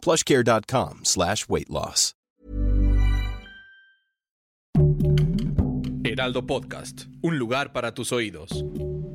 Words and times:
plushcare.com 0.00 1.00
slash 1.04 1.46
weight 1.48 1.68
loss. 1.68 2.14
Heraldo 6.02 6.44
Podcast, 6.44 7.04
un 7.22 7.38
lugar 7.38 7.72
para 7.72 7.94
tus 7.94 8.10
oídos. 8.10 8.64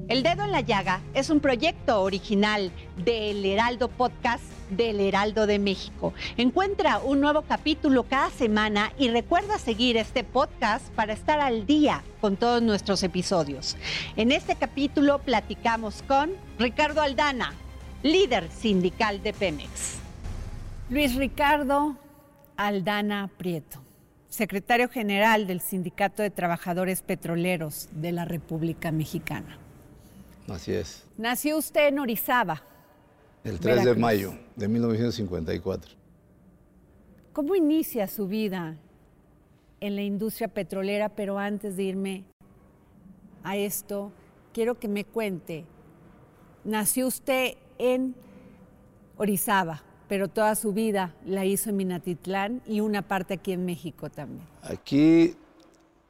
El 0.08 0.24
Dedo 0.24 0.44
en 0.44 0.52
la 0.52 0.62
Llaga 0.62 1.02
es 1.14 1.30
un 1.30 1.40
proyecto 1.40 2.02
original 2.02 2.72
del 3.04 3.44
Heraldo 3.44 3.90
Podcast 3.90 4.44
del 4.70 5.00
Heraldo 5.00 5.48
de 5.48 5.60
México. 5.60 6.14
Encuentra 6.38 7.00
un 7.00 7.22
nuevo 7.22 7.42
capítulo 7.42 8.04
cada 8.04 8.30
semana 8.30 8.94
y 8.98 9.10
recuerda 9.10 9.58
seguir 9.58 9.98
este 9.98 10.24
podcast 10.24 10.88
para 10.94 11.14
estar 11.14 11.40
al 11.40 11.66
día 11.66 12.04
con 12.22 12.38
todos 12.38 12.62
nuestros 12.62 13.04
episodios. 13.04 13.78
En 14.16 14.32
este 14.32 14.56
capítulo 14.56 15.20
platicamos 15.20 16.04
con 16.08 16.32
Ricardo 16.60 17.02
Aldana, 17.02 17.54
líder 18.04 18.50
sindical 18.52 19.22
de 19.22 19.34
Pemex. 19.34 20.05
Luis 20.88 21.16
Ricardo 21.16 21.98
Aldana 22.58 23.28
Prieto, 23.38 23.82
secretario 24.30 24.88
general 24.88 25.48
del 25.48 25.60
Sindicato 25.60 26.22
de 26.22 26.30
Trabajadores 26.30 27.02
Petroleros 27.02 27.90
de 27.92 28.12
la 28.12 28.24
República 28.24 28.92
Mexicana. 28.92 29.58
Así 30.48 30.74
es. 30.74 31.04
Nació 31.18 31.58
usted 31.58 31.88
en 31.88 31.98
Orizaba. 31.98 32.62
El 33.44 33.60
3 33.60 33.84
de 33.84 33.96
mayo 33.96 34.36
de 34.56 34.68
1954. 34.68 35.96
¿Cómo 37.34 37.56
inicia 37.56 38.08
su 38.08 38.28
vida 38.28 38.78
en 39.80 39.96
la 39.96 40.04
industria 40.04 40.50
petrolera? 40.50 41.10
Pero 41.10 41.40
antes 41.40 41.78
de 41.78 41.84
irme 41.84 42.26
a 43.44 43.58
esto, 43.58 44.12
quiero 44.54 44.80
que 44.80 44.88
me 44.88 45.04
cuente. 45.04 45.66
Nació 46.64 47.08
usted 47.08 47.56
en 47.80 48.14
Orizaba, 49.18 49.82
pero 50.08 50.28
toda 50.28 50.56
su 50.56 50.74
vida 50.74 51.14
la 51.26 51.46
hizo 51.46 51.70
en 51.70 51.78
Minatitlán 51.78 52.62
y 52.68 52.80
una 52.82 53.02
parte 53.02 53.34
aquí 53.36 53.52
en 53.52 53.66
México 53.66 54.10
también. 54.10 54.46
Aquí 54.64 55.36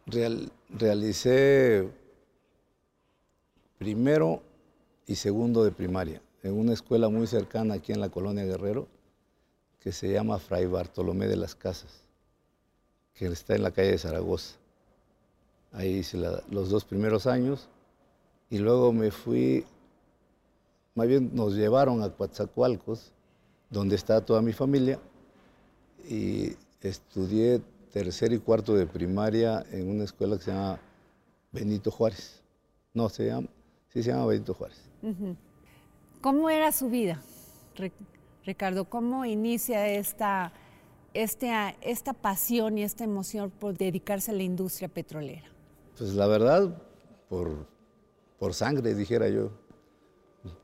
real- 0.05 0.51
realicé 0.69 1.89
primero 3.77 4.41
y 5.07 5.15
segundo 5.15 5.63
de 5.63 5.71
primaria 5.71 6.21
en 6.43 6.53
una 6.53 6.73
escuela 6.73 7.09
muy 7.09 7.27
cercana 7.27 7.75
aquí 7.75 7.91
en 7.91 7.99
la 7.99 8.09
colonia 8.09 8.45
Guerrero 8.45 8.87
que 9.79 9.91
se 9.91 10.11
llama 10.11 10.39
Fray 10.39 10.65
Bartolomé 10.65 11.27
de 11.27 11.35
las 11.35 11.53
Casas, 11.53 12.01
que 13.13 13.27
está 13.27 13.55
en 13.55 13.61
la 13.61 13.69
calle 13.71 13.91
de 13.91 13.97
Zaragoza. 13.99 14.55
Ahí 15.71 15.97
hice 15.97 16.17
los 16.49 16.69
dos 16.69 16.85
primeros 16.85 17.27
años 17.27 17.67
y 18.49 18.57
luego 18.57 18.91
me 18.93 19.11
fui, 19.11 19.63
más 20.95 21.07
bien 21.07 21.29
nos 21.35 21.53
llevaron 21.53 22.01
a 22.01 22.09
Coatzacoalcos, 22.09 23.11
donde 23.69 23.95
está 23.95 24.23
toda 24.25 24.41
mi 24.41 24.53
familia, 24.53 24.99
y 26.07 26.55
estudié 26.81 27.61
tercer 27.91 28.31
y 28.33 28.39
cuarto 28.39 28.75
de 28.75 28.85
primaria 28.85 29.65
en 29.71 29.89
una 29.89 30.03
escuela 30.03 30.37
que 30.37 30.43
se 30.43 30.51
llama 30.51 30.79
Benito 31.51 31.89
Juárez. 31.91 32.41
No, 32.93 33.09
se 33.09 33.27
llama, 33.27 33.47
sí 33.89 34.03
se 34.03 34.11
llama 34.11 34.27
Benito 34.27 34.53
Juárez. 34.53 34.77
¿Cómo 36.21 36.49
era 36.49 36.71
su 36.71 36.89
vida, 36.89 37.21
Ri- 37.75 37.91
Ricardo? 38.43 38.85
¿Cómo 38.85 39.25
inicia 39.25 39.87
esta, 39.87 40.53
este, 41.13 41.51
esta 41.81 42.13
pasión 42.13 42.77
y 42.77 42.83
esta 42.83 43.03
emoción 43.03 43.49
por 43.49 43.77
dedicarse 43.77 44.31
a 44.31 44.33
la 44.33 44.43
industria 44.43 44.87
petrolera? 44.87 45.47
Pues 45.97 46.13
la 46.13 46.27
verdad, 46.27 46.81
por, 47.29 47.67
por 48.37 48.53
sangre, 48.53 48.93
dijera 48.93 49.29
yo. 49.29 49.51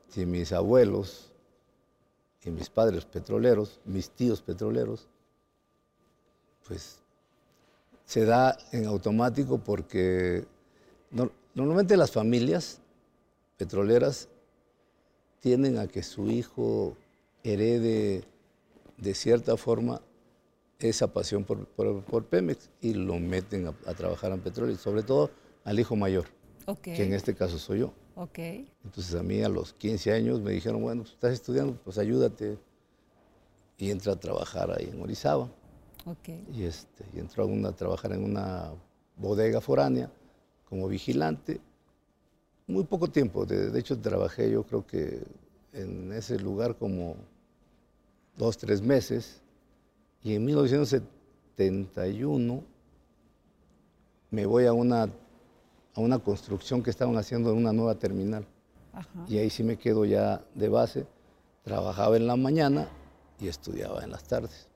Si 0.08 0.26
mis 0.26 0.52
abuelos 0.52 1.31
y 2.44 2.50
mis 2.50 2.68
padres 2.70 3.04
petroleros, 3.04 3.80
mis 3.84 4.10
tíos 4.10 4.42
petroleros, 4.42 5.08
pues 6.66 6.98
se 8.04 8.24
da 8.24 8.56
en 8.72 8.86
automático 8.86 9.58
porque 9.58 10.44
no- 11.10 11.30
normalmente 11.54 11.96
las 11.96 12.10
familias 12.10 12.80
petroleras 13.56 14.28
tienden 15.40 15.78
a 15.78 15.86
que 15.86 16.02
su 16.02 16.30
hijo 16.30 16.96
herede 17.44 18.24
de 18.96 19.14
cierta 19.14 19.56
forma 19.56 20.00
esa 20.78 21.06
pasión 21.12 21.44
por, 21.44 21.66
por- 21.66 22.02
por 22.04 22.24
Pemex 22.26 22.70
y 22.80 22.94
lo 22.94 23.18
meten 23.18 23.68
a, 23.68 23.74
a 23.86 23.94
trabajar 23.94 24.32
en 24.32 24.40
petróleo, 24.40 24.74
y 24.74 24.78
sobre 24.78 25.02
todo 25.04 25.30
al 25.64 25.78
hijo 25.78 25.94
mayor, 25.96 26.26
que 26.92 27.04
en 27.04 27.12
este 27.12 27.34
caso 27.34 27.58
soy 27.58 27.80
yo. 27.80 27.92
Ok. 28.16 28.38
Entonces 28.84 29.14
a 29.14 29.22
mí 29.22 29.42
a 29.42 29.48
los 29.48 29.72
15 29.74 30.12
años 30.12 30.40
me 30.40 30.52
dijeron, 30.52 30.82
bueno, 30.82 31.02
estás 31.02 31.32
estudiando, 31.32 31.74
pues 31.84 31.98
ayúdate 31.98 32.58
y 33.78 33.90
entra 33.90 34.12
a 34.12 34.16
trabajar 34.20 34.70
ahí 34.70 34.90
en 34.92 35.00
Orizaba. 35.02 35.44
ok. 36.04 36.28
Y, 36.54 36.64
este, 36.64 37.04
y 37.14 37.18
entró 37.20 37.44
a, 37.44 37.46
una- 37.46 37.68
a 37.70 37.76
trabajar 37.76 38.12
en 38.12 38.24
una 38.24 38.70
bodega 39.16 39.60
foránea 39.60 40.10
como 40.68 40.88
vigilante. 40.88 41.60
Muy 42.66 42.84
poco 42.84 43.08
tiempo, 43.08 43.44
de, 43.44 43.70
de 43.70 43.80
hecho 43.80 43.98
trabajé 43.98 44.50
yo 44.50 44.62
creo 44.64 44.86
que 44.86 45.22
en 45.72 46.12
ese 46.12 46.38
lugar 46.38 46.76
como 46.76 47.16
dos, 48.36 48.56
tres 48.56 48.80
meses. 48.82 49.40
Y 50.22 50.34
en 50.34 50.44
1971 50.44 52.62
me 54.30 54.46
voy 54.46 54.66
a 54.66 54.72
una, 54.72 55.10
a 55.94 56.00
una 56.00 56.18
construcción 56.18 56.82
que 56.82 56.90
estaban 56.90 57.16
haciendo 57.16 57.50
en 57.50 57.58
una 57.58 57.72
nueva 57.72 57.94
terminal. 57.94 58.46
Ajá. 58.92 59.08
Y 59.28 59.38
ahí 59.38 59.50
sí 59.50 59.62
me 59.62 59.76
quedo 59.76 60.04
ya 60.04 60.42
de 60.54 60.68
base. 60.68 61.06
Trabajaba 61.64 62.16
en 62.16 62.26
la 62.26 62.36
mañana 62.36 62.88
y 63.40 63.48
estudiaba 63.48 64.02
en 64.02 64.10
las 64.10 64.24
tardes. 64.24 64.68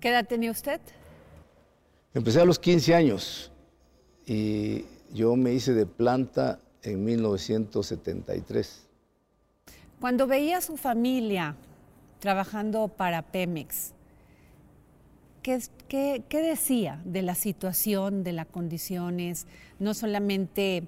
¿Qué 0.00 0.08
edad 0.08 0.26
tenía 0.26 0.50
usted? 0.50 0.80
Empecé 2.14 2.40
a 2.40 2.44
los 2.44 2.58
15 2.58 2.94
años 2.94 3.52
y 4.26 4.84
yo 5.12 5.36
me 5.36 5.52
hice 5.52 5.74
de 5.74 5.86
planta 5.86 6.60
en 6.82 7.04
1973. 7.04 8.86
Cuando 10.00 10.26
veía 10.26 10.58
a 10.58 10.60
su 10.60 10.76
familia 10.76 11.56
trabajando 12.18 12.88
para 12.88 13.22
Pemex, 13.22 13.92
¿qué, 15.42 15.54
es- 15.54 15.70
qué- 15.88 16.22
qué 16.28 16.40
decía 16.42 17.00
de 17.04 17.22
la 17.22 17.34
situación, 17.34 18.22
de 18.24 18.32
las 18.32 18.46
condiciones, 18.46 19.46
no 19.78 19.94
solamente 19.94 20.82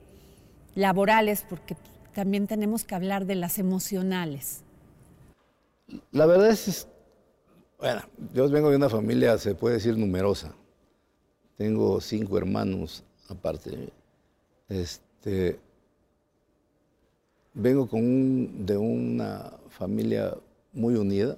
laborales, 0.75 1.45
porque 1.49 1.77
también 2.15 2.47
tenemos 2.47 2.85
que 2.85 2.95
hablar 2.95 3.27
de 3.27 3.35
las 3.35 3.59
emocionales? 3.59 4.63
La 6.11 6.27
verdad 6.27 6.51
es, 6.51 6.87
bueno, 7.79 8.03
yo 8.33 8.49
vengo 8.49 8.71
de 8.71 8.77
una 8.77 8.89
familia, 8.89 9.37
se 9.39 9.55
puede 9.55 9.75
decir, 9.77 9.97
numerosa. 9.97 10.55
Tengo 11.57 12.01
cinco 12.01 12.39
hermanos 12.39 13.05
aparte. 13.29 13.71
de 13.71 13.77
mí. 13.77 13.89
Este, 14.69 15.59
vengo 17.55 17.87
con 17.87 18.01
un- 18.01 18.67
de 18.67 18.77
una 18.77 19.53
familia 19.69 20.35
muy 20.73 20.95
unida. 20.95 21.37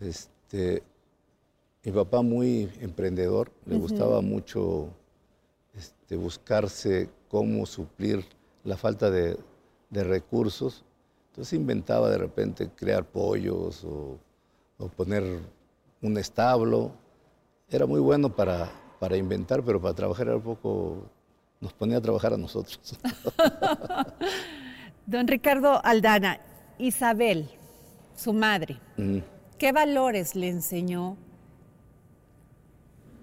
este, 0.00 0.82
mi 1.84 1.92
papá 1.92 2.22
muy 2.22 2.70
emprendedor, 2.80 3.50
le 3.66 3.76
gustaba 3.76 4.20
mucho 4.22 4.88
este, 5.74 6.16
buscarse 6.16 7.10
cómo 7.28 7.66
suplir 7.66 8.24
la 8.64 8.76
falta 8.76 9.10
de, 9.10 9.36
de 9.90 10.04
recursos. 10.04 10.82
Entonces 11.30 11.52
inventaba 11.52 12.08
de 12.10 12.18
repente 12.18 12.70
crear 12.74 13.04
pollos 13.04 13.84
o, 13.84 14.18
o 14.78 14.88
poner 14.88 15.24
un 16.00 16.16
establo. 16.16 16.92
Era 17.68 17.86
muy 17.86 18.00
bueno 18.00 18.34
para, 18.34 18.70
para 18.98 19.16
inventar, 19.16 19.62
pero 19.62 19.80
para 19.80 19.94
trabajar 19.94 20.28
era 20.28 20.36
un 20.36 20.42
poco... 20.42 21.02
Nos 21.60 21.72
ponía 21.72 21.96
a 21.98 22.00
trabajar 22.00 22.32
a 22.34 22.36
nosotros. 22.36 22.98
Don 25.06 25.26
Ricardo 25.28 25.80
Aldana, 25.84 26.40
Isabel, 26.78 27.48
su 28.16 28.32
madre, 28.32 28.80
Mm. 28.96 29.18
¿qué 29.58 29.72
valores 29.72 30.34
le 30.36 30.48
enseñó? 30.48 31.16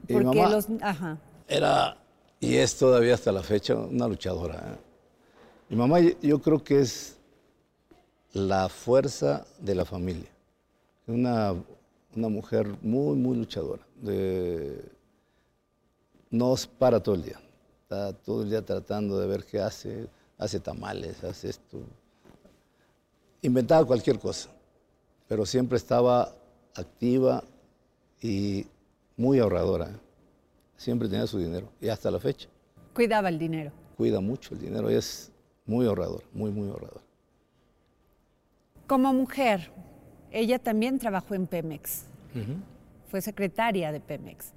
Mi 0.07 0.13
Porque 0.15 0.25
mamá 0.39 0.49
los... 0.49 0.67
Ajá. 0.81 1.17
era, 1.47 1.97
y 2.39 2.55
es 2.55 2.77
todavía 2.77 3.13
hasta 3.13 3.31
la 3.31 3.43
fecha, 3.43 3.75
una 3.75 4.07
luchadora. 4.07 4.55
¿eh? 4.55 4.77
Mi 5.69 5.75
mamá 5.77 5.99
yo- 5.99 6.19
yo 6.21 6.39
creo 6.41 6.63
que 6.63 6.79
es 6.81 7.17
la 8.33 8.67
fuerza 8.69 9.45
de 9.59 9.75
la 9.75 9.85
familia. 9.85 10.29
Una 11.07 11.55
una 12.15 12.27
mujer 12.27 12.67
muy, 12.81 13.15
muy 13.15 13.37
luchadora. 13.37 13.81
De, 14.01 14.83
no 16.29 16.55
para 16.77 17.01
todo 17.01 17.15
el 17.15 17.23
día. 17.23 17.39
Está 17.83 18.11
todo 18.13 18.43
el 18.43 18.49
día 18.49 18.61
tratando 18.61 19.17
de 19.19 19.27
ver 19.27 19.45
qué 19.45 19.59
hace. 19.61 20.07
Hace 20.37 20.59
tamales, 20.59 21.23
hace 21.23 21.49
esto. 21.49 21.79
Inventaba 23.43 23.85
cualquier 23.85 24.19
cosa, 24.19 24.49
pero 25.27 25.45
siempre 25.45 25.77
estaba 25.77 26.33
activa 26.75 27.43
y 28.21 28.65
muy 29.21 29.37
ahorradora. 29.39 29.91
Siempre 30.75 31.07
tenía 31.07 31.27
su 31.27 31.37
dinero 31.37 31.69
y 31.79 31.89
hasta 31.89 32.09
la 32.09 32.19
fecha. 32.19 32.49
Cuidaba 32.93 33.29
el 33.29 33.37
dinero. 33.37 33.71
Cuida 33.95 34.19
mucho 34.19 34.55
el 34.55 34.61
dinero 34.61 34.89
es 34.89 35.31
muy 35.67 35.85
ahorrador, 35.85 36.23
muy, 36.33 36.49
muy 36.51 36.67
ahorrador. 36.69 37.01
Como 38.87 39.13
mujer, 39.13 39.71
ella 40.31 40.57
también 40.59 40.97
trabajó 40.97 41.35
en 41.35 41.45
Pemex. 41.47 42.05
Fue 43.09 43.21
secretaria 43.21 43.91
de 43.91 43.99
Pemex. 43.99 44.53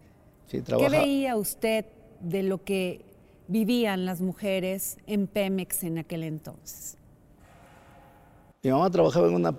Sí, 0.47 0.63
¿Qué 0.63 0.89
veía 0.89 1.37
usted 1.37 1.85
de 2.21 2.43
lo 2.43 2.65
que 2.65 3.05
vivían 3.49 4.07
las 4.07 4.21
mujeres 4.21 4.97
en 5.07 5.27
Pemex 5.27 5.85
en 5.85 5.99
aquel 5.99 6.23
entonces? 6.25 6.97
Mi 8.63 8.71
mamá 8.71 8.89
trabajaba 8.91 9.29
en, 9.29 9.35
una, 9.35 9.55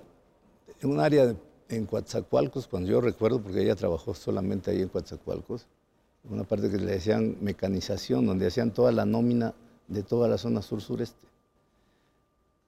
en 0.80 0.90
un 0.90 0.98
área 0.98 1.26
de- 1.26 1.36
en 1.68 1.86
Coatzacoalcos, 1.86 2.68
cuando 2.68 2.90
yo 2.90 3.00
recuerdo, 3.00 3.40
porque 3.40 3.62
ella 3.62 3.74
trabajó 3.74 4.14
solamente 4.14 4.70
ahí 4.70 4.82
en 4.82 4.88
Coatzacoalcos, 4.88 5.66
una 6.28 6.44
parte 6.44 6.70
que 6.70 6.78
le 6.78 6.92
decían 6.92 7.36
mecanización, 7.40 8.26
donde 8.26 8.46
hacían 8.46 8.72
toda 8.72 8.92
la 8.92 9.04
nómina 9.04 9.54
de 9.88 10.02
toda 10.02 10.28
la 10.28 10.38
zona 10.38 10.62
sur-sureste. 10.62 11.26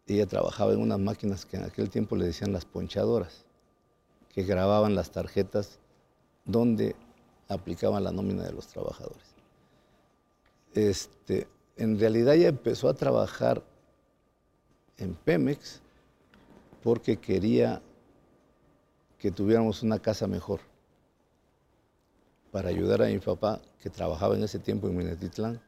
Ella 0.06 0.26
trabajaba 0.26 0.72
en 0.72 0.80
unas 0.80 0.98
máquinas 0.98 1.44
que 1.44 1.56
en 1.56 1.64
aquel 1.64 1.90
tiempo 1.90 2.16
le 2.16 2.26
decían 2.26 2.52
las 2.52 2.64
ponchadoras, 2.64 3.44
que 4.32 4.42
grababan 4.42 4.94
las 4.94 5.10
tarjetas 5.10 5.78
donde 6.44 6.94
aplicaban 7.48 8.04
la 8.04 8.12
nómina 8.12 8.44
de 8.44 8.52
los 8.52 8.68
trabajadores. 8.68 9.34
Este, 10.74 11.48
en 11.76 11.98
realidad 11.98 12.34
ella 12.34 12.48
empezó 12.48 12.88
a 12.88 12.94
trabajar 12.94 13.62
en 14.96 15.14
Pemex 15.14 15.80
porque 16.82 17.16
quería 17.16 17.82
que 19.18 19.30
tuviéramos 19.30 19.82
una 19.82 19.98
casa 19.98 20.26
mejor 20.26 20.60
para 22.52 22.68
ayudar 22.68 23.02
a 23.02 23.06
mi 23.06 23.18
papá 23.18 23.60
que 23.80 23.90
trabajaba 23.90 24.36
en 24.36 24.44
ese 24.44 24.58
tiempo 24.58 24.88
en 24.88 24.96
Minatitlán 24.96 25.60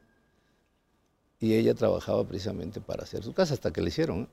y 1.39 1.53
ella 1.53 1.73
trabajaba 1.73 2.25
precisamente 2.25 2.79
para 2.79 3.03
hacer 3.03 3.23
su 3.23 3.33
casa 3.33 3.53
hasta 3.53 3.71
que 3.71 3.81
le 3.81 3.89
hicieron. 3.89 4.21
¿eh? 4.21 4.27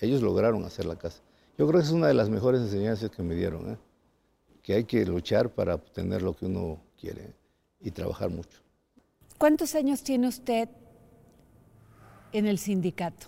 Ellos 0.00 0.22
lograron 0.22 0.64
hacer 0.64 0.84
la 0.84 0.96
casa. 0.96 1.20
Yo 1.56 1.66
creo 1.66 1.80
que 1.80 1.86
es 1.86 1.92
una 1.92 2.06
de 2.06 2.14
las 2.14 2.28
mejores 2.28 2.60
enseñanzas 2.60 3.10
que 3.10 3.22
me 3.22 3.34
dieron, 3.34 3.72
¿eh? 3.72 3.78
que 4.62 4.74
hay 4.74 4.84
que 4.84 5.04
luchar 5.04 5.50
para 5.50 5.74
obtener 5.74 6.22
lo 6.22 6.34
que 6.34 6.46
uno 6.46 6.80
quiere 7.00 7.22
¿eh? 7.22 7.34
y 7.80 7.90
trabajar 7.90 8.30
mucho. 8.30 8.60
¿Cuántos 9.38 9.74
años 9.74 10.02
tiene 10.02 10.28
usted 10.28 10.68
en 12.32 12.46
el 12.46 12.58
sindicato? 12.58 13.26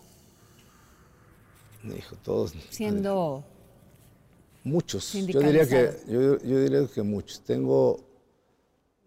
Me 1.83 1.95
dijo, 1.95 2.17
todos. 2.17 2.53
Siendo 2.69 3.45
Muchos. 4.65 5.13
Yo 5.15 5.41
diría, 5.41 5.67
que, 5.67 5.93
yo, 6.09 6.39
yo 6.39 6.61
diría 6.61 6.87
que 6.93 7.03
muchos. 7.03 7.41
Tengo 7.41 8.01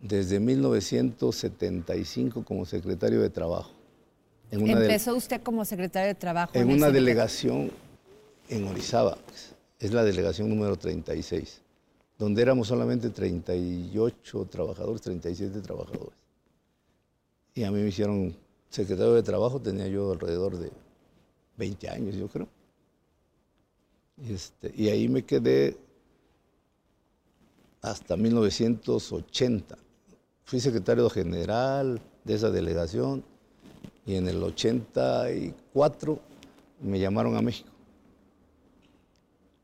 desde 0.02 0.40
1975 0.40 2.44
como 2.44 2.66
secretario 2.66 3.22
de 3.22 3.30
Trabajo. 3.30 3.72
En 4.52 4.62
una, 4.64 4.80
de- 4.80 4.86
empezó 4.86 5.16
usted 5.16 5.42
como 5.42 5.66
secretario 5.66 6.08
de 6.10 6.16
Trabajo. 6.16 6.52
en 6.56 6.70
una 6.70 6.92
delegación 6.92 7.72
en 8.50 8.66
Orizaba. 8.68 9.18
Es 9.80 9.92
la 9.92 10.04
delegación 10.04 10.50
número 10.50 10.78
36, 10.78 11.60
donde 12.18 12.42
éramos 12.42 12.68
solamente 12.68 13.10
38 13.10 14.48
trabajadores, 14.50 15.02
37 15.02 15.60
trabajadores. 15.62 16.14
Y 17.56 17.64
a 17.64 17.72
mí 17.72 17.82
me 17.82 17.90
hicieron 17.90 18.36
secretario 18.70 19.14
de 19.14 19.24
Trabajo, 19.24 19.60
tenía 19.60 19.88
yo 19.88 20.12
alrededor 20.12 20.58
de 20.58 20.72
20 21.58 21.90
años, 21.90 22.16
yo 22.16 22.28
creo. 22.28 22.48
Este, 24.18 24.72
y 24.76 24.90
ahí 24.90 25.08
me 25.10 25.24
quedé 25.24 25.78
hasta 27.82 28.16
1980. 28.16 29.78
Fui 30.46 30.60
secretario 30.60 31.10
general 31.10 32.02
de 32.24 32.34
esa 32.34 32.50
delegación 32.52 33.24
y 34.06 34.16
en 34.16 34.28
el 34.28 34.42
84 34.44 36.20
me 36.82 37.00
llamaron 37.00 37.36
a 37.36 37.42
México. 37.42 37.70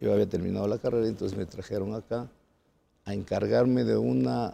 Yo 0.01 0.13
había 0.13 0.28
terminado 0.28 0.68
la 0.68 0.78
carrera, 0.78 1.07
entonces 1.07 1.38
me 1.38 1.45
trajeron 1.45 1.94
acá 1.94 2.30
a 3.06 3.13
encargarme 3.13 3.84
de 3.84 3.98
una, 3.98 4.54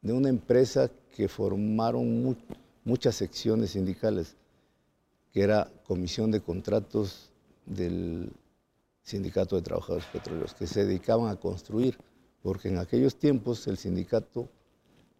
de 0.00 0.12
una 0.12 0.28
empresa 0.28 0.90
que 1.16 1.28
formaron 1.28 2.22
mu- 2.22 2.36
muchas 2.84 3.16
secciones 3.16 3.70
sindicales, 3.70 4.36
que 5.32 5.42
era 5.42 5.68
Comisión 5.86 6.30
de 6.30 6.40
Contratos 6.40 7.29
del 7.70 8.32
Sindicato 9.02 9.56
de 9.56 9.62
Trabajadores 9.62 10.06
Petroleros, 10.06 10.54
que 10.54 10.66
se 10.66 10.84
dedicaban 10.84 11.30
a 11.30 11.36
construir, 11.36 11.96
porque 12.42 12.68
en 12.68 12.78
aquellos 12.78 13.16
tiempos 13.16 13.66
el 13.66 13.76
sindicato 13.78 14.48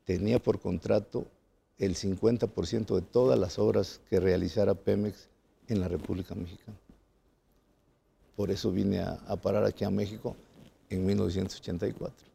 tenía 0.04 0.38
por 0.38 0.60
contrato 0.60 1.26
el 1.78 1.94
50% 1.94 2.94
de 2.94 3.02
todas 3.02 3.38
las 3.38 3.58
obras 3.58 4.00
que 4.10 4.20
realizara 4.20 4.74
Pemex 4.74 5.28
en 5.68 5.80
la 5.80 5.88
República 5.88 6.34
Mexicana. 6.34 6.76
Por 8.36 8.50
eso 8.50 8.70
vine 8.70 9.00
a, 9.00 9.12
a 9.26 9.36
parar 9.36 9.64
aquí 9.64 9.84
a 9.84 9.90
México 9.90 10.36
en 10.88 11.06
1984. 11.06 12.28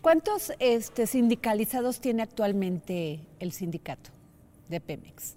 ¿Cuántos 0.00 0.52
este, 0.58 1.06
sindicalizados 1.06 2.00
tiene 2.00 2.22
actualmente 2.22 3.20
el 3.38 3.52
sindicato 3.52 4.10
de 4.68 4.80
Pemex? 4.80 5.34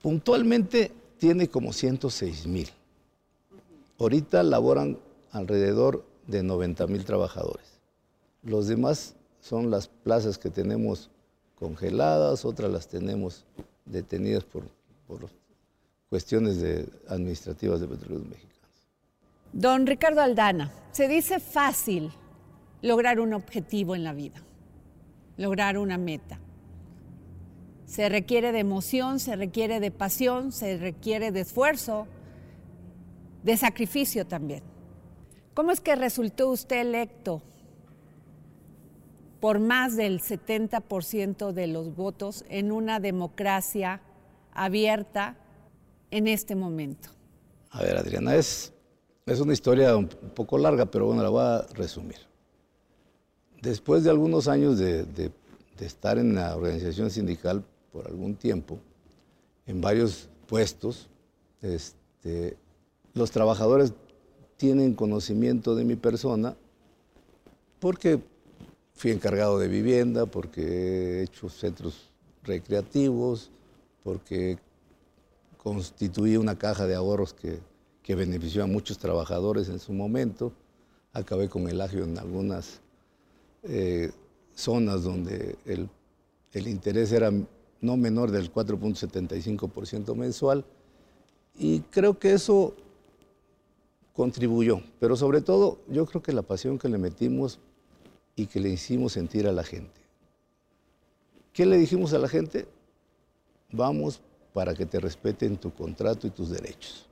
Puntualmente 0.00 0.92
tiene 1.20 1.48
como 1.48 1.72
106 1.72 2.46
mil. 2.46 2.68
Ahorita 3.98 4.42
laboran 4.42 4.98
alrededor 5.30 6.04
de 6.26 6.42
90 6.42 6.86
mil 6.86 7.04
trabajadores. 7.04 7.66
Los 8.42 8.66
demás 8.66 9.14
son 9.40 9.70
las 9.70 9.86
plazas 9.88 10.38
que 10.38 10.48
tenemos 10.50 11.10
congeladas, 11.58 12.44
otras 12.46 12.72
las 12.72 12.88
tenemos 12.88 13.44
detenidas 13.84 14.44
por, 14.44 14.64
por 15.06 15.28
cuestiones 16.08 16.60
de- 16.60 16.88
administrativas 17.08 17.80
de 17.80 17.86
petróleos 17.86 18.22
mexicanos. 18.26 18.48
Don 19.52 19.86
Ricardo 19.86 20.22
Aldana, 20.22 20.72
se 20.92 21.06
dice 21.06 21.38
fácil 21.38 22.10
lograr 22.80 23.20
un 23.20 23.34
objetivo 23.34 23.94
en 23.94 24.04
la 24.04 24.14
vida, 24.14 24.42
lograr 25.36 25.76
una 25.76 25.98
meta. 25.98 26.40
Se 27.90 28.08
requiere 28.08 28.52
de 28.52 28.60
emoción, 28.60 29.18
se 29.18 29.34
requiere 29.34 29.80
de 29.80 29.90
pasión, 29.90 30.52
se 30.52 30.78
requiere 30.78 31.32
de 31.32 31.40
esfuerzo, 31.40 32.06
de 33.42 33.56
sacrificio 33.56 34.24
también. 34.28 34.62
¿Cómo 35.54 35.72
es 35.72 35.80
que 35.80 35.96
resultó 35.96 36.50
usted 36.50 36.82
electo 36.82 37.42
por 39.40 39.58
más 39.58 39.96
del 39.96 40.20
70% 40.20 41.50
de 41.50 41.66
los 41.66 41.96
votos 41.96 42.44
en 42.48 42.70
una 42.70 43.00
democracia 43.00 44.00
abierta 44.52 45.36
en 46.12 46.28
este 46.28 46.54
momento? 46.54 47.08
A 47.70 47.82
ver, 47.82 47.96
Adriana, 47.96 48.36
es, 48.36 48.72
es 49.26 49.40
una 49.40 49.52
historia 49.52 49.96
un 49.96 50.06
poco 50.06 50.58
larga, 50.58 50.86
pero 50.86 51.06
bueno, 51.06 51.24
la 51.24 51.28
voy 51.28 51.42
a 51.42 51.62
resumir. 51.74 52.18
Después 53.60 54.04
de 54.04 54.10
algunos 54.10 54.46
años 54.46 54.78
de, 54.78 55.02
de- 55.06 55.32
de 55.76 55.86
estar 55.86 56.18
en 56.18 56.34
la 56.36 56.54
organización 56.54 57.10
sindical 57.10 57.64
por 57.92 58.06
algún 58.06 58.34
tiempo, 58.34 58.78
en 59.66 59.80
varios 59.80 60.28
puestos, 60.46 61.08
este, 61.62 62.56
los 63.14 63.30
trabajadores 63.30 63.92
tienen 64.56 64.94
conocimiento 64.94 65.74
de 65.74 65.84
mi 65.84 65.96
persona 65.96 66.56
porque 67.78 68.20
fui 68.94 69.10
encargado 69.10 69.58
de 69.58 69.68
vivienda, 69.68 70.26
porque 70.26 70.60
he 70.60 71.22
hecho 71.22 71.48
centros 71.48 72.10
recreativos, 72.42 73.50
porque 74.04 74.58
constituí 75.56 76.36
una 76.36 76.58
caja 76.58 76.86
de 76.86 76.94
ahorros 76.94 77.32
que, 77.32 77.58
que 78.02 78.14
benefició 78.14 78.62
a 78.62 78.66
muchos 78.66 78.98
trabajadores 78.98 79.68
en 79.68 79.78
su 79.78 79.92
momento. 79.92 80.52
Acabé 81.12 81.48
con 81.48 81.68
el 81.68 81.80
agio 81.80 82.04
en 82.04 82.18
algunas 82.18 82.80
eh, 83.62 84.10
zonas 84.54 85.02
donde 85.02 85.56
el, 85.64 85.88
el 86.52 86.68
interés 86.68 87.12
era 87.12 87.32
no 87.80 87.96
menor 87.96 88.30
del 88.30 88.52
4.75% 88.52 90.14
mensual. 90.14 90.64
Y 91.58 91.80
creo 91.80 92.18
que 92.18 92.32
eso 92.32 92.74
contribuyó, 94.12 94.82
pero 94.98 95.16
sobre 95.16 95.40
todo 95.40 95.78
yo 95.88 96.06
creo 96.06 96.22
que 96.22 96.32
la 96.32 96.42
pasión 96.42 96.78
que 96.78 96.88
le 96.88 96.98
metimos 96.98 97.58
y 98.36 98.46
que 98.46 98.60
le 98.60 98.70
hicimos 98.70 99.12
sentir 99.12 99.46
a 99.46 99.52
la 99.52 99.64
gente. 99.64 100.00
¿Qué 101.52 101.66
le 101.66 101.76
dijimos 101.76 102.12
a 102.12 102.18
la 102.18 102.28
gente? 102.28 102.66
Vamos 103.72 104.20
para 104.52 104.74
que 104.74 104.86
te 104.86 105.00
respeten 105.00 105.56
tu 105.56 105.72
contrato 105.72 106.26
y 106.26 106.30
tus 106.30 106.50
derechos. 106.50 107.06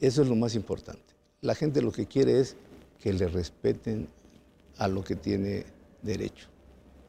Eso 0.00 0.22
es 0.22 0.28
lo 0.28 0.36
más 0.36 0.54
importante. 0.54 1.14
La 1.40 1.54
gente 1.54 1.82
lo 1.82 1.92
que 1.92 2.06
quiere 2.06 2.40
es 2.40 2.56
que 3.00 3.12
le 3.12 3.28
respeten 3.28 4.08
a 4.78 4.88
lo 4.88 5.02
que 5.04 5.16
tiene 5.16 5.64
derecho 6.02 6.48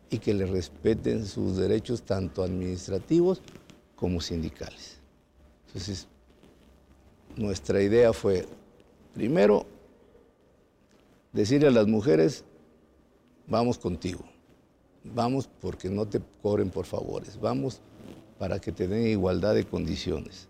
y 0.10 0.20
que 0.20 0.34
le 0.34 0.46
respeten 0.46 1.26
sus 1.26 1.58
derechos 1.58 2.04
tanto 2.04 2.44
administrativos 2.44 3.42
como 3.96 4.22
sindicales. 4.22 4.98
Entonces, 5.68 6.08
nuestra 7.36 7.82
idea 7.82 8.14
fue, 8.14 8.48
primero, 9.14 9.66
decirle 11.34 11.68
a 11.68 11.72
las 11.72 11.88
mujeres, 11.88 12.44
vamos 13.48 13.78
contigo, 13.78 14.24
vamos 15.04 15.50
porque 15.60 15.90
no 15.90 16.08
te 16.08 16.22
cobren 16.42 16.70
por 16.70 16.86
favores, 16.86 17.40
vamos 17.40 17.82
para 18.40 18.60
que 18.60 18.72
te 18.72 18.88
den 18.88 19.08
igualdad 19.08 19.56
de 19.56 19.66
condiciones, 19.66 20.48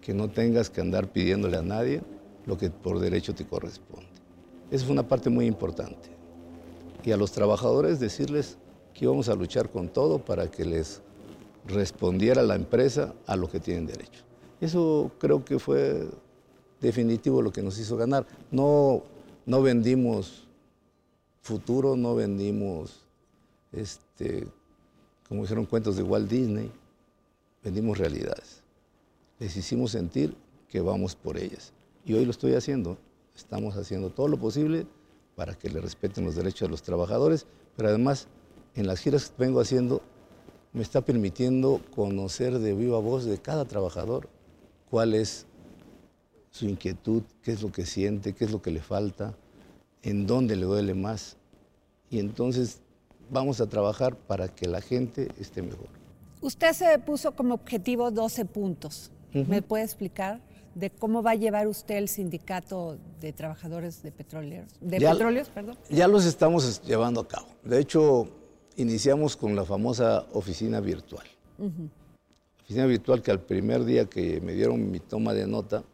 que 0.00 0.14
no 0.14 0.30
tengas 0.30 0.70
que 0.70 0.80
andar 0.80 1.12
pidiéndole 1.12 1.56
a 1.56 1.62
nadie 1.62 2.02
lo 2.46 2.56
que 2.56 2.70
por 2.70 3.00
derecho 3.00 3.34
te 3.34 3.46
corresponde. 3.46 4.06
Esa 4.70 4.84
es 4.84 4.90
una 4.90 5.06
parte 5.06 5.30
muy 5.30 5.46
importante. 5.46 6.10
Y 7.04 7.12
a 7.12 7.16
los 7.16 7.32
trabajadores 7.32 8.00
decirles 8.00 8.56
que 8.94 9.04
íbamos 9.04 9.28
a 9.28 9.34
luchar 9.34 9.70
con 9.70 9.88
todo 9.88 10.18
para 10.18 10.50
que 10.50 10.64
les 10.64 11.02
respondiera 11.66 12.42
la 12.42 12.54
empresa 12.54 13.14
a 13.26 13.36
lo 13.36 13.50
que 13.50 13.60
tienen 13.60 13.86
derecho. 13.86 14.22
Eso 14.60 15.10
creo 15.18 15.44
que 15.44 15.58
fue 15.58 16.08
definitivo 16.80 17.42
lo 17.42 17.52
que 17.52 17.62
nos 17.62 17.78
hizo 17.78 17.96
ganar. 17.96 18.26
No, 18.50 19.02
no 19.46 19.62
vendimos 19.62 20.46
futuro, 21.42 21.96
no 21.96 22.14
vendimos, 22.14 23.04
este, 23.72 24.46
como 25.28 25.42
dijeron 25.42 25.66
cuentos 25.66 25.96
de 25.96 26.02
Walt 26.02 26.30
Disney, 26.30 26.70
vendimos 27.62 27.98
realidades. 27.98 28.62
Les 29.38 29.56
hicimos 29.56 29.90
sentir 29.90 30.36
que 30.68 30.80
vamos 30.80 31.16
por 31.16 31.36
ellas. 31.36 31.72
Y 32.04 32.14
hoy 32.14 32.24
lo 32.24 32.30
estoy 32.30 32.54
haciendo. 32.54 32.96
Estamos 33.34 33.76
haciendo 33.76 34.10
todo 34.10 34.28
lo 34.28 34.38
posible 34.38 34.86
para 35.34 35.54
que 35.54 35.68
le 35.68 35.80
respeten 35.80 36.24
los 36.24 36.36
derechos 36.36 36.68
de 36.68 36.70
los 36.70 36.82
trabajadores, 36.82 37.46
pero 37.76 37.88
además 37.88 38.28
en 38.74 38.86
las 38.86 39.00
giras 39.00 39.30
que 39.30 39.44
vengo 39.44 39.60
haciendo 39.60 40.02
me 40.72 40.82
está 40.82 41.00
permitiendo 41.00 41.80
conocer 41.94 42.58
de 42.58 42.74
viva 42.74 42.98
voz 42.98 43.24
de 43.24 43.38
cada 43.38 43.64
trabajador 43.64 44.28
cuál 44.90 45.14
es 45.14 45.46
su 46.50 46.66
inquietud, 46.66 47.22
qué 47.42 47.52
es 47.52 47.62
lo 47.62 47.72
que 47.72 47.86
siente, 47.86 48.32
qué 48.32 48.44
es 48.44 48.50
lo 48.50 48.62
que 48.62 48.70
le 48.70 48.80
falta, 48.80 49.34
en 50.02 50.26
dónde 50.26 50.56
le 50.56 50.66
duele 50.66 50.94
más. 50.94 51.36
Y 52.10 52.18
entonces 52.18 52.80
vamos 53.30 53.60
a 53.60 53.68
trabajar 53.68 54.16
para 54.16 54.48
que 54.48 54.68
la 54.68 54.80
gente 54.80 55.28
esté 55.40 55.62
mejor. 55.62 55.88
Usted 56.40 56.72
se 56.72 56.98
puso 56.98 57.32
como 57.32 57.54
objetivo 57.54 58.10
12 58.10 58.44
puntos. 58.44 59.10
¿Me 59.32 59.62
puede 59.62 59.82
explicar 59.82 60.40
de 60.76 60.90
cómo 60.90 61.22
va 61.22 61.32
a 61.32 61.34
llevar 61.34 61.66
usted 61.66 61.96
el 61.96 62.08
sindicato 62.08 62.98
de 63.20 63.32
trabajadores 63.32 64.02
de 64.02 64.12
petróleos? 64.12 64.66
De 64.80 65.00
petróleos, 65.00 65.48
perdón. 65.48 65.76
Ya 65.90 66.06
los 66.06 66.24
estamos 66.24 66.82
llevando 66.82 67.22
a 67.22 67.26
cabo. 67.26 67.48
De 67.64 67.80
hecho, 67.80 68.28
iniciamos 68.76 69.36
con 69.36 69.54
la 69.56 69.64
famosa 69.64 70.26
oficina 70.32 70.80
virtual. 70.80 71.26
Oficina 72.62 72.86
virtual 72.86 73.22
que 73.22 73.30
al 73.30 73.40
primer 73.40 73.84
día 73.84 74.06
que 74.06 74.40
me 74.40 74.52
dieron 74.52 74.90
mi 74.90 75.00
toma 75.00 75.34
de 75.34 75.46
nota, 75.46 75.84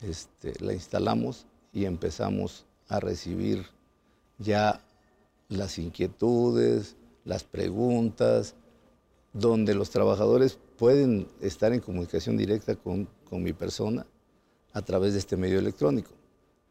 este, 0.00 0.52
la 0.60 0.72
instalamos 0.72 1.46
y 1.72 1.84
empezamos 1.84 2.66
a 2.88 3.00
recibir 3.00 3.64
ya 4.38 4.80
las 5.48 5.78
inquietudes, 5.78 6.96
las 7.24 7.44
preguntas, 7.44 8.54
donde 9.32 9.74
los 9.74 9.90
trabajadores 9.90 10.58
pueden 10.76 11.28
estar 11.40 11.72
en 11.72 11.80
comunicación 11.80 12.36
directa 12.36 12.74
con, 12.74 13.08
con 13.28 13.42
mi 13.42 13.52
persona 13.52 14.06
a 14.72 14.82
través 14.82 15.12
de 15.12 15.20
este 15.20 15.36
medio 15.36 15.58
electrónico. 15.58 16.10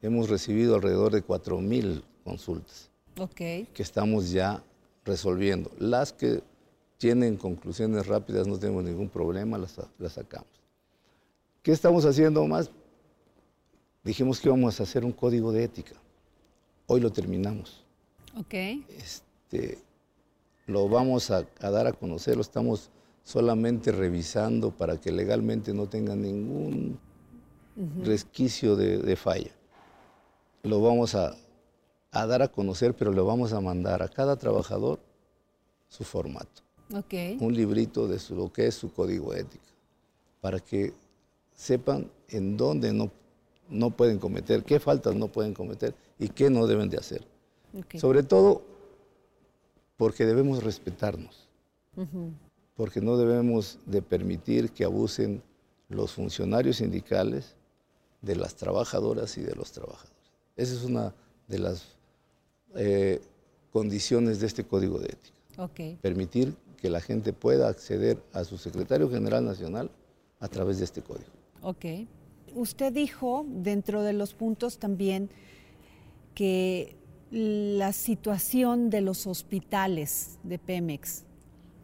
Hemos 0.02 0.30
recibido 0.30 0.76
alrededor 0.76 1.12
de 1.12 1.26
4.000 1.26 2.04
consultas 2.24 2.92
okay. 3.20 3.68
que 3.74 3.84
estamos 3.84 4.32
ya 4.32 4.64
resolviendo. 5.06 5.72
Las 5.80 6.14
que 6.14 6.42
tienen 6.98 7.38
conclusiones 7.38 8.08
rápidas 8.08 8.48
no 8.48 8.58
tenemos 8.58 8.84
ningún 8.84 9.10
problema, 9.10 9.58
las, 9.58 9.80
las 9.98 10.14
sacamos. 10.14 10.50
¿Qué 11.64 11.72
estamos 11.72 12.06
haciendo 12.06 12.46
más? 12.48 12.72
Dijimos 14.04 14.40
que 14.40 14.48
íbamos 14.50 14.80
a 14.80 14.84
hacer 14.84 15.06
un 15.06 15.12
código 15.12 15.52
de 15.52 15.64
ética. 15.64 15.96
Hoy 16.88 17.02
lo 17.02 17.12
terminamos. 17.12 17.84
Ok. 18.36 18.54
Este, 18.98 19.78
lo 20.66 20.90
vamos 20.90 21.32
a, 21.32 21.46
dar 21.60 21.88
a 21.88 21.94
conocer, 21.94 22.36
lo 22.36 22.42
estamos 22.42 22.90
solamente 23.24 23.92
revisando 23.92 24.72
para 24.72 25.00
que 25.00 25.12
legalmente 25.12 25.74
no 25.74 25.88
tenga 25.88 26.16
ningún 26.16 27.00
resquicio 28.04 28.76
de, 28.76 29.16
falla. 29.16 29.52
Lo 30.64 30.82
vamos 30.82 31.16
a, 31.16 31.36
a, 32.12 32.26
dar 32.26 32.42
a 32.42 32.50
conocer, 32.50 32.94
pero 32.94 33.12
lo 33.12 33.26
vamos 33.26 33.54
a 33.54 33.62
mandar 33.62 34.02
a 34.04 34.10
cada 34.10 34.36
trabajador 34.36 35.00
su 35.88 36.04
formato. 36.04 36.62
Okay. 36.94 37.38
Un 37.40 37.54
librito 37.54 38.08
de 38.08 38.20
su, 38.20 38.36
lo 38.36 38.52
que 38.52 38.68
es 38.68 38.76
su 38.76 38.94
código 38.94 39.34
ético, 39.34 39.64
para 40.42 40.60
que 40.60 40.94
sepan 41.56 42.10
en 42.28 42.58
dónde 42.58 42.92
no, 42.92 43.12
no 43.70 43.92
pueden 43.92 44.20
cometer, 44.20 44.64
qué 44.64 44.80
faltas 44.80 45.16
no 45.16 45.30
pueden 45.30 45.54
cometer 45.54 45.96
y 46.20 46.30
qué 46.30 46.50
no 46.50 46.68
deben 46.68 46.90
de 46.90 46.98
hacer. 46.98 47.26
Sobre 47.96 48.24
todo 48.24 48.64
porque 49.96 50.26
debemos 50.26 50.64
respetarnos, 50.64 51.48
porque 52.76 53.00
no 53.00 53.16
debemos 53.16 53.80
de 53.86 54.02
permitir 54.02 54.72
que 54.72 54.84
abusen 54.84 55.42
los 55.88 56.14
funcionarios 56.14 56.78
sindicales 56.78 57.56
de 58.22 58.36
las 58.36 58.56
trabajadoras 58.56 59.38
y 59.38 59.42
de 59.42 59.56
los 59.56 59.72
trabajadores. 59.72 60.12
Esa 60.56 60.74
es 60.74 60.84
una 60.84 61.14
de 61.48 61.60
las 61.60 61.86
eh, 62.76 63.22
condiciones 63.72 64.40
de 64.40 64.48
este 64.48 64.64
Código 64.64 65.00
de 65.00 65.08
Ética. 65.08 65.38
Permitir 66.02 66.56
que 66.82 66.90
la 66.90 67.02
gente 67.02 67.34
pueda 67.34 67.70
acceder 67.70 68.22
a 68.34 68.44
su 68.44 68.58
secretario 68.58 69.10
general 69.10 69.46
nacional 69.46 69.92
a 70.40 70.48
través 70.48 70.80
de 70.80 70.86
este 70.86 71.02
código. 71.02 71.30
Ok. 71.62 71.86
Usted 72.56 72.92
dijo 72.92 73.46
dentro 73.48 74.02
de 74.02 74.14
los 74.14 74.34
puntos 74.34 74.80
también 74.80 75.30
que 76.34 76.96
la 77.30 77.94
situación 77.94 78.90
de 78.90 79.02
los 79.02 79.28
hospitales 79.28 80.40
de 80.44 80.58
Pemex 80.58 81.24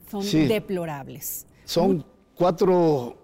son 0.09 0.23
deplorables. 0.47 1.45
Son 1.63 2.03
cuatro 2.35 3.17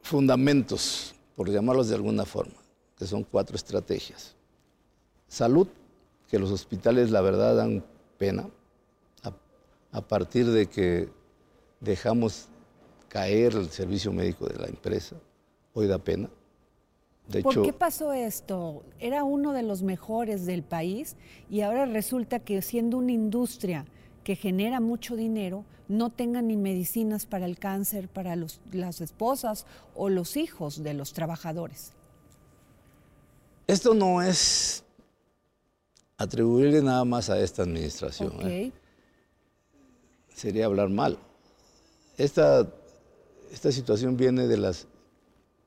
fundamentos, 0.00 1.14
por 1.34 1.50
llamarlos 1.50 1.88
de 1.88 1.96
alguna 1.96 2.24
forma, 2.24 2.54
que 2.96 3.06
son 3.06 3.24
cuatro 3.24 3.56
estrategias. 3.56 4.34
Salud, 5.28 5.66
que 6.28 6.38
los 6.38 6.50
hospitales 6.50 7.10
la 7.10 7.20
verdad 7.20 7.56
dan 7.56 7.84
pena, 8.18 8.48
a, 9.22 9.32
a 9.92 10.00
partir 10.00 10.50
de 10.50 10.66
que 10.66 11.08
dejamos 11.80 12.48
caer 13.08 13.54
el 13.54 13.70
servicio 13.70 14.12
médico 14.12 14.46
de 14.46 14.58
la 14.58 14.66
empresa, 14.66 15.16
hoy 15.72 15.86
da 15.86 15.98
pena. 15.98 16.28
¿Por 17.42 17.62
qué 17.62 17.72
pasó 17.72 18.12
esto? 18.12 18.82
Era 18.98 19.24
uno 19.24 19.52
de 19.52 19.62
los 19.62 19.82
mejores 19.82 20.44
del 20.44 20.62
país 20.62 21.16
y 21.48 21.62
ahora 21.62 21.86
resulta 21.86 22.38
que 22.38 22.60
siendo 22.60 22.98
una 22.98 23.12
industria 23.12 23.86
que 24.24 24.36
genera 24.36 24.80
mucho 24.80 25.16
dinero, 25.16 25.64
no 25.88 26.10
tenga 26.10 26.42
ni 26.42 26.56
medicinas 26.56 27.26
para 27.26 27.46
el 27.46 27.58
cáncer 27.58 28.08
para 28.08 28.36
las 28.36 29.00
esposas 29.00 29.66
o 29.94 30.08
los 30.08 30.36
hijos 30.36 30.82
de 30.82 30.94
los 30.94 31.12
trabajadores. 31.12 31.92
Esto 33.66 33.94
no 33.94 34.22
es 34.22 34.83
atribuirle 36.16 36.82
nada 36.82 37.04
más 37.04 37.30
a 37.30 37.40
esta 37.40 37.62
administración. 37.62 38.32
¿eh? 38.42 38.72
Sería 40.34 40.66
hablar 40.66 40.88
mal. 40.88 41.18
Esta, 42.16 42.66
esta 43.52 43.72
situación 43.72 44.16
viene 44.16 44.46
de 44.46 44.56
las 44.56 44.86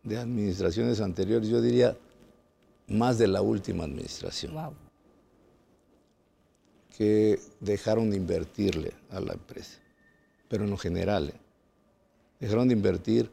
de 0.04 0.18
administraciones 0.18 1.02
anteriores, 1.02 1.50
yo 1.50 1.62
diría 1.62 1.98
más 2.88 3.18
de 3.18 3.28
la 3.28 3.42
última 3.42 3.84
administración, 3.84 4.54
que 6.98 7.40
dejaron 7.60 8.10
de 8.10 8.18
invertirle 8.18 8.94
a 9.12 9.20
la 9.20 9.34
empresa, 9.34 9.80
pero 10.48 10.64
en 10.64 10.70
lo 10.70 10.78
general, 10.78 11.30
¿eh? 11.30 11.40
dejaron 12.40 12.70
de 12.70 12.74
invertir 12.74 13.30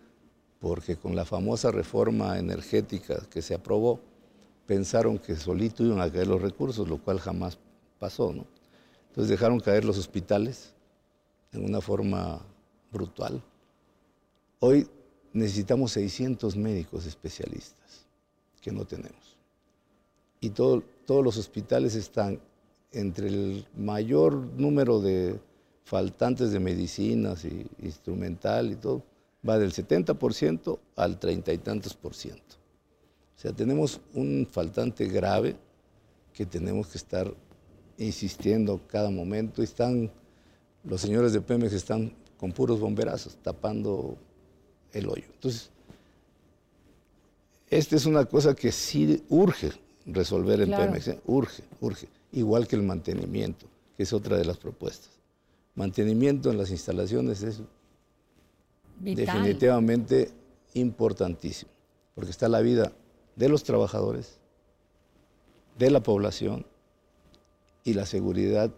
porque 0.58 0.96
con 0.96 1.14
la 1.14 1.24
famosa 1.24 1.70
reforma 1.70 2.38
energética 2.38 3.22
que 3.30 3.40
se 3.40 3.54
aprobó, 3.54 4.00
pensaron 4.66 5.18
que 5.18 5.36
solito 5.36 5.84
iban 5.84 6.00
a 6.00 6.10
caer 6.10 6.26
los 6.26 6.40
recursos, 6.40 6.88
lo 6.88 6.98
cual 6.98 7.20
jamás 7.20 7.58
pasó, 7.98 8.32
¿no? 8.32 8.46
Entonces 9.08 9.30
dejaron 9.30 9.60
caer 9.60 9.84
los 9.84 9.98
hospitales 9.98 10.74
en 11.52 11.64
una 11.64 11.80
forma 11.80 12.40
brutal. 12.90 13.42
Hoy 14.58 14.88
necesitamos 15.32 15.92
600 15.92 16.56
médicos 16.56 17.06
especialistas, 17.06 18.06
que 18.60 18.72
no 18.72 18.84
tenemos. 18.84 19.36
Y 20.40 20.50
todos 20.50 20.82
los 21.06 21.36
hospitales 21.36 21.94
están 21.94 22.40
entre 22.92 23.28
el 23.28 23.66
mayor 23.76 24.34
número 24.34 25.00
de 25.00 25.38
faltantes 25.84 26.50
de 26.50 26.60
medicinas 26.60 27.44
y 27.44 27.66
instrumental 27.82 28.72
y 28.72 28.76
todo, 28.76 29.02
va 29.46 29.58
del 29.58 29.72
70% 29.72 30.78
al 30.96 31.18
treinta 31.18 31.52
y 31.52 31.58
tantos 31.58 31.94
por 31.94 32.14
ciento. 32.14 32.56
Sea, 33.44 33.52
tenemos 33.52 34.00
un 34.14 34.48
faltante 34.50 35.04
grave 35.04 35.54
que 36.32 36.46
tenemos 36.46 36.86
que 36.86 36.96
estar 36.96 37.30
insistiendo 37.98 38.80
cada 38.88 39.10
momento. 39.10 39.62
Están, 39.62 40.10
los 40.82 41.02
señores 41.02 41.34
de 41.34 41.42
Pemex 41.42 41.74
están 41.74 42.14
con 42.38 42.52
puros 42.52 42.80
bomberazos, 42.80 43.36
tapando 43.42 44.16
el 44.94 45.10
hoyo. 45.10 45.26
Entonces, 45.34 45.68
esta 47.68 47.96
es 47.96 48.06
una 48.06 48.24
cosa 48.24 48.54
que 48.54 48.72
sí 48.72 49.22
urge 49.28 49.72
resolver 50.06 50.62
en 50.62 50.70
Pemex, 50.70 51.08
¿eh? 51.08 51.20
urge, 51.26 51.64
urge, 51.82 52.08
igual 52.32 52.66
que 52.66 52.76
el 52.76 52.82
mantenimiento, 52.82 53.66
que 53.94 54.04
es 54.04 54.12
otra 54.14 54.38
de 54.38 54.46
las 54.46 54.56
propuestas. 54.56 55.10
Mantenimiento 55.74 56.50
en 56.50 56.56
las 56.56 56.70
instalaciones 56.70 57.42
es 57.42 57.60
definitivamente 59.00 60.30
importantísimo, 60.72 61.70
porque 62.14 62.30
está 62.30 62.48
la 62.48 62.62
vida 62.62 62.90
de 63.36 63.48
los 63.48 63.64
trabajadores, 63.64 64.38
de 65.78 65.90
la 65.90 66.02
población 66.02 66.66
y 67.82 67.94
la 67.94 68.06
seguridad 68.06 68.70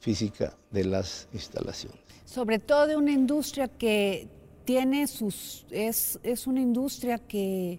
física 0.00 0.56
de 0.70 0.84
las 0.84 1.28
instalaciones. 1.32 2.00
Sobre 2.24 2.58
todo 2.58 2.86
de 2.86 2.96
una 2.96 3.12
industria 3.12 3.68
que 3.68 4.28
tiene 4.64 5.06
sus, 5.06 5.64
es, 5.70 6.18
es 6.22 6.46
una 6.46 6.60
industria 6.60 7.18
que 7.18 7.78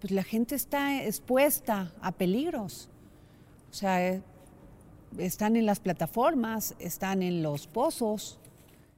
pues 0.00 0.10
la 0.10 0.22
gente 0.22 0.54
está 0.54 1.04
expuesta 1.04 1.92
a 2.00 2.12
peligros. 2.12 2.88
O 3.70 3.74
sea, 3.74 4.06
eh, 4.06 4.22
están 5.18 5.56
en 5.56 5.66
las 5.66 5.80
plataformas, 5.80 6.74
están 6.78 7.22
en 7.22 7.42
los 7.42 7.66
pozos. 7.66 8.38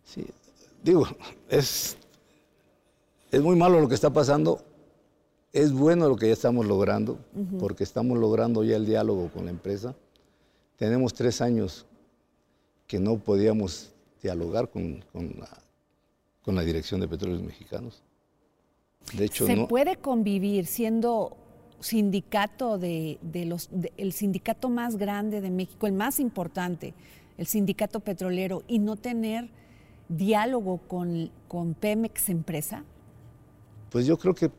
Sí, 0.05 0.27
digo, 0.83 1.07
es, 1.49 1.97
es 3.31 3.43
muy 3.43 3.57
malo 3.57 3.81
lo 3.81 3.89
que 3.89 3.95
está 3.95 4.11
pasando. 4.11 4.65
Es 5.57 5.73
bueno 5.73 6.07
lo 6.07 6.17
que 6.17 6.27
ya 6.27 6.35
estamos 6.35 6.67
logrando, 6.67 7.19
porque 7.59 7.83
estamos 7.83 8.19
logrando 8.19 8.63
ya 8.63 8.77
el 8.77 8.85
diálogo 8.85 9.31
con 9.33 9.47
la 9.47 9.51
empresa. 9.51 9.95
Tenemos 10.77 11.15
tres 11.15 11.41
años 11.41 11.87
que 12.87 13.01
no 13.01 13.17
podíamos 13.17 13.95
dialogar 14.23 14.69
con, 14.69 15.03
la, 15.15 15.49
con 16.43 16.57
la 16.57 16.63
Dirección 16.63 17.01
de 17.01 17.09
Petróleos 17.09 17.43
Mexicanos. 17.43 18.03
¿Se 19.33 19.67
puede 19.67 19.97
convivir 19.97 20.67
siendo 20.67 21.39
sindicato 21.81 22.77
de, 22.77 23.19
los, 23.47 23.71
el 23.97 24.13
sindicato 24.13 24.69
más 24.69 24.99
grande 24.99 25.41
de 25.41 25.49
México, 25.49 25.87
el 25.87 25.95
más 25.95 26.21
importante, 26.21 26.93
el 27.39 27.47
sindicato 27.47 28.01
petrolero, 28.01 28.63
y 28.69 28.79
no 28.79 28.97
tener 28.97 29.49
diálogo 30.11 30.83
con, 30.87 31.31
con 31.49 31.73
Pemex 31.73 32.29
empresa? 32.29 32.85
Pues 33.89 34.05
yo 34.05 34.19
creo 34.19 34.35
que 34.35 34.51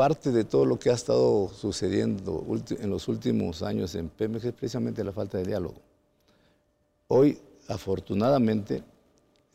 parte 0.00 0.32
de 0.32 0.44
todo 0.44 0.64
lo 0.64 0.78
que 0.78 0.88
ha 0.88 0.94
estado 0.94 1.50
sucediendo 1.50 2.42
en 2.70 2.88
los 2.88 3.06
últimos 3.06 3.62
años 3.62 3.94
en 3.94 4.08
Pemex 4.08 4.46
es 4.46 4.54
precisamente 4.54 5.04
la 5.04 5.12
falta 5.12 5.36
de 5.36 5.44
diálogo. 5.44 5.74
Hoy, 7.08 7.38
afortunadamente, 7.68 8.82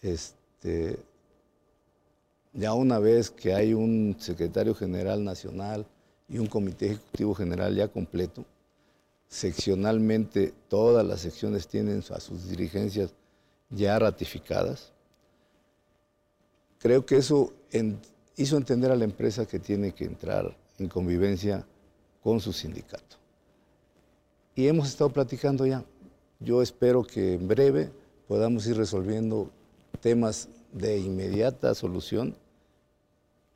este, 0.04 1.00
ya 2.54 2.74
una 2.74 3.00
vez 3.00 3.32
que 3.32 3.56
hay 3.56 3.74
un 3.74 4.18
secretario 4.20 4.76
general 4.76 5.24
nacional 5.24 5.84
y 6.30 6.38
un 6.38 6.46
comité 6.46 6.92
ejecutivo 6.92 7.34
general 7.34 7.76
ya 7.76 7.88
completo, 7.88 8.46
seccionalmente 9.28 10.54
todas 10.70 11.04
las 11.04 11.22
secciones 11.22 11.68
tienen 11.68 12.04
a 12.12 12.20
sus 12.20 12.48
dirigencias 12.48 13.16
ya 13.72 13.98
ratificadas. 13.98 14.92
Creo 16.78 17.04
que 17.04 17.18
eso 17.18 17.52
hizo 18.38 18.58
entender 18.58 18.92
a 18.92 18.96
la 18.96 19.06
empresa 19.06 19.46
que 19.46 19.60
tiene 19.60 19.94
que 19.94 20.06
entrar 20.06 20.56
en 20.78 20.88
convivencia 20.90 21.66
con 22.22 22.40
su 22.40 22.52
sindicato. 22.52 23.18
Y 24.56 24.68
hemos 24.68 24.88
estado 24.88 25.10
platicando 25.10 25.66
ya. 25.66 25.84
Yo 26.40 26.62
espero 26.62 27.04
que 27.04 27.34
en 27.34 27.48
breve 27.48 27.92
podamos 28.28 28.66
ir 28.68 28.78
resolviendo 28.78 29.50
temas 30.02 30.50
de 30.72 31.00
inmediata 31.00 31.74
solución 31.74 32.36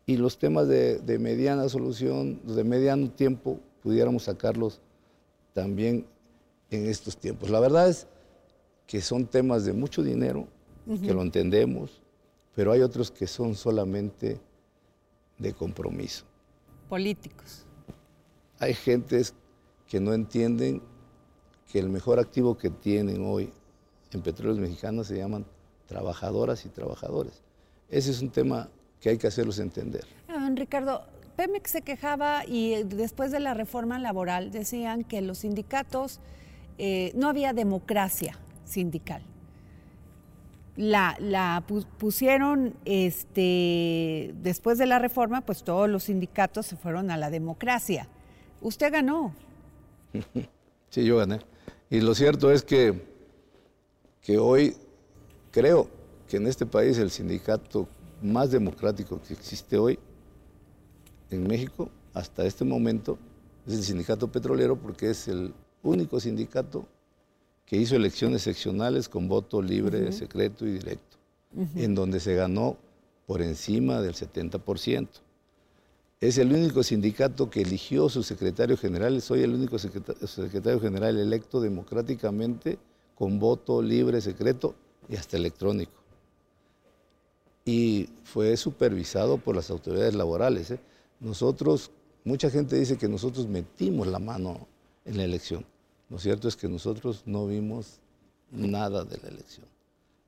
y 0.06 0.18
los 0.18 0.40
temas 0.40 0.68
de, 0.68 1.18
mediana 1.20 1.70
solución, 1.70 2.42
de 2.44 2.64
mediano 2.64 3.12
tiempo, 3.12 3.60
pudiéramos 3.84 4.24
sacarlos 4.24 4.80
también 5.54 6.06
en 6.72 6.88
estos 6.88 7.18
tiempos. 7.18 7.50
La 7.50 7.60
verdad 7.60 7.90
es 7.90 8.08
que 8.88 9.02
son 9.02 9.28
temas 9.28 9.66
de 9.66 9.74
mucho 9.74 10.02
dinero, 10.02 10.48
que 11.04 11.14
lo 11.14 11.22
entendemos, 11.22 12.02
pero 12.56 12.72
hay 12.72 12.82
otros 12.82 13.12
que 13.12 13.28
son 13.28 13.54
solamente 13.54 14.40
de 15.40 15.54
compromiso. 15.54 16.26
Políticos. 16.88 17.66
Hay 18.60 18.74
gentes 18.74 19.34
que 19.88 20.00
no 20.00 20.14
entienden 20.14 20.82
que 21.72 21.80
el 21.80 21.90
mejor 21.90 22.20
activo 22.20 22.58
que 22.58 22.70
tienen 22.70 23.26
hoy 23.26 23.52
en 24.12 24.22
petróleos 24.22 24.60
mexicanos 24.60 25.08
se 25.08 25.18
llaman 25.18 25.46
trabajadoras 25.88 26.66
y 26.66 26.70
trabajadores. 26.70 27.42
Ese 27.90 28.12
es 28.12 28.22
un 28.22 28.30
tema 28.30 28.70
que 29.02 29.10
hay 29.10 29.18
que 29.18 29.28
hacerlos 29.28 29.60
entender. 29.60 30.06
Ricardo, 30.56 31.04
Pemex 31.36 31.72
se 31.72 31.82
quejaba 31.82 32.46
y 32.46 32.74
eh, 32.74 32.84
después 32.84 33.32
de 33.32 33.40
la 33.40 33.54
reforma 33.54 33.98
laboral 33.98 34.52
decían 34.52 35.04
que 35.04 35.22
los 35.22 35.40
sindicatos, 35.40 36.20
eh, 36.78 37.12
no 37.16 37.30
había 37.30 37.54
democracia 37.54 38.38
sindical. 38.66 39.22
La, 40.80 41.62
pusieron, 41.98 42.74
este, 42.86 44.34
después 44.42 44.78
de 44.78 44.86
la 44.86 44.98
reforma, 44.98 45.42
pues 45.42 45.64
todos 45.64 45.90
los 45.90 46.06
sindicatos 46.06 46.68
se 46.68 46.78
fueron 46.78 47.12
a 47.12 47.18
la 47.18 47.30
democracia. 47.30 48.08
Usted 48.62 48.92
ganó. 48.92 49.34
Sí, 50.92 51.06
yo 51.06 51.18
gané. 51.18 51.40
Y 51.92 52.02
lo 52.02 52.16
cierto 52.16 52.50
es 52.52 52.64
que, 52.64 53.00
que 54.22 54.40
hoy 54.40 54.76
creo 55.52 55.88
que 56.28 56.38
en 56.38 56.48
este 56.48 56.66
país 56.66 56.98
el 56.98 57.12
sindicato 57.12 57.88
más 58.24 58.50
democrático 58.50 59.22
que 59.22 59.36
existe 59.36 59.78
hoy 59.78 60.00
en 61.30 61.46
México 61.46 61.92
hasta 62.16 62.44
este 62.46 62.66
momento 62.66 63.20
es 63.68 63.76
el 63.76 63.84
sindicato 63.84 64.32
petrolero 64.32 64.78
porque 64.78 65.12
es 65.12 65.28
el 65.28 65.54
único 65.84 66.20
sindicato 66.20 66.88
que 67.70 67.78
hizo 67.78 67.96
elecciones 67.96 68.42
seccionales 68.42 69.08
con 69.08 69.30
voto 69.30 69.62
libre, 69.62 70.12
secreto 70.12 70.66
y 70.66 70.72
directo, 70.72 71.18
en 71.76 71.96
donde 71.96 72.20
se 72.20 72.36
ganó 72.36 72.76
por 73.26 73.42
encima 73.42 74.02
del 74.02 74.16
70%. 74.16 75.08
Es 76.20 76.38
el 76.38 76.52
único 76.52 76.84
sindicato 76.84 77.50
que 77.50 77.62
eligió 77.62 78.10
su 78.10 78.24
secretario 78.24 78.76
general, 78.76 79.22
soy 79.22 79.44
el 79.44 79.54
único 79.54 79.80
secretario 79.80 80.82
general 80.82 81.18
electo 81.18 81.62
democráticamente 81.62 82.78
con 83.16 83.40
voto 83.40 83.82
libre, 83.82 84.20
secreto 84.20 84.76
y 85.08 85.16
hasta 85.16 85.38
electrónico 85.38 86.00
y 87.70 88.10
fue 88.24 88.58
supervisado 88.58 89.38
por 89.38 89.56
las 89.56 89.70
autoridades 89.70 90.16
laborales. 90.16 90.72
¿eh? 90.72 90.80
Nosotros, 91.20 91.92
mucha 92.24 92.50
gente 92.50 92.76
dice 92.76 92.98
que 92.98 93.08
nosotros 93.08 93.48
metimos 93.48 94.08
la 94.08 94.18
mano 94.18 94.68
en 95.06 95.18
la 95.18 95.24
elección. 95.24 95.64
Lo 96.10 96.20
cierto 96.20 96.48
es 96.48 96.56
que 96.56 96.68
nosotros 96.68 97.24
no 97.26 97.48
vimos 97.48 98.00
nada 98.52 99.04
de 99.04 99.18
la 99.18 99.30
elección. 99.30 99.68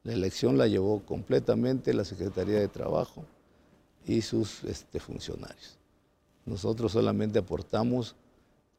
La 0.03 0.13
elección 0.13 0.57
la 0.57 0.67
llevó 0.67 1.01
completamente 1.05 1.93
la 1.93 2.05
Secretaría 2.05 2.59
de 2.59 2.67
Trabajo 2.67 3.23
y 4.05 4.21
sus 4.21 4.63
este, 4.63 4.99
funcionarios. 4.99 5.77
Nosotros 6.45 6.91
solamente 6.91 7.39
aportamos 7.39 8.15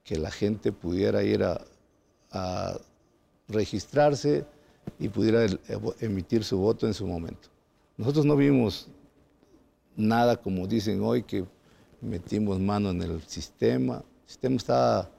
que 0.05 0.19
la 0.19 0.31
gente 0.31 0.73
pudiera 0.73 1.23
ir 1.23 1.45
a 1.45 2.81
registrarse 3.49 4.45
y 4.99 5.09
pudiera 5.09 5.47
emitir 6.01 6.45
su 6.45 6.59
voto 6.59 6.87
en 6.87 6.95
su 6.95 7.07
momento. 7.07 7.49
Nosotros 7.97 8.25
no 8.25 8.37
vimos 8.37 8.89
nada 9.97 10.37
como 10.37 10.67
dicen 10.67 11.03
hoy 11.03 11.23
que 11.23 11.45
metimos 12.01 12.59
mano 12.59 12.91
en 12.91 13.03
el 13.03 13.23
sistema. 13.23 13.97
El 13.97 14.29
sistema 14.29 14.57
estaba, 14.57 15.11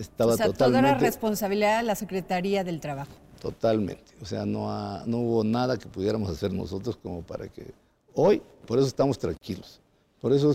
estaba 0.00 0.34
o 0.34 0.36
sea, 0.36 0.46
totalmente... 0.46 0.88
Toda 0.88 0.92
la 0.92 0.98
responsabilidad 0.98 1.78
de 1.78 1.84
la 1.84 1.94
Secretaría 1.94 2.64
del 2.64 2.80
Trabajo. 2.80 3.12
Totalmente. 3.40 4.12
O 4.20 4.24
sea, 4.24 4.44
no, 4.44 5.04
no 5.06 5.18
hubo 5.18 5.44
nada 5.44 5.78
que 5.78 5.86
pudiéramos 5.86 6.30
hacer 6.30 6.52
nosotros 6.52 6.98
como 7.02 7.22
para 7.22 7.48
que... 7.48 7.72
Hoy, 8.14 8.42
por 8.66 8.78
eso 8.78 8.88
estamos 8.88 9.18
tranquilos. 9.18 9.80
Por 10.20 10.32
eso 10.32 10.54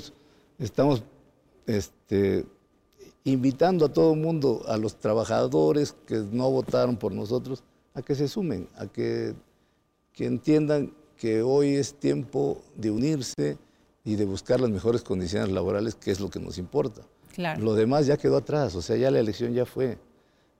estamos 0.60 1.04
este, 1.66 2.46
invitando 3.24 3.86
a 3.86 3.94
todo 3.94 4.14
el 4.14 4.20
mundo, 4.20 4.64
a 4.68 4.78
los 4.78 4.98
trabajadores 4.98 5.96
que 6.06 6.16
no 6.32 6.52
votaron 6.52 6.98
por 6.98 7.12
nosotros, 7.12 7.64
a 7.94 8.02
que 8.02 8.14
se 8.14 8.28
sumen, 8.28 8.68
a 8.78 8.88
que, 8.88 9.34
que 10.14 10.26
entiendan 10.26 10.94
que 11.18 11.42
hoy 11.42 11.76
es 11.76 11.96
tiempo 11.96 12.62
de 12.76 12.92
unirse 12.92 13.58
y 14.04 14.16
de 14.16 14.26
buscar 14.26 14.60
las 14.60 14.70
mejores 14.70 15.02
condiciones 15.02 15.50
laborales, 15.50 15.96
que 15.96 16.12
es 16.12 16.20
lo 16.20 16.30
que 16.30 16.40
nos 16.40 16.58
importa. 16.58 17.02
Lo 17.38 17.76
demás 17.76 18.06
ya 18.06 18.18
quedó 18.18 18.38
atrás, 18.38 18.76
o 18.76 18.82
sea, 18.82 18.96
ya 18.96 19.12
la 19.12 19.20
elección 19.20 19.54
ya 19.54 19.66
fue. 19.66 19.98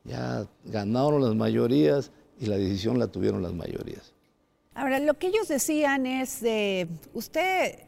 Ya 0.04 0.48
ganaron 0.64 1.24
las 1.24 1.36
mayorías 1.36 2.12
y 2.40 2.46
la 2.46 2.58
decisión 2.58 3.00
la 3.00 3.08
tuvieron 3.08 3.42
las 3.42 3.54
mayorías. 3.54 4.14
Ahora, 4.74 5.00
lo 5.00 5.14
que 5.16 5.28
ellos 5.28 5.48
decían 5.48 6.06
es, 6.06 6.42
de 6.42 6.88
usted, 7.14 7.80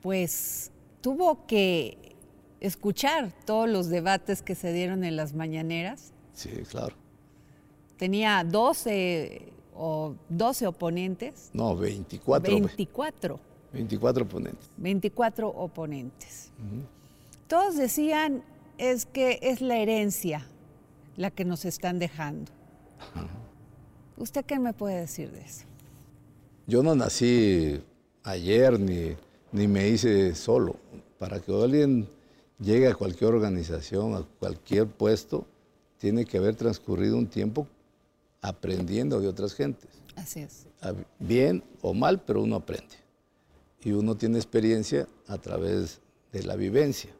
pues, 0.00 0.70
tuvo 1.00 1.46
que 1.46 2.16
escuchar 2.60 3.32
todos 3.44 3.68
los 3.68 3.88
debates 3.88 4.42
que 4.42 4.54
se 4.54 4.72
dieron 4.72 5.02
en 5.04 5.16
las 5.16 5.34
mañaneras. 5.34 6.12
Sí, 6.34 6.50
claro. 6.70 6.94
Tenía 7.96 8.44
12 8.44 9.52
o 9.74 10.14
12 10.28 10.66
oponentes. 10.66 11.50
No, 11.52 11.76
24. 11.76 12.50
24. 12.50 13.40
24 13.72 14.24
oponentes. 14.24 14.70
24 14.76 15.48
oponentes. 15.48 16.50
Todos 17.50 17.76
decían 17.76 18.44
es 18.78 19.06
que 19.06 19.40
es 19.42 19.60
la 19.60 19.76
herencia 19.78 20.46
la 21.16 21.32
que 21.32 21.44
nos 21.44 21.64
están 21.64 21.98
dejando. 21.98 22.52
¿Usted 24.16 24.44
qué 24.44 24.60
me 24.60 24.72
puede 24.72 25.00
decir 25.00 25.32
de 25.32 25.40
eso? 25.40 25.64
Yo 26.68 26.84
no 26.84 26.94
nací 26.94 27.82
ayer 28.22 28.78
ni, 28.78 29.16
ni 29.50 29.66
me 29.66 29.88
hice 29.88 30.36
solo. 30.36 30.76
Para 31.18 31.40
que 31.40 31.52
alguien 31.52 32.08
llegue 32.60 32.86
a 32.86 32.94
cualquier 32.94 33.34
organización, 33.34 34.14
a 34.14 34.22
cualquier 34.38 34.86
puesto, 34.86 35.44
tiene 35.98 36.24
que 36.24 36.38
haber 36.38 36.54
transcurrido 36.54 37.18
un 37.18 37.26
tiempo 37.26 37.66
aprendiendo 38.42 39.20
de 39.20 39.26
otras 39.26 39.54
gentes. 39.54 39.90
Así 40.14 40.38
es. 40.38 40.68
Bien 41.18 41.64
o 41.82 41.94
mal, 41.94 42.22
pero 42.22 42.44
uno 42.44 42.54
aprende. 42.54 42.94
Y 43.82 43.90
uno 43.90 44.16
tiene 44.16 44.38
experiencia 44.38 45.08
a 45.26 45.36
través 45.36 46.00
de 46.30 46.44
la 46.44 46.54
vivencia. 46.54 47.10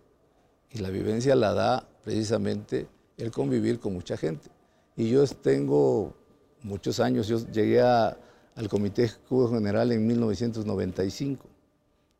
Y 0.72 0.78
la 0.78 0.90
vivencia 0.90 1.34
la 1.34 1.52
da 1.52 1.88
precisamente 2.04 2.86
el 3.16 3.30
convivir 3.30 3.80
con 3.80 3.92
mucha 3.92 4.16
gente. 4.16 4.48
Y 4.96 5.10
yo 5.10 5.26
tengo 5.26 6.14
muchos 6.62 7.00
años, 7.00 7.26
yo 7.26 7.38
llegué 7.50 7.80
al 7.80 8.68
Comité 8.68 9.04
Ejecutivo 9.04 9.48
General 9.48 9.90
en 9.92 10.06
1995. 10.06 11.44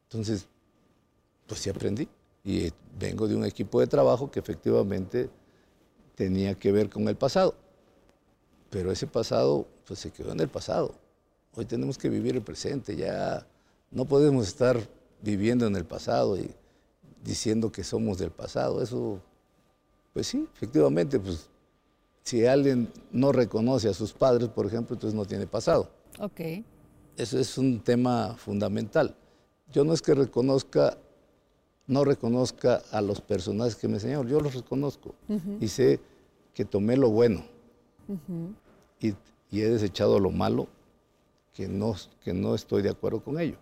Entonces, 0.05 0.47
pues 1.47 1.61
sí 1.61 1.71
aprendí. 1.71 2.09
Y 2.43 2.73
vengo 2.99 3.29
de 3.29 3.37
un 3.37 3.45
equipo 3.45 3.81
de 3.81 3.87
trabajo 3.87 4.31
que 4.31 4.41
efectivamente 4.41 5.29
tenía 6.15 6.55
que 6.55 6.73
ver 6.73 6.89
con 6.89 7.07
el 7.09 7.17
pasado. 7.17 7.55
Pero 8.71 8.91
ese 8.91 9.07
pasado, 9.07 9.67
pues 9.87 10.01
se 10.01 10.11
quedó 10.11 10.33
en 10.33 10.41
el 10.41 10.49
pasado. 10.49 10.95
Hoy 11.55 11.65
tenemos 11.67 11.99
que 11.99 12.09
vivir 12.09 12.37
el 12.37 12.43
presente. 12.43 12.97
Ya 12.97 13.47
no 13.91 14.05
podemos 14.05 14.47
estar 14.47 14.79
viviendo 15.23 15.67
en 15.67 15.77
el 15.77 15.85
pasado 15.85 16.37
diciendo 17.25 17.71
que 17.71 17.85
somos 17.85 18.19
del 18.19 18.31
pasado. 18.31 18.83
Eso, 18.83 19.21
pues 20.13 20.27
sí, 20.27 20.49
efectivamente, 20.55 21.19
pues 21.19 21.49
si 22.23 22.47
alguien 22.47 22.93
no 23.13 23.33
reconoce 23.33 23.89
a 23.89 23.95
sus 23.95 24.13
padres, 24.13 24.49
por 24.49 24.67
ejemplo, 24.67 24.95
entonces 24.95 25.15
no 25.17 25.25
tiene 25.25 25.47
pasado. 25.47 25.91
Ok. 26.19 26.41
Eso 27.17 27.39
es 27.39 27.59
un 27.59 27.81
tema 27.81 28.35
fundamental. 28.37 29.15
Yo 29.73 29.85
no 29.85 29.93
es 29.93 30.03
que 30.03 30.15
reconozca, 30.15 30.97
no 31.87 32.05
reconozca 32.05 32.83
a 32.91 33.01
los 33.01 33.21
personajes 33.21 33.77
que 33.77 33.89
me 33.89 33.95
enseñaron, 33.95 34.27
yo 34.27 34.41
los 34.41 34.55
reconozco 34.55 35.15
y 35.61 35.69
sé 35.69 36.01
que 36.55 36.65
tomé 36.65 36.97
lo 36.97 37.11
bueno 37.11 37.45
y, 39.01 39.15
he 39.53 39.69
desechado 39.69 40.19
lo 40.19 40.31
malo 40.31 40.69
que 41.53 41.69
no, 41.69 41.95
que 42.23 42.33
no 42.33 42.55
estoy 42.55 42.83
de 42.83 42.91
acuerdo 42.91 43.23
con 43.23 43.39
ello. 43.41 43.57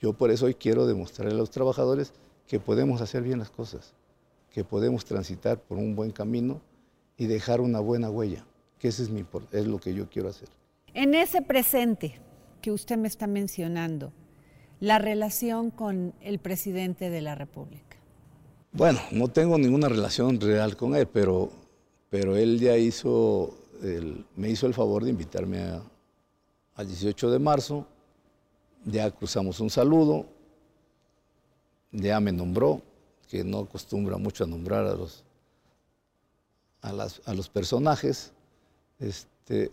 Yo 0.00 0.12
por 0.12 0.30
eso 0.30 0.46
hoy 0.46 0.54
quiero 0.54 0.86
demostrarle 0.86 1.34
a 1.34 1.38
los 1.38 1.50
trabajadores 1.50 2.12
que 2.46 2.60
podemos 2.60 3.00
hacer 3.00 3.22
bien 3.22 3.38
las 3.38 3.50
cosas, 3.50 3.94
que 4.50 4.64
podemos 4.64 5.04
transitar 5.04 5.58
por 5.58 5.78
un 5.78 5.94
buen 5.96 6.10
camino 6.10 6.60
y 7.16 7.26
dejar 7.26 7.60
una 7.60 7.80
buena 7.80 8.10
huella, 8.10 8.44
que 8.78 8.88
ese 8.88 9.04
es, 9.04 9.10
mi, 9.10 9.24
es 9.52 9.66
lo 9.66 9.78
que 9.78 9.94
yo 9.94 10.08
quiero 10.08 10.28
hacer. 10.28 10.48
En 10.94 11.14
ese 11.14 11.42
presente 11.42 12.20
que 12.60 12.70
usted 12.70 12.96
me 12.96 13.08
está 13.08 13.26
mencionando, 13.26 14.12
la 14.80 14.98
relación 14.98 15.70
con 15.70 16.12
el 16.20 16.38
presidente 16.40 17.08
de 17.08 17.20
la 17.20 17.34
República. 17.34 17.96
Bueno, 18.72 18.98
no 19.12 19.28
tengo 19.28 19.56
ninguna 19.58 19.88
relación 19.88 20.40
real 20.40 20.76
con 20.76 20.96
él, 20.96 21.06
pero, 21.06 21.50
pero 22.10 22.36
él 22.36 22.58
ya 22.58 22.76
hizo, 22.76 23.54
me 24.34 24.48
hizo 24.48 24.66
el 24.66 24.74
favor 24.74 25.04
de 25.04 25.10
invitarme 25.10 25.60
al 26.74 26.86
18 26.86 27.30
de 27.30 27.38
marzo, 27.38 27.86
ya 28.84 29.10
cruzamos 29.10 29.60
un 29.60 29.70
saludo, 29.70 30.26
ya 31.92 32.18
me 32.20 32.32
nombró, 32.32 32.82
que 33.28 33.44
no 33.44 33.60
acostumbra 33.60 34.16
mucho 34.16 34.44
a 34.44 34.46
nombrar 34.46 34.86
a 34.86 34.94
los, 34.94 35.24
a, 36.80 37.34
los 37.34 37.48
personajes. 37.48 38.32
Este, 38.98 39.70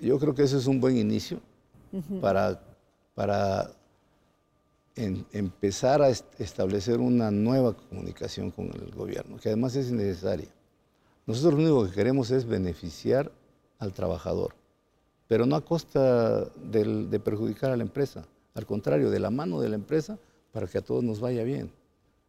yo 0.00 0.18
creo 0.18 0.34
que 0.34 0.42
ese 0.42 0.58
es 0.58 0.66
un 0.66 0.80
buen 0.80 0.96
inicio 0.96 1.40
para, 2.20 2.60
para 3.14 3.70
empezar 4.94 6.02
a 6.02 6.08
establecer 6.08 6.98
una 6.98 7.30
nueva 7.30 7.74
comunicación 7.74 8.50
con 8.50 8.66
el 8.66 8.90
gobierno, 8.94 9.38
que 9.38 9.48
además 9.50 9.76
es 9.76 9.92
necesaria. 9.92 10.48
Nosotros 11.26 11.54
lo 11.54 11.60
único 11.60 11.86
que 11.86 11.94
queremos 11.94 12.30
es 12.30 12.46
beneficiar 12.46 13.30
al 13.78 13.92
trabajador, 13.92 14.54
pero 15.28 15.46
no 15.46 15.56
a 15.56 15.64
costa 15.64 16.44
de 16.44 17.20
perjudicar 17.20 17.70
a 17.70 17.76
la 17.76 17.82
empresa, 17.82 18.26
al 18.54 18.66
contrario, 18.66 19.10
de 19.10 19.20
la 19.20 19.30
mano 19.30 19.60
de 19.60 19.68
la 19.68 19.76
empresa 19.76 20.18
para 20.52 20.66
que 20.66 20.78
a 20.78 20.82
todos 20.82 21.04
nos 21.04 21.20
vaya 21.20 21.44
bien. 21.44 21.70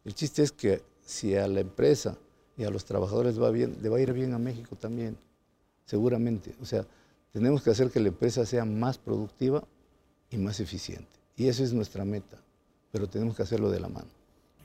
El 0.05 0.13
chiste 0.13 0.43
es 0.43 0.51
que 0.51 0.81
si 1.05 1.35
a 1.35 1.47
la 1.47 1.61
empresa 1.61 2.17
y 2.57 2.63
a 2.63 2.69
los 2.69 2.85
trabajadores 2.85 3.41
va 3.41 3.51
bien, 3.51 3.77
le 3.81 3.89
va 3.89 3.97
a 3.97 4.01
ir 4.01 4.13
bien 4.13 4.33
a 4.33 4.39
México 4.39 4.75
también, 4.75 5.17
seguramente. 5.85 6.53
O 6.61 6.65
sea, 6.65 6.85
tenemos 7.31 7.61
que 7.61 7.69
hacer 7.69 7.89
que 7.89 7.99
la 7.99 8.09
empresa 8.09 8.45
sea 8.45 8.65
más 8.65 8.97
productiva 8.97 9.63
y 10.29 10.37
más 10.37 10.59
eficiente. 10.59 11.07
Y 11.35 11.47
esa 11.47 11.63
es 11.63 11.73
nuestra 11.73 12.05
meta, 12.05 12.37
pero 12.91 13.07
tenemos 13.07 13.35
que 13.35 13.43
hacerlo 13.43 13.69
de 13.69 13.79
la 13.79 13.87
mano. 13.87 14.09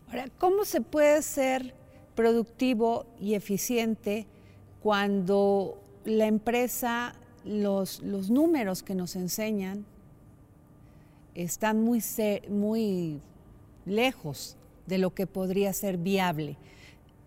Ahora, 0.09 0.29
¿cómo 0.39 0.65
se 0.65 0.81
puede 0.81 1.23
ser 1.23 1.75
productivo 2.15 3.07
y 3.21 3.35
eficiente 3.35 4.27
cuando 4.83 5.81
la 6.05 6.27
empresa, 6.27 7.15
los, 7.45 8.03
los 8.03 8.31
números 8.31 8.83
que 8.83 8.95
nos 8.95 9.17
enseñan 9.17 9.87
están 11.35 11.83
muy, 11.83 12.03
muy 12.49 13.21
lejos 13.87 14.57
de 14.87 14.99
lo 14.99 15.15
que 15.15 15.27
podría 15.27 15.73
ser 15.73 15.97
viable. 15.97 16.57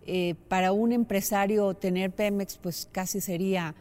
Eh, 0.06 0.36
para 0.48 0.72
un 0.72 0.92
empresario 0.92 1.74
tener 1.74 2.10
Pemex 2.10 2.56
pues 2.56 2.88
casi 2.90 3.20
sería 3.20 3.74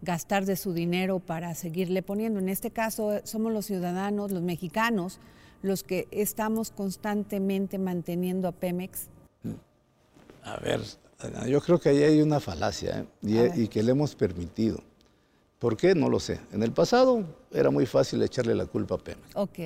gastar 0.00 0.44
de 0.44 0.56
su 0.56 0.72
dinero 0.72 1.18
para 1.18 1.54
seguirle 1.54 2.02
poniendo. 2.02 2.38
En 2.38 2.48
este 2.48 2.70
caso 2.70 3.20
somos 3.24 3.52
los 3.52 3.66
ciudadanos, 3.66 4.30
los 4.32 4.42
mexicanos, 4.42 5.18
los 5.62 5.82
que 5.82 6.06
estamos 6.10 6.70
constantemente 6.70 7.78
manteniendo 7.78 8.48
a 8.48 8.52
Pemex. 8.52 9.08
A 10.42 10.58
ver, 10.58 10.80
yo 11.48 11.60
creo 11.60 11.80
que 11.80 11.88
ahí 11.88 12.02
hay 12.02 12.20
una 12.20 12.38
falacia 12.38 13.00
¿eh? 13.00 13.50
y, 13.54 13.62
y, 13.62 13.68
que 13.68 13.82
le 13.82 13.92
hemos 13.92 14.14
permitido. 14.14 14.78
¿Por 15.58 15.76
qué? 15.76 15.94
No 15.94 16.10
lo 16.10 16.20
sé. 16.20 16.40
En 16.52 16.62
el 16.62 16.72
pasado 16.72 17.24
era 17.50 17.70
muy 17.70 17.86
fácil 17.86 18.22
echarle 18.22 18.54
la 18.54 18.66
culpa 18.66 18.96
a 18.96 18.98
Pemex. 18.98 19.34
Ok. 19.34 19.58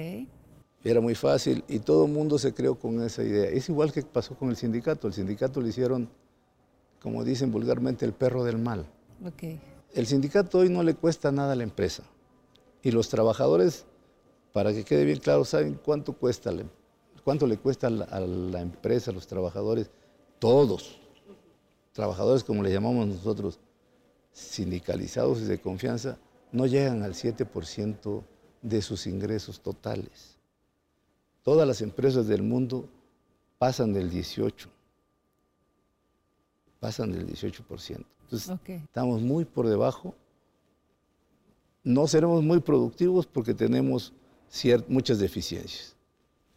Era 0.84 1.00
muy 1.00 1.14
fácil 1.14 1.64
y 1.68 1.80
todo 1.80 2.06
el 2.06 2.12
mundo 2.12 2.38
se 2.38 2.54
creó 2.54 2.78
con 2.78 3.02
esa 3.02 3.22
idea. 3.22 3.48
Es 3.50 3.68
igual 3.68 3.92
que 3.92 4.02
pasó 4.02 4.36
con 4.36 4.50
el 4.50 4.56
sindicato. 4.56 5.08
El 5.08 5.14
sindicato 5.14 5.60
le 5.60 5.70
hicieron, 5.70 6.08
como 7.02 7.24
dicen 7.24 7.50
vulgarmente, 7.50 8.04
el 8.04 8.12
perro 8.12 8.44
del 8.44 8.58
mal. 8.58 8.86
Okay. 9.26 9.60
El 9.92 10.06
sindicato 10.06 10.58
hoy 10.58 10.68
no 10.68 10.82
le 10.82 10.94
cuesta 10.94 11.32
nada 11.32 11.52
a 11.52 11.56
la 11.56 11.64
empresa. 11.64 12.04
Y 12.82 12.92
los 12.92 13.08
trabajadores, 13.08 13.86
para 14.52 14.72
que 14.72 14.84
quede 14.84 15.04
bien 15.04 15.18
claro, 15.18 15.44
saben 15.44 15.80
cuánto 15.84 16.12
cuesta, 16.12 16.52
cuánto 17.24 17.46
le 17.46 17.58
cuesta 17.58 17.88
a 17.88 17.90
la, 17.90 18.04
a 18.04 18.20
la 18.20 18.60
empresa, 18.60 19.10
a 19.10 19.14
los 19.14 19.26
trabajadores, 19.26 19.90
todos, 20.38 21.00
trabajadores 21.92 22.44
como 22.44 22.62
le 22.62 22.72
llamamos 22.72 23.08
nosotros, 23.08 23.58
sindicalizados 24.30 25.40
y 25.40 25.44
de 25.44 25.58
confianza, 25.58 26.18
no 26.52 26.66
llegan 26.66 27.02
al 27.02 27.14
7% 27.14 28.22
de 28.62 28.82
sus 28.82 29.06
ingresos 29.08 29.60
totales. 29.60 30.37
Todas 31.48 31.66
las 31.66 31.80
empresas 31.80 32.28
del 32.28 32.42
mundo 32.42 32.90
pasan 33.56 33.94
del 33.94 34.10
18. 34.10 34.68
Pasan 36.78 37.10
del 37.10 37.26
18%. 37.26 38.04
Entonces, 38.24 38.58
estamos 38.84 39.22
muy 39.22 39.46
por 39.46 39.66
debajo. 39.66 40.14
No 41.82 42.06
seremos 42.06 42.42
muy 42.42 42.60
productivos 42.60 43.24
porque 43.26 43.54
tenemos 43.54 44.12
muchas 44.88 45.20
deficiencias, 45.20 45.96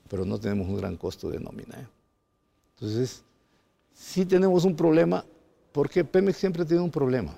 pero 0.10 0.26
no 0.26 0.38
tenemos 0.38 0.68
un 0.68 0.76
gran 0.76 0.98
costo 0.98 1.30
de 1.30 1.40
nómina. 1.40 1.80
¿eh? 1.80 1.88
Entonces, 2.76 3.24
sí 3.94 4.26
tenemos 4.26 4.66
un 4.66 4.76
problema 4.76 5.24
porque 5.72 6.04
Pemex 6.04 6.36
siempre 6.36 6.66
tiene 6.66 6.84
un 6.84 6.92
problema. 6.92 7.38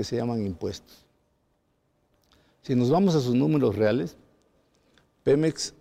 Que 0.00 0.04
se 0.04 0.16
llaman 0.16 0.46
impuestos. 0.46 1.04
Si 2.62 2.74
nos 2.74 2.88
vamos 2.88 3.14
a 3.14 3.20
sus 3.20 3.34
números 3.34 3.76
reales, 3.76 4.16
Pemex, 5.24 5.74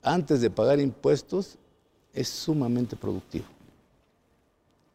antes 0.00 0.40
de 0.40 0.48
pagar 0.48 0.78
impuestos, 0.78 1.58
es 2.12 2.28
sumamente 2.28 2.94
productivo. 2.94 3.46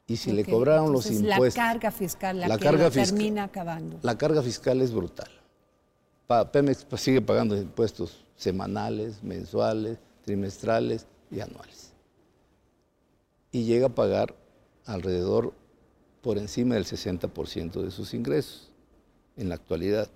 Y 0.07 0.15
si 0.15 0.31
le 0.31 0.45
cobraron 0.45 0.93
los 0.93 1.11
impuestos. 1.11 1.57
La 1.57 1.61
carga 1.73 1.91
fiscal, 1.91 2.39
la, 2.39 2.47
la 2.47 2.57
que 2.57 2.63
carga 2.63 2.85
lo 2.85 2.91
fiscal- 2.91 3.17
termina 3.17 3.43
acabando. 3.43 3.99
La 4.01 4.17
carga 4.17 4.41
fiscal 4.41 4.79
es 4.81 4.93
brutal. 4.93 5.29
Pa- 6.25 6.49
Pemex 6.49 6.87
sigue 6.95 7.21
pagando 7.21 7.57
impuestos 7.57 8.23
semanales, 8.37 9.21
mensuales, 9.21 9.97
trimestrales 10.23 11.05
y 11.29 11.41
anuales. 11.41 11.91
Y 13.51 13.65
llega 13.65 13.87
a 13.87 13.93
pagar 13.93 14.33
alrededor 14.85 15.51
por 16.21 16.37
encima 16.37 16.75
del 16.75 16.85
60% 16.85 17.81
de 17.81 17.91
sus 17.91 18.13
ingresos 18.13 18.67
en 19.39 19.49
la 19.49 19.55
actualidad. 19.55 20.09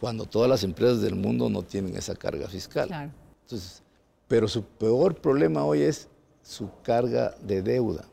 Cuando 0.00 0.24
todas 0.26 0.48
las 0.48 0.64
empresas 0.64 1.00
del 1.00 1.14
mundo 1.14 1.50
no 1.50 1.62
tienen 1.62 1.96
esa 1.96 2.14
carga 2.14 2.48
fiscal. 2.48 2.88
Claro. 2.88 3.10
Entonces, 3.42 3.82
pero 4.28 4.48
su 4.48 4.62
peor 4.64 5.14
problema 5.16 5.64
hoy 5.64 5.82
es 5.82 6.08
su 6.42 6.70
carga 6.82 7.34
de 7.42 7.62
deuda. 7.62 8.04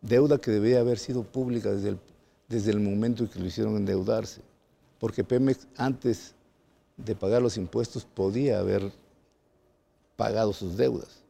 Deuda 0.00 0.38
que 0.38 0.50
debía 0.50 0.80
haber 0.80 0.98
sido 0.98 1.22
pública 1.22 1.70
desde 1.70 1.90
el, 1.90 1.98
desde 2.48 2.72
el 2.72 2.80
momento 2.80 3.22
en 3.22 3.28
que 3.30 3.38
lo 3.38 3.46
hicieron 3.46 3.76
endeudarse. 3.76 4.40
Porque 4.98 5.22
Pemex 5.22 5.66
antes 5.76 6.34
de 6.96 7.14
pagar 7.14 7.40
los 7.42 7.56
impuestos 7.56 8.04
podía 8.04 8.58
haber 8.58 8.90
pagado 10.16 10.52
sus 10.52 10.76
deudas. 10.76 11.22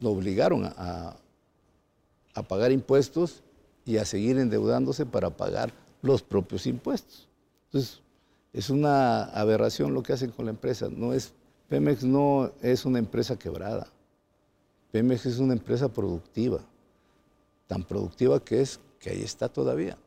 Lo 0.00 0.10
obligaron 0.10 0.64
a, 0.64 0.74
a- 0.76 1.16
a 2.36 2.42
pagar 2.42 2.72
impuestos 2.72 3.43
y 3.84 3.98
a 3.98 4.04
seguir 4.04 4.38
endeudándose 4.38 5.06
para 5.06 5.30
pagar 5.30 5.72
los 6.02 6.22
propios 6.22 6.66
impuestos. 6.66 7.28
Entonces, 7.66 8.00
es 8.52 8.70
una 8.70 9.24
aberración 9.24 9.92
lo 9.94 10.02
que 10.02 10.12
hacen 10.12 10.30
con 10.30 10.46
la 10.46 10.50
empresa. 10.52 10.88
No 10.90 11.12
es, 11.12 11.32
Pemex 11.68 12.04
no 12.04 12.52
es 12.62 12.84
una 12.84 12.98
empresa 12.98 13.38
quebrada. 13.38 13.88
Pemex 14.92 15.26
es 15.26 15.38
una 15.38 15.54
empresa 15.54 15.88
productiva, 15.88 16.60
tan 17.66 17.82
productiva 17.82 18.42
que 18.42 18.60
es 18.60 18.78
que 19.00 19.10
ahí 19.10 19.22
está 19.22 19.48
todavía. 19.48 19.98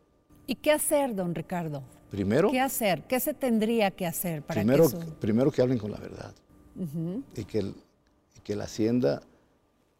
¿Y 0.46 0.56
qué 0.56 0.72
hacer, 0.72 1.14
don 1.14 1.36
Ricardo? 1.36 1.84
Primero, 2.10 2.50
¿Qué 2.52 2.62
hacer? 2.62 3.04
¿Qué 3.04 3.20
se 3.20 3.34
tendría 3.34 3.92
que 3.92 4.06
hacer 4.08 4.42
para 4.42 4.62
primero, 4.62 4.90
que 4.90 4.98
eso... 4.98 5.16
primero 5.20 5.52
que 5.52 5.62
hablen 5.62 5.78
con 5.78 5.92
la 5.92 5.98
verdad 6.00 6.34
y, 7.36 7.44
que 7.44 7.60
el- 7.60 7.76
y 8.36 8.40
que 8.40 8.56
la 8.56 8.64
hacienda 8.64 9.22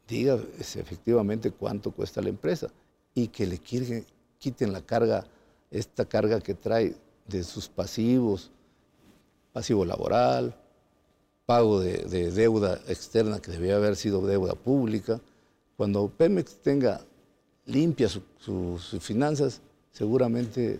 diga 0.08 0.40
efectivamente 0.60 1.52
cuánto 1.52 1.92
cuesta 1.92 2.22
la 2.22 2.30
empresa 2.30 2.70
y 3.18 3.30
que 3.30 3.48
le 3.48 3.58
quirgue- 3.60 4.06
quiten 4.38 4.72
la 4.72 4.82
carga, 4.84 5.26
esta 5.72 6.06
carga 6.06 6.40
que 6.40 6.54
trae 6.54 6.96
de 7.28 7.44
sus 7.44 7.68
pasivos, 7.68 8.52
pasivo 9.52 9.84
laboral, 9.86 10.56
pago 11.48 11.80
de, 11.80 12.04
de 12.06 12.30
deuda 12.30 12.80
externa 12.88 13.40
que 13.40 13.50
debía 13.52 13.76
haber 13.78 13.96
sido 13.96 14.22
deuda 14.28 14.54
pública. 14.54 15.20
Cuando 15.78 16.08
Pemex 16.10 16.58
tenga 16.62 17.02
limpia 17.66 18.08
su- 18.08 18.22
su- 18.38 18.78
sus 18.78 19.04
finanzas, 19.04 19.62
seguramente 19.92 20.80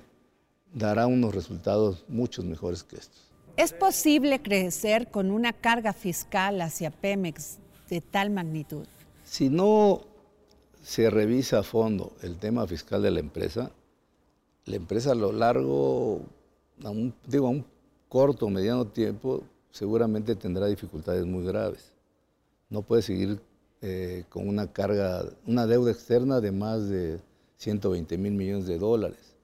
dará 0.76 1.08
unos 1.08 1.34
resultados 1.34 2.06
muchos 2.08 2.46
mejores 2.46 2.84
que 2.84 2.98
estos. 2.98 3.32
¿Es 3.56 3.74
posible 3.74 4.44
crecer 4.44 5.10
con 5.10 5.32
una 5.32 5.54
carga 5.54 5.92
fiscal 5.92 6.62
hacia 6.62 6.92
Pemex 6.92 7.58
de 7.90 8.00
tal 8.02 8.30
magnitud? 8.30 8.86
Si 9.24 9.50
no 9.50 10.02
se 10.88 11.10
revisa 11.10 11.60
a 11.60 11.64
fondo 11.64 12.14
el 12.22 12.38
tema 12.38 12.66
fiscal 12.66 13.02
de 13.02 13.12
la 13.12 13.20
empresa, 13.20 13.72
la 14.64 14.78
empresa 14.78 15.12
a 15.12 15.16
lo 15.16 15.34
largo, 15.34 16.22
digo, 17.28 17.48
a 17.48 17.50
un 17.50 17.66
corto 18.08 18.46
o 18.46 18.50
mediano 18.50 18.86
tiempo, 18.86 19.44
seguramente 19.70 20.34
tendrá 20.38 20.66
dificultades 20.68 21.26
muy 21.26 21.44
graves. 21.46 21.92
No 22.70 22.84
puede 22.84 23.02
seguir 23.02 23.42
eh, 23.82 24.24
con 24.30 24.48
una 24.48 24.72
carga, 24.72 25.26
una 25.46 25.68
deuda 25.68 25.92
externa 25.92 26.40
de 26.40 26.54
más 26.54 26.88
de 26.88 27.20
120 27.58 28.18
mil 28.18 28.32
millones 28.32 28.66
de 28.66 28.80
dólares. 28.80 29.36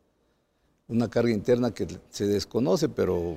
Una 0.88 1.10
carga 1.10 1.32
interna 1.32 1.74
que 1.74 1.88
se 2.10 2.26
desconoce, 2.26 2.88
pero 2.88 3.36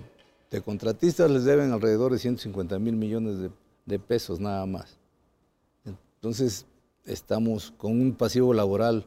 de 0.53 0.61
contratistas 0.63 1.29
les 1.29 1.43
deben 1.43 1.73
alrededor 1.73 2.13
de 2.13 2.21
150 2.21 2.79
mil 2.79 2.95
millones 2.95 3.39
de- 3.41 3.51
de 3.85 3.99
pesos 3.99 4.39
nada 4.39 4.65
más. 4.65 4.97
Entonces, 5.85 6.67
estamos 7.07 7.73
con 7.77 7.93
un 7.93 8.15
pasivo 8.15 8.53
laboral 8.53 9.07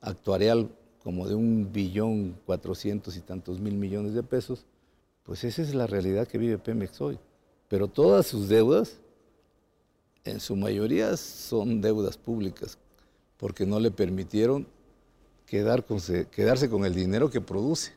actuarial 0.00 0.70
como 1.02 1.26
de 1.28 1.34
un 1.34 1.72
billón 1.72 2.38
cuatrocientos 2.46 3.16
y 3.16 3.20
tantos 3.20 3.60
mil 3.60 3.74
millones 3.74 4.14
de 4.14 4.22
pesos, 4.22 4.66
pues 5.22 5.44
esa 5.44 5.62
es 5.62 5.74
la 5.74 5.86
realidad 5.86 6.26
que 6.26 6.38
vive 6.38 6.58
Pemex 6.58 7.00
hoy. 7.00 7.18
Pero 7.68 7.88
todas 7.88 8.26
sus 8.26 8.48
deudas, 8.48 9.00
en 10.24 10.40
su 10.40 10.56
mayoría, 10.56 11.16
son 11.16 11.80
deudas 11.80 12.16
públicas, 12.16 12.78
porque 13.36 13.64
no 13.64 13.80
le 13.80 13.90
permitieron 13.90 14.66
quedar 15.46 15.84
quedarse 16.30 16.68
con 16.68 16.84
el 16.84 16.94
dinero 16.94 17.30
que 17.30 17.40
produce. 17.40 17.92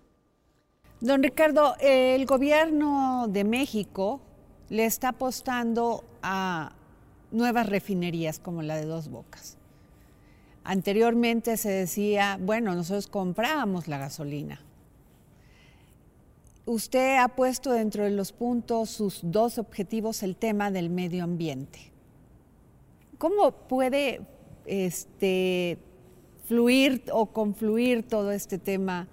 Don 1.02 1.22
Ricardo, 1.22 1.76
el 1.82 2.26
gobierno 2.26 3.28
de 3.30 3.44
México 3.44 4.22
le 4.70 4.86
está 4.86 5.10
apostando 5.10 6.04
a 6.22 6.74
nuevas 7.34 7.68
refinerías 7.68 8.40
como 8.40 8.62
la 8.62 8.76
de 8.78 8.86
Dos 8.86 9.10
Bocas. 9.10 9.58
Anteriormente 10.64 11.58
se 11.58 11.70
decía, 11.70 12.38
bueno, 12.40 12.74
nosotros 12.74 13.08
comprábamos 13.08 13.90
la 13.90 13.98
gasolina. 13.98 14.62
Usted 16.66 17.18
ha 17.18 17.28
puesto 17.28 17.74
dentro 17.74 18.06
de 18.06 18.12
los 18.12 18.32
puntos 18.32 18.90
sus 18.90 19.20
dos 19.24 19.58
objetivos 19.58 20.24
el 20.24 20.38
tema 20.38 20.72
del 20.72 20.90
medio 20.90 21.26
ambiente. 21.26 21.92
¿Cómo 23.18 23.52
puede 23.52 24.22
este, 24.66 25.78
fluir 26.46 27.04
o 27.12 27.26
confluir 27.26 28.04
todo 28.08 28.32
este 28.32 28.58
tema 28.58 29.10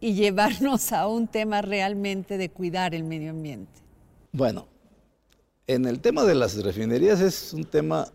y 0.00 0.14
llevarnos 0.14 0.92
a 0.92 1.06
un 1.06 1.26
tema 1.26 1.60
realmente 1.60 2.38
de 2.38 2.48
cuidar 2.48 2.94
el 2.94 3.04
medio 3.04 3.30
ambiente? 3.30 3.82
Bueno, 4.32 4.66
en 5.66 5.86
el 5.86 6.00
tema 6.00 6.24
de 6.24 6.34
las 6.34 6.62
refinerías 6.62 7.20
es 7.20 7.52
un 7.52 7.64
tema 7.64 8.08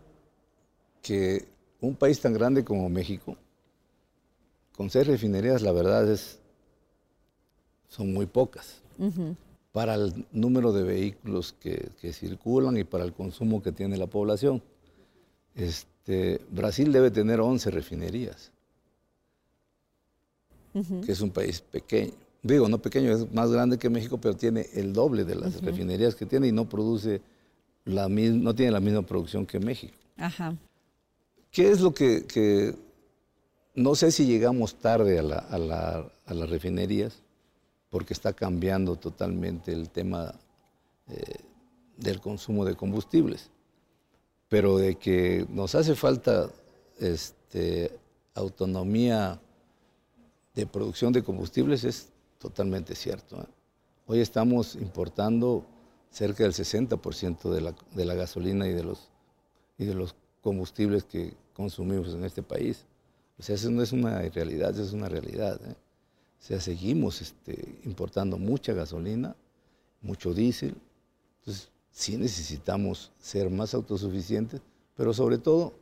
que 1.02 1.46
un 1.80 1.94
país 1.94 2.20
tan 2.20 2.32
grande 2.32 2.64
como 2.64 2.88
México, 2.88 3.36
con 4.76 4.88
seis 4.88 5.06
refinerías, 5.06 5.62
la 5.62 5.72
verdad 5.72 6.10
es, 6.10 6.38
son 7.88 8.12
muy 8.12 8.26
pocas. 8.26 8.80
Para 9.72 9.94
el 9.94 10.26
número 10.32 10.72
de 10.72 10.84
vehículos 10.84 11.54
que, 11.58 11.90
que 12.00 12.12
circulan 12.12 12.76
y 12.76 12.84
para 12.84 13.04
el 13.04 13.12
consumo 13.12 13.62
que 13.62 13.72
tiene 13.72 13.96
la 13.96 14.06
población. 14.06 14.62
Este, 15.56 16.40
Brasil 16.50 16.92
debe 16.92 17.10
tener 17.10 17.40
11 17.40 17.70
refinerías, 17.70 18.52
que 20.72 21.12
es 21.12 21.20
un 21.20 21.30
país 21.30 21.60
pequeño. 21.60 22.12
Digo, 22.42 22.68
no 22.68 22.80
pequeño, 22.80 23.12
es 23.12 23.32
más 23.32 23.50
grande 23.50 23.78
que 23.78 23.90
México, 23.90 24.18
pero 24.18 24.34
tiene 24.34 24.66
el 24.74 24.92
doble 24.92 25.24
de 25.24 25.34
las 25.34 25.60
refinerías 25.62 26.14
que 26.14 26.26
tiene 26.26 26.48
y 26.48 26.52
no 26.52 26.68
produce 26.68 27.20
la 27.84 28.08
no 28.08 28.54
tiene 28.54 28.72
la 28.72 28.80
misma 28.80 29.02
producción 29.02 29.46
que 29.46 29.58
México. 29.58 29.94
Ajá. 30.16 30.54
¿Qué 31.50 31.70
es 31.70 31.80
lo 31.80 31.92
que, 31.92 32.24
que- 32.26 32.74
no 33.74 33.94
sé 33.94 34.12
si 34.12 34.26
llegamos 34.26 34.74
tarde 34.76 35.18
a, 35.18 35.22
la- 35.22 35.38
a 35.38 35.58
la- 35.58 36.12
a 36.26 36.34
las 36.34 36.48
refinerías, 36.50 37.22
porque 37.90 38.12
está 38.14 38.32
cambiando 38.32 38.96
totalmente 38.96 39.72
el 39.72 39.90
tema 39.90 40.34
eh, 41.08 41.34
del 41.96 42.20
consumo 42.20 42.64
de 42.64 42.74
combustibles, 42.74 43.50
pero 44.48 44.78
de 44.78 44.94
que 44.96 45.46
nos 45.50 45.74
hace 45.74 45.94
falta 45.94 46.48
este, 46.98 47.90
autonomía 48.34 49.40
de 50.54 50.66
producción 50.66 51.12
de 51.12 51.22
combustibles 51.22 51.84
es 51.84 52.08
totalmente 52.38 52.94
cierto. 52.94 53.40
¿eh? 53.40 53.46
Hoy 54.06 54.20
estamos 54.20 54.74
importando 54.76 55.64
cerca 56.12 56.44
del 56.44 56.52
60% 56.52 57.50
de 57.50 57.60
la, 57.60 57.74
de 57.94 58.04
la 58.04 58.14
gasolina 58.14 58.68
y 58.68 58.72
de 58.72 58.84
los 58.84 59.12
y 59.78 59.84
de 59.84 59.94
los 59.94 60.14
combustibles 60.40 61.04
que 61.04 61.34
consumimos 61.52 62.14
en 62.14 62.24
este 62.24 62.42
país. 62.42 62.84
O 63.38 63.42
sea, 63.42 63.56
eso 63.56 63.70
no 63.70 63.82
es 63.82 63.92
una 63.92 64.20
realidad, 64.20 64.70
eso 64.70 64.82
es 64.82 64.92
una 64.92 65.08
realidad. 65.08 65.60
¿eh? 65.64 65.72
O 65.72 66.44
sea, 66.44 66.60
seguimos 66.60 67.20
este, 67.20 67.78
importando 67.84 68.38
mucha 68.38 68.72
gasolina, 68.72 69.34
mucho 70.00 70.34
diésel. 70.34 70.76
Entonces, 71.40 71.68
sí 71.90 72.16
necesitamos 72.16 73.10
ser 73.18 73.50
más 73.50 73.74
autosuficientes, 73.74 74.60
pero 74.96 75.12
sobre 75.12 75.38
todo 75.38 75.72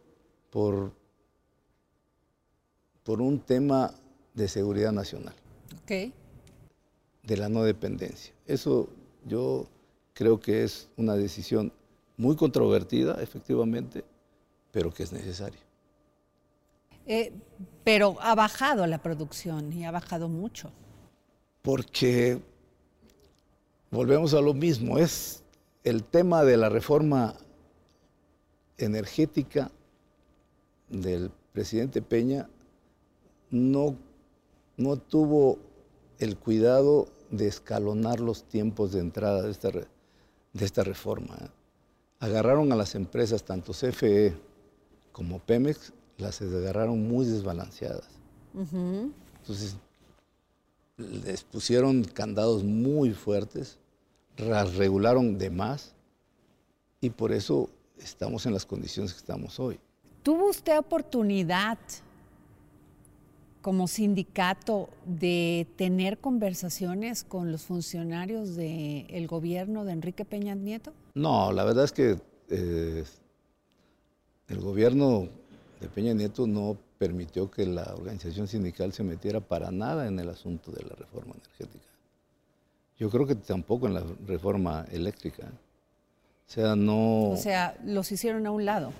por, 0.50 0.92
por 3.04 3.20
un 3.20 3.38
tema 3.40 3.92
de 4.34 4.48
seguridad 4.48 4.92
nacional. 4.92 5.34
Ok. 5.82 6.12
De 7.22 7.36
la 7.36 7.48
no 7.48 7.64
dependencia. 7.64 8.32
Eso 8.46 8.88
yo 9.26 9.68
creo 10.14 10.40
que 10.40 10.64
es 10.64 10.88
una 10.96 11.14
decisión 11.14 11.72
muy 12.16 12.36
controvertida, 12.36 13.20
efectivamente, 13.22 14.04
pero 14.70 14.92
que 14.92 15.02
es 15.02 15.12
necesaria. 15.12 15.60
Eh, 17.06 17.32
pero 17.82 18.16
ha 18.20 18.34
bajado 18.34 18.86
la 18.86 19.02
producción 19.02 19.72
y 19.72 19.84
ha 19.84 19.90
bajado 19.90 20.28
mucho. 20.28 20.70
Porque 21.62 22.40
volvemos 23.90 24.34
a 24.34 24.40
lo 24.40 24.54
mismo, 24.54 24.98
es 24.98 25.42
el 25.82 26.04
tema 26.04 26.44
de 26.44 26.56
la 26.56 26.68
reforma 26.68 27.34
energética 28.78 29.70
del 30.88 31.30
presidente 31.52 32.02
Peña 32.02 32.48
no, 33.50 33.96
no 34.76 34.96
tuvo 34.96 35.58
el 36.18 36.36
cuidado 36.36 37.08
de 37.30 37.46
escalonar 37.46 38.20
los 38.20 38.44
tiempos 38.44 38.92
de 38.92 39.00
entrada 39.00 39.42
de 39.42 39.50
esta, 39.50 39.70
de 40.52 40.64
esta 40.64 40.82
reforma. 40.82 41.36
Agarraron 42.18 42.72
a 42.72 42.76
las 42.76 42.94
empresas, 42.94 43.44
tanto 43.44 43.72
CFE 43.72 44.34
como 45.12 45.38
Pemex, 45.38 45.92
las 46.18 46.40
agarraron 46.42 47.08
muy 47.08 47.26
desbalanceadas. 47.26 48.08
Entonces, 48.54 49.76
les 50.96 51.44
pusieron 51.44 52.04
candados 52.04 52.64
muy 52.64 53.12
fuertes, 53.12 53.78
las 54.36 54.74
regularon 54.74 55.38
de 55.38 55.50
más 55.50 55.94
y 57.00 57.10
por 57.10 57.32
eso 57.32 57.70
estamos 57.98 58.46
en 58.46 58.52
las 58.52 58.66
condiciones 58.66 59.12
que 59.12 59.18
estamos 59.18 59.58
hoy. 59.58 59.78
¿Tuvo 60.22 60.50
usted 60.50 60.78
oportunidad 60.78 61.78
como 63.62 63.88
sindicato 63.88 64.88
de 65.04 65.66
tener 65.76 66.18
conversaciones 66.18 67.24
con 67.24 67.52
los 67.52 67.62
funcionarios 67.62 68.56
del 68.56 69.26
gobierno 69.26 69.84
de 69.84 69.92
Enrique 69.92 70.24
Peña 70.24 70.54
Nieto? 70.54 70.92
No, 71.14 71.52
la 71.52 71.64
verdad 71.64 71.84
es 71.84 71.92
que 71.92 72.18
eh, 72.48 73.04
el 74.48 74.60
gobierno 74.60 75.28
de 75.80 75.88
Peña 75.88 76.12
Nieto 76.14 76.46
no 76.46 76.76
permitió 76.98 77.50
que 77.50 77.66
la 77.66 77.94
organización 77.94 78.48
sindical 78.48 78.92
se 78.92 79.02
metiera 79.02 79.40
para 79.40 79.70
nada 79.70 80.06
en 80.06 80.18
el 80.18 80.28
asunto 80.28 80.70
de 80.70 80.82
la 80.82 80.94
reforma 80.94 81.34
energética. 81.34 81.86
Yo 82.98 83.08
creo 83.08 83.26
que 83.26 83.34
tampoco 83.34 83.86
en 83.86 83.94
la 83.94 84.04
reforma 84.26 84.84
eléctrica. 84.90 85.44
O 85.44 86.52
sea, 86.52 86.76
no... 86.76 87.30
O 87.30 87.36
sea, 87.36 87.78
los 87.84 88.12
hicieron 88.12 88.46
a 88.46 88.50
un 88.50 88.64
lado. 88.64 88.92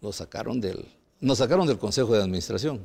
Los 0.00 0.16
sacaron 0.16 0.60
del... 0.60 0.86
Nos 1.20 1.38
sacaron 1.38 1.66
del 1.66 1.78
Consejo 1.78 2.14
de 2.14 2.22
Administración. 2.22 2.80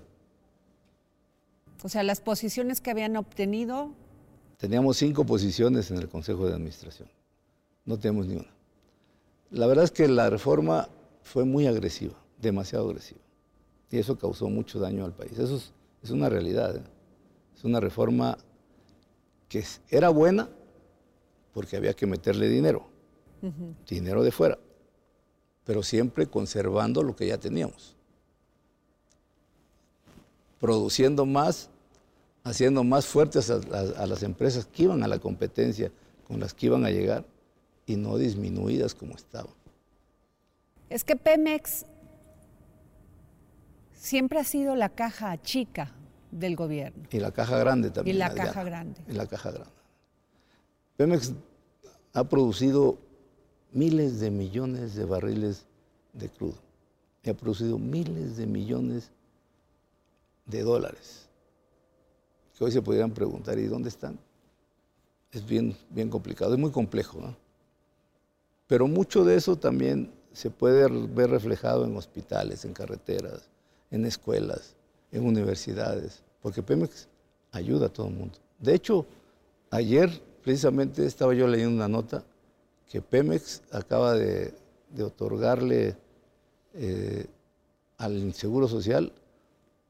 O 1.86 1.88
sea, 1.90 2.02
las 2.02 2.20
posiciones 2.20 2.82
que 2.82 2.90
habían 2.90 3.16
obtenido... 3.16 3.92
Teníamos 4.58 4.98
cinco 4.98 5.24
posiciones 5.24 5.92
en 5.92 5.98
el 5.98 6.10
Consejo 6.10 6.48
de 6.48 6.54
Administración. 6.54 7.08
No 7.86 8.00
tenemos 8.00 8.26
ni 8.26 8.38
una. 8.38 8.52
La 9.52 9.68
verdad 9.68 9.84
es 9.84 9.92
que 9.92 10.08
la 10.08 10.32
reforma 10.32 10.90
fue 11.22 11.46
muy 11.46 11.68
agresiva, 11.68 12.16
demasiado 12.42 12.88
agresiva. 12.88 13.20
Y 13.92 14.00
eso 14.00 14.18
causó 14.18 14.50
mucho 14.50 14.80
daño 14.80 15.06
al 15.06 15.14
país. 15.14 15.38
Eso 15.38 15.62
es, 16.02 16.10
una 16.10 16.28
realidad. 16.28 16.76
¿eh? 16.76 16.82
Es 17.56 17.64
una 17.64 17.80
reforma 17.80 18.36
que 19.48 19.64
era 19.92 20.10
buena 20.10 20.50
porque 21.54 21.78
había 21.78 21.94
que 21.94 22.08
meterle 22.08 22.50
dinero, 22.50 22.88
dinero 23.88 24.24
de 24.24 24.32
fuera, 24.32 24.58
pero 25.64 25.84
siempre 25.84 26.26
conservando 26.26 27.04
lo 27.04 27.16
que 27.16 27.28
ya 27.28 27.38
teníamos. 27.38 27.96
Produciendo 30.60 31.28
más, 31.28 31.70
haciendo 32.46 32.86
más 32.86 33.06
fuertes 33.06 33.50
a, 33.50 33.56
a 33.56 34.08
las 34.08 34.24
empresas 34.24 34.66
que 34.66 34.84
iban 34.84 35.04
a 35.04 35.08
la 35.10 35.20
competencia 35.20 35.92
con 36.26 36.40
las 36.40 36.54
que 36.54 36.68
iban 36.68 36.86
a 36.86 36.90
llegar 36.90 37.26
y 37.86 37.98
no 37.98 38.18
disminuidas 38.18 38.96
como 38.96 39.16
estaban. 39.16 39.54
Es 40.90 41.04
que 41.04 41.16
Pemex 41.16 41.86
siempre 43.94 44.40
ha 44.40 44.44
sido 44.44 44.76
la 44.76 44.90
caja 44.90 45.42
chica 45.42 45.92
del 46.32 46.56
gobierno. 46.56 47.04
Y 47.12 47.20
la 47.20 47.32
caja 47.32 47.58
grande 47.58 47.90
también. 47.90 48.16
Y 48.16 48.20
la 48.20 48.34
caja 48.34 48.64
grande. 48.64 49.02
Y 49.08 49.14
la 49.14 49.26
caja 49.26 49.52
grande. 49.52 49.74
Pemex 50.98 51.34
ha 52.14 52.24
producido 52.24 52.98
miles 53.72 54.20
de 54.20 54.32
millones 54.32 54.96
de 54.96 55.06
barriles 55.06 55.66
de 56.14 56.30
crudo. 56.30 56.58
Y 57.24 57.30
ha 57.30 57.34
producido 57.34 57.80
miles 57.80 58.38
de 58.38 58.46
millones 58.46 59.12
de 60.46 60.62
dólares. 60.62 61.25
Que 62.58 62.64
hoy 62.64 62.72
se 62.72 62.82
podrían 62.82 63.12
preguntar, 63.12 63.58
¿y 63.60 63.66
dónde 63.66 63.90
están? 63.90 64.18
Es 65.32 65.46
bien, 65.46 65.76
bien 65.90 66.10
complicado, 66.10 66.54
es 66.54 66.60
muy 66.60 66.72
complejo. 66.72 67.20
¿no? 67.20 67.36
Pero 68.68 68.88
mucho 68.88 69.24
de 69.26 69.36
eso 69.36 69.56
también 69.56 70.12
se 70.32 70.50
puede 70.50 70.90
ver 70.90 71.30
reflejado 71.30 71.86
en 71.86 71.96
hospitales, 71.96 72.66
en 72.66 72.74
carreteras, 72.74 73.50
en 73.92 74.06
escuelas, 74.06 74.76
en 75.12 75.26
universidades, 75.26 76.24
porque 76.42 76.64
Pemex 76.64 77.08
ayuda 77.52 77.88
a 77.88 77.90
todo 77.90 78.08
el 78.08 78.14
mundo. 78.14 78.38
De 78.60 78.74
hecho, 78.74 79.06
ayer 79.72 80.22
precisamente 80.44 81.06
estaba 81.06 81.34
yo 81.34 81.48
leyendo 81.48 81.76
una 81.76 81.88
nota 81.88 82.24
que 82.90 83.02
Pemex 83.02 83.62
acaba 83.72 84.14
de, 84.14 84.54
otorgarle 85.02 85.98
eh, 86.74 87.26
al 87.98 88.34
Seguro 88.34 88.68
Social 88.68 89.12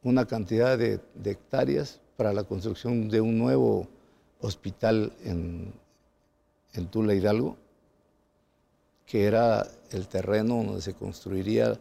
una 0.04 0.26
cantidad 0.26 0.78
de, 0.78 1.00
hectáreas 1.24 2.00
para 2.18 2.34
la 2.34 2.44
construcción 2.44 3.10
de 3.10 3.22
un 3.22 3.38
nuevo 3.38 3.88
hospital 4.42 5.12
en, 5.24 5.74
Tula 6.92 7.14
Hidalgo, 7.14 7.58
que 9.06 9.26
era 9.26 9.66
el 9.92 10.08
terreno 10.08 10.64
donde 10.64 10.82
se 10.82 10.94
construiría 10.94 11.80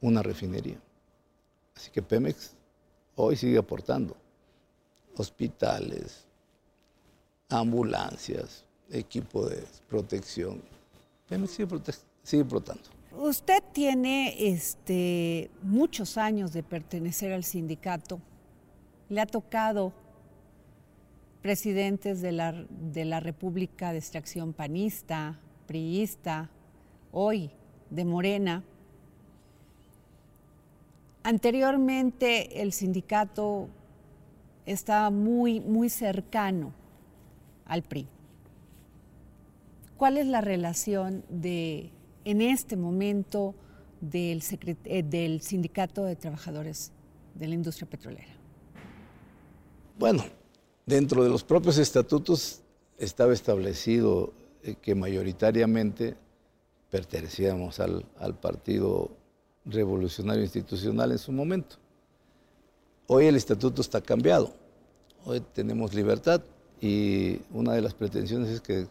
una 0.00 0.22
refinería. 0.22 0.80
Así 1.76 1.90
que 1.90 2.00
Pemex 2.02 2.52
hoy 3.16 3.36
sigue 3.36 3.58
aportando 3.58 4.16
hospitales, 5.16 6.24
ambulancias, 7.50 8.64
equipo 8.90 9.46
de 9.46 9.62
protección. 9.88 10.62
Pemex 11.28 11.52
sigue, 11.52 11.68
sigue 12.22 12.42
aportando. 12.42 12.84
Usted 13.12 13.62
tiene 13.72 14.34
este, 14.38 15.50
muchos 15.62 16.16
años 16.16 16.52
de 16.52 16.62
pertenecer 16.62 17.32
al 17.32 17.44
sindicato. 17.44 18.20
Le 19.10 19.20
ha 19.20 19.26
tocado 19.26 19.92
presidentes 21.42 22.22
de 22.22 22.30
la, 22.30 22.52
de 22.52 23.04
la 23.04 23.18
República 23.18 23.92
de 23.92 23.98
Extracción 23.98 24.52
Panista, 24.52 25.38
Priista, 25.66 26.48
hoy 27.10 27.50
de 27.90 28.04
Morena. 28.04 28.62
Anteriormente 31.24 32.62
el 32.62 32.72
sindicato 32.72 33.68
estaba 34.64 35.10
muy, 35.10 35.58
muy 35.60 35.88
cercano 35.88 36.72
al 37.66 37.82
PRI. 37.82 38.06
¿Cuál 39.96 40.18
es 40.18 40.26
la 40.26 40.40
relación 40.40 41.24
de, 41.28 41.90
en 42.24 42.40
este 42.40 42.76
momento 42.76 43.54
del, 44.00 44.42
eh, 44.84 45.02
del 45.02 45.42
Sindicato 45.42 46.04
de 46.04 46.16
Trabajadores 46.16 46.92
de 47.34 47.48
la 47.48 47.54
Industria 47.54 47.88
Petrolera? 47.90 48.39
Bueno, 50.00 50.24
dentro 50.86 51.22
de 51.22 51.28
los 51.28 51.44
propios 51.44 51.76
estatutos 51.76 52.62
estaba 52.96 53.34
establecido 53.34 54.32
eh, 54.62 54.76
que 54.80 54.94
mayoritariamente 54.94 56.16
pertenecíamos 56.90 57.80
al, 57.80 58.06
al 58.18 58.34
Partido 58.34 59.10
revolucionario 59.66 60.42
institucional 60.42 61.12
en 61.12 61.18
su 61.18 61.32
momento. 61.32 61.76
Hoy 63.08 63.26
el 63.26 63.36
estatuto 63.36 63.82
está 63.82 64.00
cambiado, 64.00 64.54
hoy 65.26 65.42
tenemos 65.52 65.92
libertad 65.92 66.40
y 66.80 67.38
una 67.52 67.74
de 67.74 67.82
las 67.82 67.92
pretensiones 67.92 68.48
es 68.48 68.62
que 68.62 68.86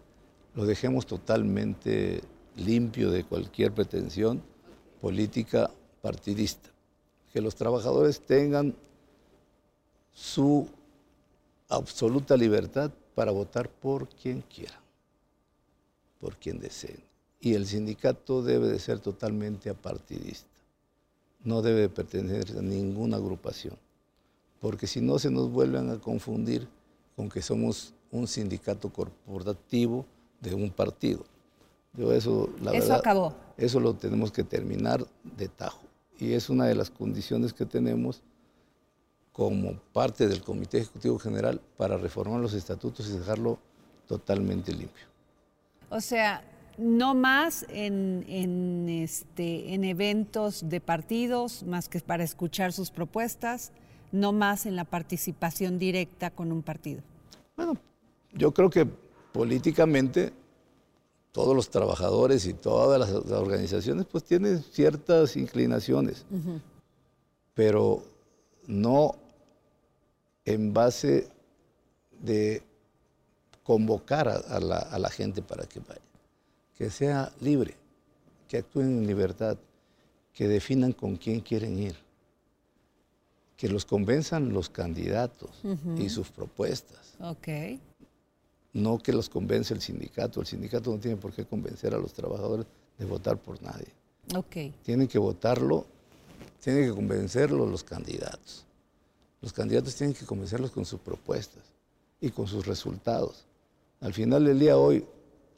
lo 0.53 0.67
dejemos 0.67 1.07
totalmente 1.07 2.21
limpio 2.55 3.09
de 3.09 3.23
cualquier 3.23 3.71
pretensión 3.71 4.43
política 5.01 5.71
partidista, 6.03 6.69
que 7.33 7.41
los 7.41 7.55
trabajadores 7.55 8.21
tengan 8.21 8.75
su 10.11 10.69
absoluta 11.69 12.35
libertad 12.35 12.91
para 13.15 13.31
votar 13.31 13.69
por 13.69 14.09
quien 14.09 14.41
quiera, 14.41 14.79
por 16.19 16.35
quien 16.35 16.59
deseen. 16.59 17.01
Y 17.39 17.53
el 17.53 17.65
sindicato 17.65 18.41
debe 18.43 18.67
de 18.67 18.79
ser 18.79 18.99
totalmente 18.99 19.69
apartidista 19.69 20.49
no 21.43 21.61
debe 21.61 21.89
pertenecer 21.89 22.57
a 22.57 22.61
ninguna 22.61 23.17
agrupación, 23.17 23.75
porque 24.59 24.87
si 24.87 25.01
no 25.01 25.19
se 25.19 25.31
nos 25.31 25.49
vuelven 25.51 25.89
a 25.89 25.99
confundir 25.99 26.67
con 27.15 27.29
que 27.29 27.41
somos 27.41 27.93
un 28.11 28.27
sindicato 28.27 28.89
corporativo 28.91 30.05
de 30.41 30.55
un 30.55 30.69
partido. 30.69 31.23
Yo 31.93 32.11
eso, 32.13 32.49
la 32.61 32.71
Eso 32.71 32.81
verdad, 32.81 32.99
acabó. 32.99 33.33
Eso 33.57 33.79
lo 33.79 33.93
tenemos 33.93 34.31
que 34.31 34.43
terminar 34.43 35.05
de 35.23 35.47
tajo. 35.47 35.81
Y 36.19 36.33
es 36.33 36.49
una 36.49 36.65
de 36.65 36.75
las 36.75 36.89
condiciones 36.89 37.53
que 37.53 37.65
tenemos 37.65 38.21
como 39.39 39.71
parte 39.93 40.27
del 40.27 40.43
Comité 40.43 40.79
Ejecutivo 40.79 41.17
General 41.17 41.61
para 41.77 41.95
reformar 41.95 42.41
los 42.41 42.53
estatutos 42.53 43.07
y 43.07 43.17
dejarlo 43.17 43.57
totalmente 44.05 44.73
limpio. 44.73 45.05
O 45.89 46.01
sea, 46.01 46.43
no 46.77 47.15
más 47.15 47.65
en, 47.69 48.25
en, 48.27 48.89
este, 48.89 49.73
en 49.73 49.85
eventos 49.85 50.67
de 50.67 50.81
partidos, 50.81 51.63
más 51.63 51.87
que 51.87 52.01
para 52.01 52.25
escuchar 52.25 52.73
sus 52.73 52.91
propuestas, 52.91 53.71
no 54.11 54.33
más 54.33 54.65
en 54.65 54.75
la 54.75 54.83
participación 54.83 55.79
directa 55.79 56.31
con 56.31 56.51
un 56.51 56.61
partido. 56.61 57.01
Bueno, 57.55 57.77
yo 58.33 58.53
creo 58.53 58.69
que 58.69 58.85
políticamente 59.31 60.33
todos 61.31 61.55
los 61.55 61.69
trabajadores 61.69 62.45
y 62.45 62.53
todas 62.53 62.99
las, 62.99 63.09
las 63.09 63.39
organizaciones 63.39 64.05
pues 64.05 64.25
tienen 64.25 64.61
ciertas 64.61 65.37
inclinaciones, 65.37 66.25
pero 67.53 68.03
no 68.67 69.15
en 70.53 70.73
base 70.73 71.27
de 72.21 72.63
convocar 73.63 74.27
a, 74.27 74.35
a 74.37 74.59
la, 74.59 74.77
a 74.77 74.97
la 74.99 75.09
gente 75.09 75.41
para 75.41 75.65
que 75.65 75.79
vaya, 75.79 76.01
que 76.75 76.89
sea 76.89 77.31
libre, 77.39 77.75
que 78.47 78.57
actúen 78.57 78.87
en 78.99 79.07
libertad, 79.07 79.57
que 80.33 80.47
definan 80.47 80.91
con 80.93 81.17
quién 81.17 81.41
quieren 81.41 81.77
ir, 81.77 81.95
que 83.55 83.67
los 83.69 83.85
convenzan 83.85 84.51
los 84.53 84.69
candidatos 84.69 85.51
y 85.97 86.09
sus 86.09 86.29
propuestas 86.31 87.13
Ok. 87.19 87.47
no 88.73 88.97
que 88.99 89.11
los 89.13 89.29
convence 89.29 89.73
el 89.73 89.81
sindicato. 89.81 90.39
El 90.39 90.47
sindicato 90.47 90.91
no 90.91 90.99
tiene 90.99 91.17
por 91.17 91.33
qué 91.33 91.45
convencer 91.45 91.93
a 91.93 91.97
los 91.97 92.13
trabajadores 92.13 92.65
de 92.97 93.05
votar 93.05 93.37
por 93.37 93.61
nadie. 93.61 93.87
Ok. 94.35 94.73
Tienen 94.83 95.07
que 95.07 95.19
votarlo, 95.19 95.85
tienen 96.63 96.89
que 96.89 96.95
convencerlo 96.95 97.65
los 97.65 97.83
candidatos. 97.83 98.65
Los 99.41 99.53
candidatos 99.53 99.95
tienen 99.95 100.15
que 100.15 100.25
convencerlos 100.25 100.71
con 100.71 100.85
sus 100.85 100.99
propuestas 100.99 101.63
y 102.19 102.29
con 102.29 102.47
sus 102.47 102.65
resultados. 102.65 103.45
Al 104.01 104.13
final 104.13 104.45
del 104.45 104.59
día 104.59 104.77
hoy, 104.77 105.05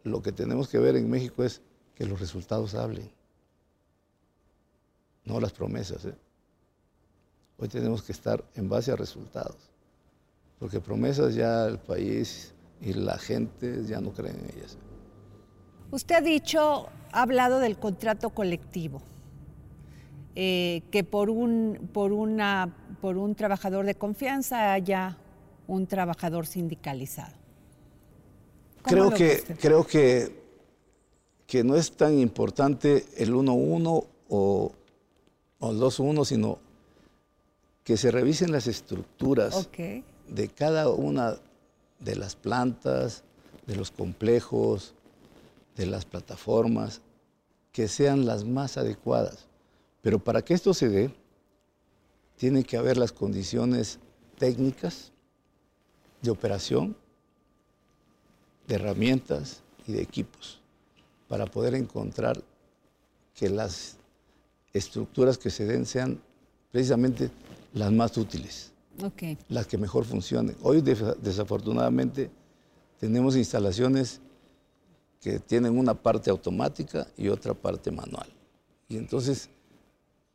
lo 0.03 0.21
que 0.21 0.31
tenemos 0.31 0.67
que 0.67 0.77
ver 0.77 0.95
en 0.95 1.09
México 1.09 1.43
es 1.43 1.61
que 1.95 2.05
los 2.05 2.19
resultados 2.19 2.75
hablen, 2.75 3.11
no 5.25 5.39
las 5.39 5.51
promesas. 5.51 6.05
¿eh? 6.05 6.15
Hoy 7.57 7.67
tenemos 7.67 8.01
que 8.01 8.11
estar 8.11 8.43
en 8.55 8.69
base 8.69 8.91
a 8.91 8.95
resultados, 8.95 9.69
porque 10.59 10.79
promesas 10.79 11.35
ya 11.35 11.65
el 11.65 11.77
país 11.77 12.53
y 12.81 12.93
la 12.93 13.17
gente 13.17 13.85
ya 13.85 14.01
no 14.01 14.11
creen 14.11 14.39
en 14.39 14.57
ellas. 14.57 14.77
Usted 15.91 16.15
ha 16.15 16.21
dicho, 16.21 16.87
ha 17.11 17.21
hablado 17.21 17.59
del 17.59 17.77
contrato 17.77 18.31
colectivo, 18.31 19.01
eh, 20.35 20.83
que 20.91 21.03
por 21.03 21.29
un, 21.29 21.89
por, 21.93 22.11
una, 22.13 22.73
por 23.01 23.17
un 23.17 23.35
trabajador 23.35 23.85
de 23.85 23.95
confianza 23.95 24.73
haya 24.73 25.17
un 25.67 25.87
trabajador 25.87 26.47
sindicalizado. 26.47 27.33
¿Cómo 28.81 29.11
Creo 29.11 29.13
que, 29.13 29.43
creo 29.59 29.85
que, 29.85 30.41
que 31.45 31.63
no 31.63 31.75
es 31.75 31.91
tan 31.91 32.17
importante 32.17 33.05
el 33.17 33.33
1-1 33.33 34.05
o, 34.29 34.71
o 35.59 35.71
el 35.71 35.77
2-1, 35.77 36.25
sino 36.25 36.59
que 37.83 37.97
se 37.97 38.11
revisen 38.11 38.51
las 38.51 38.67
estructuras 38.67 39.69
de 40.27 40.47
cada 40.49 40.89
una 40.89 41.37
de 41.99 42.15
las 42.15 42.35
plantas, 42.35 43.23
de 43.67 43.75
los 43.75 43.91
complejos, 43.91 44.93
de 45.75 45.85
las 45.85 46.05
plataformas, 46.05 47.01
que 47.71 47.87
sean 47.87 48.25
las 48.25 48.45
más 48.45 48.77
adecuadas. 48.77 49.47
Pero 50.01 50.19
para 50.19 50.41
que 50.41 50.53
esto 50.53 50.73
se 50.73 50.89
dé, 50.89 51.13
tiene 52.37 52.63
que 52.63 52.77
haber 52.77 52.97
las 52.97 53.11
condiciones 53.11 53.99
técnicas 54.37 55.11
de 56.21 56.31
operación, 56.31 56.95
de 58.67 58.75
herramientas 58.75 59.61
y 59.87 59.91
de 59.93 60.01
equipos 60.01 60.59
para 61.27 61.45
poder 61.45 61.75
encontrar 61.75 62.41
que 63.33 63.49
las 63.49 63.97
estructuras 64.73 65.37
que 65.37 65.49
se 65.49 65.65
den 65.65 65.85
sean 65.85 66.21
precisamente 66.71 67.29
las 67.73 67.91
más 67.91 68.17
útiles 68.17 68.71
las 69.49 69.67
que 69.67 69.77
mejor 69.77 70.05
funcionen. 70.05 70.55
Hoy 70.61 70.81
desafortunadamente 70.81 72.29
tenemos 72.99 73.35
instalaciones 73.35 74.19
que 75.19 75.39
tienen 75.39 75.77
una 75.77 75.93
parte 75.93 76.29
automática 76.29 77.07
y 77.17 77.29
otra 77.29 77.53
parte 77.53 77.91
manual. 77.91 78.27
Y 78.89 78.97
entonces 78.97 79.49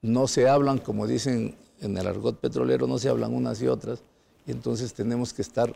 no 0.07 0.27
se 0.29 0.49
hablan, 0.49 0.79
como 0.79 1.07
dicen 1.07 1.57
en 1.81 1.97
el 1.97 2.07
argot 2.07 2.39
petrolero, 2.39 2.87
no 2.87 2.99
se 2.99 3.09
hablan 3.09 3.35
unas 3.35 3.61
y 3.61 3.67
otras. 3.67 4.03
Y 4.47 4.53
entonces 4.53 4.95
tenemos 4.95 5.33
que 5.33 5.43
estar 5.43 5.75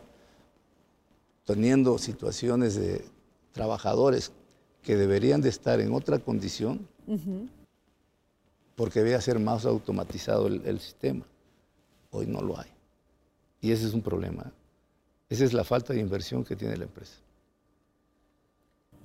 teniendo 1.45 1.97
situaciones 1.97 2.75
de 2.75 3.05
trabajadores 3.51 4.31
que 4.81 4.95
deberían 4.95 5.41
de 5.41 5.49
estar 5.49 5.79
en 5.79 5.93
otra 5.93 6.19
condición 6.19 6.87
porque 8.75 9.03
debe 9.03 9.19
ser 9.21 9.39
más 9.39 9.65
automatizado 9.65 10.47
el, 10.47 10.65
el 10.65 10.79
sistema. 10.79 11.25
Hoy 12.09 12.25
no 12.25 12.41
lo 12.41 12.57
hay. 12.57 12.69
Y 13.59 13.71
ese 13.71 13.85
es 13.85 13.93
un 13.93 14.01
problema. 14.01 14.51
Esa 15.29 15.43
es 15.43 15.53
la 15.53 15.63
falta 15.63 15.93
de 15.93 15.99
inversión 15.99 16.43
que 16.43 16.55
tiene 16.55 16.77
la 16.77 16.85
empresa. 16.85 17.17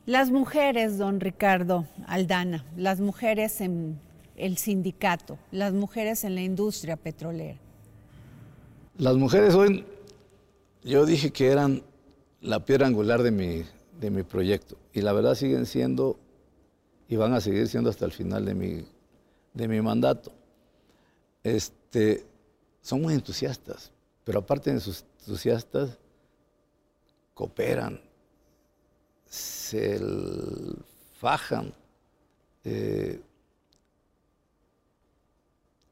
Las 0.06 0.30
mujeres, 0.30 0.98
don 0.98 1.18
Ricardo 1.18 1.84
Aldana, 2.06 2.64
las 2.76 3.00
mujeres 3.00 3.60
en 3.60 3.98
el 4.36 4.56
sindicato, 4.58 5.38
las 5.50 5.72
mujeres 5.72 6.24
en 6.24 6.34
la 6.34 6.42
industria 6.42 6.96
petrolera. 6.96 7.58
Las 8.98 9.16
mujeres 9.16 9.54
hoy, 9.54 9.84
yo 10.82 11.04
dije 11.04 11.30
que 11.30 11.48
eran 11.48 11.82
la 12.40 12.64
piedra 12.64 12.86
angular 12.86 13.22
de 13.22 13.30
mi, 13.30 13.64
de 14.00 14.10
mi 14.10 14.22
proyecto. 14.22 14.76
Y 14.92 15.00
la 15.00 15.12
verdad 15.12 15.34
siguen 15.34 15.66
siendo 15.66 16.18
y 17.08 17.16
van 17.16 17.32
a 17.34 17.40
seguir 17.40 17.68
siendo 17.68 17.90
hasta 17.90 18.04
el 18.04 18.12
final 18.12 18.44
de 18.44 18.54
mi, 18.54 18.84
de 19.54 19.68
mi 19.68 19.80
mandato. 19.80 20.32
Este, 21.42 22.24
son 22.82 23.02
muy 23.02 23.14
entusiastas, 23.14 23.92
pero 24.24 24.40
aparte 24.40 24.72
de 24.72 24.80
sus 24.80 25.04
entusiastas, 25.20 25.98
cooperan, 27.34 28.00
se 29.26 30.00
fajan, 31.18 31.72
eh, 32.64 33.20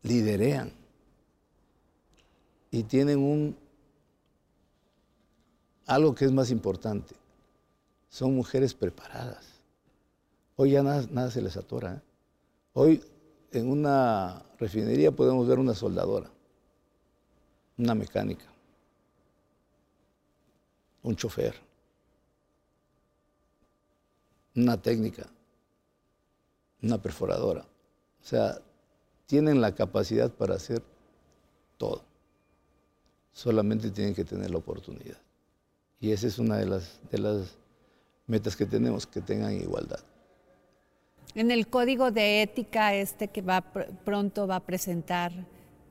liderean 0.05 0.71
y 2.71 2.85
tienen 2.85 3.19
un 3.19 3.57
algo 5.87 6.15
que 6.15 6.25
es 6.25 6.33
más 6.33 6.51
importante. 6.51 7.15
Son 8.09 8.35
mujeres 8.35 8.75
preparadas. 8.75 9.45
Hoy 10.57 10.73
ya 10.73 10.83
nada, 10.83 11.05
nada 11.11 11.31
se 11.31 11.43
les 11.43 11.57
atora. 11.57 11.95
¿eh? 11.95 12.01
Hoy 12.75 13.03
en 13.51 13.69
una 13.69 14.43
refinería 14.59 15.11
podemos 15.11 15.49
ver 15.49 15.59
una 15.59 15.75
soldadora, 15.75 16.31
una 17.77 17.95
mecánica, 17.95 18.47
un 21.03 21.17
chofer, 21.17 21.55
una 24.55 24.81
técnica, 24.81 25.27
una 26.83 27.01
perforadora. 27.01 27.63
O 27.63 28.27
sea, 28.27 28.61
tienen 29.27 29.61
la 29.61 29.75
capacidad 29.75 30.31
para 30.31 30.55
hacer 30.55 30.83
todo. 31.79 32.03
Solamente 33.33 33.91
tienen 33.91 34.15
que 34.15 34.25
tener 34.25 34.51
la 34.51 34.59
oportunidad. 34.59 35.17
Y 36.01 36.13
esa 36.13 36.27
es 36.27 36.39
una 36.39 36.57
de 36.57 36.67
las, 36.67 37.01
de 37.11 37.19
las 37.19 37.57
metas 38.27 38.57
que 38.57 38.67
tenemos, 38.67 39.07
que 39.07 39.21
tengan 39.21 39.55
igualdad. 39.55 40.01
En 41.35 41.51
el 41.51 41.67
código 41.69 42.11
de 42.11 42.43
ética 42.43 42.95
este 42.95 43.29
que 43.29 43.43
va 43.43 43.73
pr- 43.73 43.89
pronto 44.05 44.47
va 44.47 44.57
a 44.57 44.61
presentar, 44.61 45.33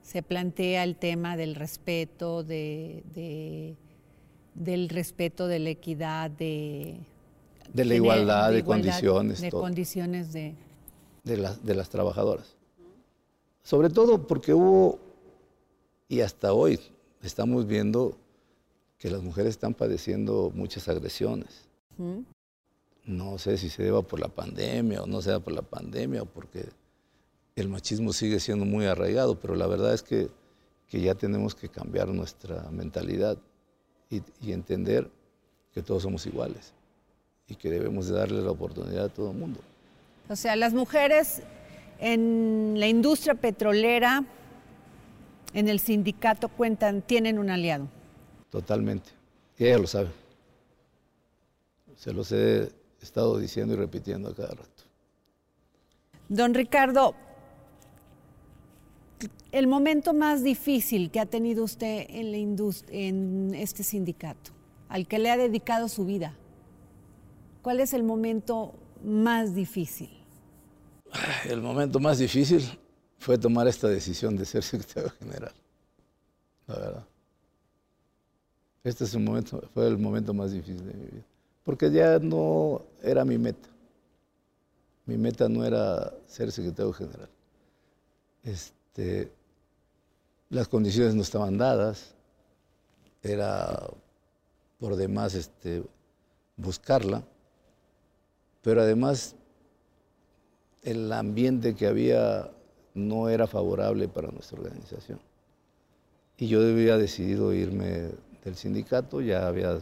se 0.01 0.23
plantea 0.23 0.84
el 0.84 0.95
tema 0.95 1.36
del 1.36 1.55
respeto, 1.55 2.43
de, 2.43 3.03
de- 3.13 3.75
del 4.53 4.88
respeto 4.88 5.47
de 5.47 5.59
la 5.59 5.71
equidad, 5.71 6.29
de, 6.31 6.97
De 7.73 7.86
la 7.86 7.95
igualdad, 7.95 8.51
de, 8.51 8.59
igualdad, 8.59 8.86
condiciones, 8.91 9.41
de 9.41 9.49
todo, 9.49 9.61
condiciones 9.61 10.31
de 10.31 10.55
de, 11.23 11.38
las, 11.38 11.65
de 11.65 11.73
las 11.75 11.89
trabajadoras. 11.89 12.55
Sobre 13.64 13.89
todo 13.89 14.28
porque 14.28 14.53
hubo, 14.53 14.99
y 16.09 16.20
hasta 16.20 16.53
hoy 16.53 16.80
estamos 17.22 17.66
viendo 17.66 18.18
que 18.97 19.09
las 19.09 19.24
mujeres 19.24 19.51
están 19.51 19.74
padeciendo 19.74 20.51
muchas 20.53 20.88
agresiones. 20.89 21.68
¿Mm? 21.97 22.20
No 23.05 23.38
sé 23.38 23.57
si 23.57 23.70
se 23.70 23.84
deba 23.84 24.01
por 24.01 24.20
la 24.20 24.28
pandemia 24.28 25.03
o 25.03 25.07
no 25.07 25.22
se 25.22 25.30
deba 25.30 25.41
por 25.41 25.53
la 25.53 25.61
pandemia 25.61 26.24
o 26.24 26.26
porque 26.26 26.66
el 27.55 27.70
machismo 27.70 28.11
sigue 28.14 28.39
siendo 28.39 28.66
muy 28.66 28.86
arraigado, 28.86 29.39
pero 29.39 29.55
la 29.55 29.68
verdad 29.68 29.93
es 29.93 30.03
que, 30.03 30.30
que 30.88 30.99
ya 31.01 31.16
tenemos 31.16 31.55
que 31.55 31.70
cambiar 31.70 32.09
nuestra 32.09 32.70
mentalidad 32.72 33.38
y, 34.09 34.22
y 34.41 34.51
entender 34.51 35.09
que 35.74 35.82
todos 35.82 36.03
somos 36.03 36.26
iguales 36.26 36.74
y 37.47 37.55
que 37.55 37.70
debemos 37.70 38.07
de 38.07 38.16
darle 38.16 38.41
la 38.41 38.51
oportunidad 38.51 39.05
a 39.05 39.09
todo 39.09 39.32
el 39.32 39.38
mundo. 39.38 39.59
O 40.30 40.36
sea, 40.36 40.55
las 40.55 40.74
mujeres 40.74 41.43
en 42.00 42.76
la 42.78 42.88
industria 42.88 43.36
petrolera, 43.36 44.26
en 45.54 45.68
el 45.68 45.80
sindicato 45.80 46.50
cuentan, 46.50 47.02
tienen 47.02 47.39
un 47.39 47.50
aliado. 47.50 47.88
Totalmente. 48.50 49.12
Y 49.58 49.66
ella 49.66 49.78
lo 49.78 49.88
sabe. 49.88 50.10
Se 51.96 52.12
los 52.12 52.32
he 52.32 52.72
estado 53.02 53.38
diciendo 53.38 53.74
y 53.74 53.78
repitiendo 53.78 54.30
a 54.30 54.36
cada 54.36 54.50
rato. 54.50 54.84
Don 56.30 56.54
Ricardo, 56.54 57.16
el 59.52 59.68
momento 59.68 60.14
más 60.14 60.44
difícil 60.44 61.12
que 61.12 61.20
ha 61.20 61.26
tenido 61.26 61.64
usted 61.64 62.06
en, 62.10 62.32
la 62.32 62.38
en 62.89 63.54
este 63.54 63.84
sindicato, 63.84 64.52
al 64.89 65.08
que 65.08 65.20
le 65.20 65.30
ha 65.30 65.38
dedicado 65.38 65.88
su 65.89 66.06
vida, 66.06 66.36
¿cuál 67.62 67.80
es 67.80 67.94
el 67.94 68.04
momento 68.04 68.74
más 69.04 69.54
difícil? 69.54 70.22
El 71.45 71.61
momento 71.61 71.99
más 71.99 72.18
difícil 72.18 72.64
fue 73.20 73.38
tomar 73.38 73.68
esta 73.68 73.88
decisión 73.88 74.36
de 74.36 74.45
ser 74.45 74.64
secretario 74.64 75.09
general, 75.20 75.53
la 76.68 76.76
verdad. 76.76 77.05
Este 78.84 79.05
es 79.05 79.16
momento, 79.16 79.61
fue 79.74 79.88
el 79.88 79.97
momento 79.97 80.34
más 80.34 80.51
difícil 80.51 80.86
de 80.86 80.93
mi 80.93 81.05
vida, 81.05 81.24
porque 81.64 81.89
ya 81.89 82.20
no 82.20 82.82
era 83.01 83.24
mi 83.24 83.38
meta. 83.38 83.70
Mi 85.05 85.18
meta 85.18 85.47
no 85.47 85.66
era 85.66 86.14
ser 86.28 86.51
secretario 86.51 86.91
general. 86.93 87.30
Este, 88.43 89.32
las 90.49 90.68
condiciones 90.68 91.16
no 91.16 91.22
estaban 91.22 91.57
dadas, 91.57 92.14
era 93.22 93.89
por 94.80 94.97
demás 94.97 95.34
este, 95.34 95.84
buscarla, 96.57 97.24
pero 98.61 98.82
además 98.82 99.36
el 100.84 101.11
ambiente 101.11 101.75
que 101.75 101.88
había 101.88 102.51
no 102.93 103.29
era 103.29 103.47
favorable 103.47 104.07
para 104.07 104.29
nuestra 104.31 104.59
organización. 104.59 105.19
Y 106.38 106.47
yo 106.47 106.61
había 106.61 106.97
decidido 106.97 107.53
irme 107.53 108.09
del 108.43 108.55
sindicato, 108.55 109.21
ya 109.21 109.47
había, 109.47 109.79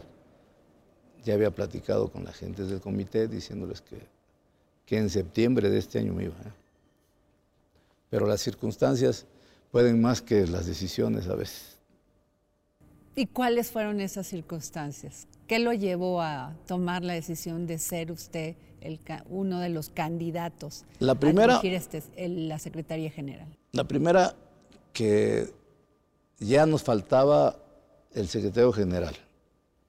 ya 1.24 1.34
había 1.34 1.50
platicado 1.50 2.08
con 2.08 2.24
la 2.24 2.32
gente 2.32 2.64
del 2.64 2.80
comité 2.80 3.26
diciéndoles 3.26 3.80
que, 3.80 3.98
que 4.86 4.98
en 4.98 5.10
septiembre 5.10 5.70
de 5.70 5.78
este 5.78 5.98
año 5.98 6.14
me 6.14 6.24
iba. 6.24 6.34
¿eh? 6.34 6.52
Pero 8.10 8.26
las 8.26 8.40
circunstancias 8.40 9.26
pueden 9.70 10.00
más 10.00 10.22
que 10.22 10.46
las 10.46 10.66
decisiones 10.66 11.26
a 11.28 11.34
veces. 11.34 11.78
¿Y 13.14 13.26
cuáles 13.26 13.70
fueron 13.70 14.00
esas 14.00 14.26
circunstancias? 14.26 15.26
¿Qué 15.46 15.58
lo 15.58 15.72
llevó 15.72 16.22
a 16.22 16.54
tomar 16.66 17.02
la 17.02 17.12
decisión 17.12 17.66
de 17.66 17.78
ser 17.78 18.10
usted 18.10 18.54
el, 18.82 19.00
uno 19.28 19.60
de 19.60 19.68
los 19.68 19.90
candidatos 19.90 20.84
la 20.98 21.14
primera, 21.14 21.58
a 21.58 21.60
este, 21.62 22.02
la 22.28 22.58
Secretaría 22.58 23.10
General? 23.10 23.48
La 23.72 23.84
primera, 23.84 24.34
que 24.92 25.48
ya 26.38 26.66
nos 26.66 26.82
faltaba 26.82 27.56
el 28.12 28.28
secretario 28.28 28.72
general. 28.72 29.14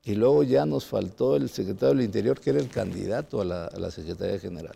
Y 0.06 0.16
luego 0.16 0.44
ya 0.44 0.66
nos 0.66 0.86
faltó 0.86 1.36
el 1.36 1.50
secretario 1.50 1.96
del 1.96 2.06
Interior, 2.06 2.40
que 2.40 2.50
era 2.50 2.60
el 2.60 2.70
candidato 2.70 3.42
a 3.42 3.46
la, 3.46 3.66
a 3.68 3.80
la 3.80 3.90
Secretaría 3.90 4.40
General. 4.40 4.76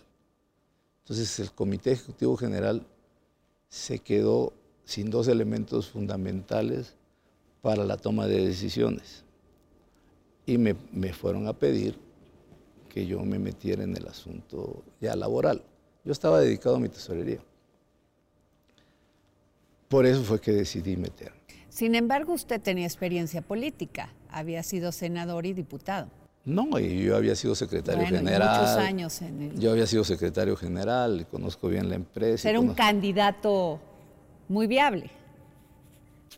Entonces 1.04 1.40
el 1.40 1.52
Comité 1.52 1.92
Ejecutivo 1.92 2.38
General 2.38 2.86
se 3.70 4.00
quedó 4.00 4.54
sin 4.86 5.10
dos 5.10 5.28
elementos 5.28 5.90
fundamentales 5.90 6.94
para 7.62 7.84
la 7.84 7.98
toma 7.98 8.28
de 8.28 8.46
decisiones 8.46 9.26
y 10.48 10.58
me, 10.58 10.74
fueron 11.14 11.48
a 11.48 11.54
pedir 11.54 12.00
que 12.98 13.06
yo 13.06 13.24
me 13.24 13.38
metiera 13.38 13.84
en 13.84 13.96
el 13.96 14.08
asunto 14.08 14.84
ya 15.00 15.16
laboral. 15.16 15.62
Yo 16.04 16.12
estaba 16.12 16.40
dedicado 16.40 16.78
a 16.78 16.80
mi 16.80 16.90
tesorería. 16.90 17.38
Por 19.88 20.08
eso 20.08 20.24
fue 20.24 20.42
que 20.42 20.52
decidí 20.52 20.98
meterme. 20.98 21.38
Sin 21.70 21.94
embargo, 21.94 22.34
usted 22.34 22.60
tenía 22.60 22.88
experiencia 22.88 23.44
política, 23.44 24.10
había 24.32 24.64
sido 24.64 24.92
senador 24.92 25.46
y 25.46 25.54
diputado. 25.54 26.10
No, 26.44 26.80
y 26.80 27.04
yo 27.04 27.16
había 27.16 27.36
sido 27.36 27.54
secretario 27.54 28.04
general. 28.04 28.62
Muchos 28.62 28.78
años 28.78 29.22
en 29.22 29.42
el... 29.44 29.60
Yo 29.60 29.74
había 29.74 29.86
sido 29.86 30.04
secretario 30.04 30.56
general, 30.56 31.28
conozco 31.30 31.68
bien 31.68 31.90
la 31.90 31.96
empresa. 31.98 32.50
Era 32.50 32.60
un 32.60 32.74
candidato 32.74 33.80
muy 34.48 34.66
viable. 34.66 35.12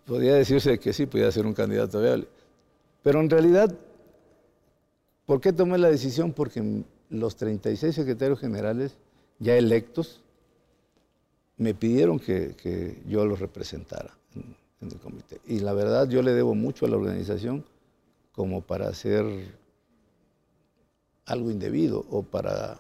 Podría 0.06 0.34
decirse 0.34 0.78
que 0.78 0.92
sí, 0.92 1.06
podía 1.06 1.32
ser 1.32 1.46
un 1.46 1.54
candidato 1.54 2.02
viable. 2.02 2.28
Pero 3.02 3.22
en 3.22 3.30
realidad 3.30 3.74
¿Por 5.30 5.42
qué 5.42 5.54
tomé 5.54 5.78
la 5.78 5.92
decisión? 5.92 6.34
Porque 6.34 6.84
los 7.12 7.36
36 7.36 7.94
secretarios 7.94 8.40
generales 8.40 8.98
ya 9.38 9.56
electos 9.56 10.22
me 11.56 11.76
pidieron 11.76 12.20
que, 12.20 13.00
yo 13.08 13.24
los 13.28 13.40
representara 13.40 14.18
en, 14.34 14.56
el 14.90 14.98
comité. 14.98 15.40
Y 15.46 15.60
la 15.60 15.74
verdad 15.74 16.10
yo 16.10 16.24
le 16.24 16.34
debo 16.34 16.56
mucho 16.56 16.88
a 16.88 16.90
la 16.90 16.98
organización 16.98 17.64
como 18.32 18.62
para 18.62 18.88
hacer 18.88 19.24
algo 21.28 21.52
indebido 21.52 22.08
o 22.10 22.24
para, 22.24 22.80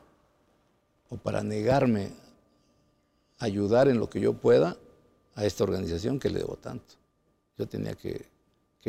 o 1.11 1.17
para 1.17 1.43
negarme 1.43 2.13
a 3.37 3.45
ayudar 3.45 3.89
en 3.89 3.99
lo 3.99 4.09
que 4.09 4.21
yo 4.21 4.33
pueda 4.33 4.75
a 5.35 5.45
esta 5.45 5.65
organización 5.65 6.17
que 6.17 6.31
le 6.31 6.39
debo 6.39 6.55
tanto. 6.55 6.95
Yo 7.59 7.67
tenía 7.67 7.93
que 7.93 8.25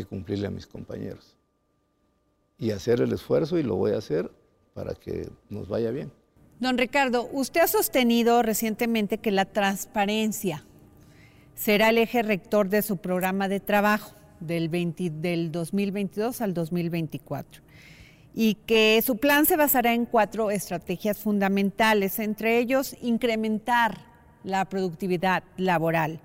cumplirle 0.09 0.47
a 0.47 0.51
mis 0.51 0.67
compañeros 0.67 1.37
y 2.61 2.71
hacer 2.71 3.01
el 3.01 3.13
esfuerzo 3.13 3.59
y 3.59 3.63
lo 3.65 3.75
voy 3.75 3.93
a 3.93 3.99
hacer 3.99 4.31
para 4.75 4.95
que 4.95 5.29
nos 5.49 5.69
vaya 5.69 5.91
bien. 5.91 6.13
Don 6.61 6.77
Ricardo, 6.77 7.29
usted 7.33 7.63
ha 7.63 7.67
sostenido 7.67 8.43
recientemente 8.43 9.19
que 9.19 9.31
la 9.31 9.47
transparencia 9.47 10.65
será 11.55 11.89
el 11.89 11.99
eje 11.99 12.23
rector 12.23 12.69
de 12.69 12.83
su 12.83 12.99
programa 12.99 13.49
de 13.49 13.61
trabajo 13.61 14.15
del, 14.41 14.71
del 14.71 15.51
2022 15.51 16.41
al 16.43 16.53
2024 16.55 17.63
y 18.35 18.55
que 18.67 19.03
su 19.05 19.17
plan 19.17 19.47
se 19.47 19.57
basará 19.57 19.95
en 19.95 20.05
cuatro 20.05 20.51
estrategias 20.51 21.19
fundamentales, 21.19 22.19
entre 22.19 22.59
ellos 22.59 22.95
incrementar 23.01 23.99
la 24.45 24.67
productividad 24.67 25.43
laboral, 25.57 26.21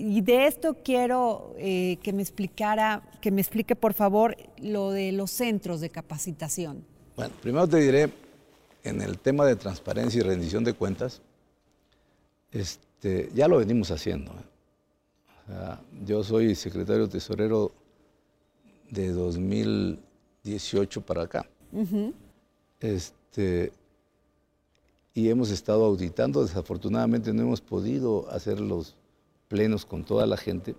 y 0.00 0.22
de 0.22 0.46
esto 0.46 0.78
quiero 0.82 1.54
eh, 1.58 1.98
que 2.02 2.14
me 2.14 2.22
explicara, 2.22 3.02
que 3.20 3.30
me 3.30 3.42
explique 3.42 3.76
por 3.76 3.92
favor 3.92 4.34
lo 4.58 4.90
de 4.90 5.12
los 5.12 5.30
centros 5.30 5.80
de 5.82 5.90
capacitación. 5.90 6.84
Bueno, 7.16 7.34
primero 7.42 7.68
te 7.68 7.76
diré, 7.76 8.10
en 8.82 9.02
el 9.02 9.18
tema 9.18 9.44
de 9.44 9.56
transparencia 9.56 10.20
y 10.20 10.22
rendición 10.22 10.64
de 10.64 10.72
cuentas, 10.72 11.20
este, 12.50 13.30
ya 13.34 13.46
lo 13.46 13.58
venimos 13.58 13.90
haciendo. 13.90 14.32
¿eh? 14.32 15.76
yo 16.06 16.24
soy 16.24 16.54
secretario 16.54 17.08
tesorero 17.08 17.72
de 18.88 19.10
2018 19.12 21.02
para 21.02 21.24
acá. 21.24 21.46
este, 22.80 23.72
y 25.12 25.28
hemos 25.28 25.50
estado 25.50 25.84
auditando, 25.84 26.42
desafortunadamente 26.42 27.34
no 27.34 27.42
hemos 27.42 27.60
podido 27.60 28.30
hacer 28.30 28.60
los 28.60 28.96
plenos 29.50 29.84
con 29.84 30.04
toda 30.04 30.26
la 30.26 30.36
gente 30.36 30.76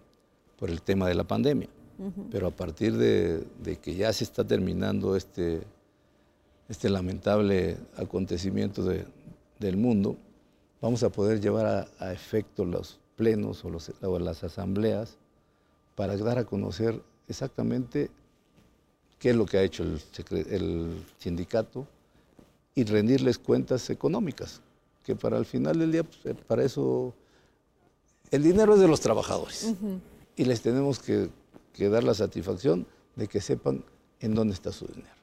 por 0.58 0.70
el 0.72 0.82
tema 0.82 1.08
de 1.08 1.14
la 1.14 1.26
pandemia. 1.26 1.68
Pero 2.32 2.48
a 2.48 2.52
partir 2.52 2.98
de, 2.98 3.46
que 3.80 3.94
ya 3.94 4.12
se 4.12 4.24
está 4.24 4.44
terminando 4.44 5.16
este, 5.16 5.62
este 6.68 6.90
lamentable 6.90 7.78
acontecimiento 7.96 8.82
del 9.60 9.78
mundo, 9.78 10.18
vamos 10.82 11.04
a 11.04 11.10
poder 11.10 11.40
llevar 11.40 11.88
a, 12.00 12.12
efecto 12.12 12.66
los 12.66 13.00
plenos 13.16 13.64
o, 13.64 14.20
las 14.20 14.44
asambleas 14.44 15.18
para 15.94 16.18
dar 16.18 16.40
a 16.40 16.46
conocer 16.46 17.00
exactamente 17.28 18.10
qué 19.20 19.30
es 19.30 19.36
lo 19.36 19.46
que 19.46 19.60
ha 19.60 19.62
hecho 19.62 19.84
el, 19.84 20.02
el, 20.50 21.06
sindicato 21.20 21.86
y 22.74 22.84
rendirles 22.86 23.38
cuentas 23.38 23.92
económicas, 23.92 24.62
que 25.04 25.16
para 25.16 25.38
el 25.38 25.46
final 25.46 25.78
del 25.78 25.92
día, 25.92 26.04
pues, 26.04 26.26
eh, 26.26 26.36
para 26.48 26.64
eso 26.64 27.14
el 28.32 28.44
dinero 28.44 28.74
es 28.74 28.80
de 28.80 28.88
los 28.88 29.02
trabajadores. 29.02 29.74
Y 30.36 30.46
les 30.46 30.62
tenemos 30.62 31.00
que, 31.00 31.30
dar 31.78 32.04
la 32.04 32.14
satisfacción 32.14 32.88
de 33.16 33.28
que 33.28 33.42
sepan 33.42 33.84
en 34.20 34.34
dónde 34.34 34.54
está 34.54 34.72
su 34.72 34.88
dinero. 34.88 35.16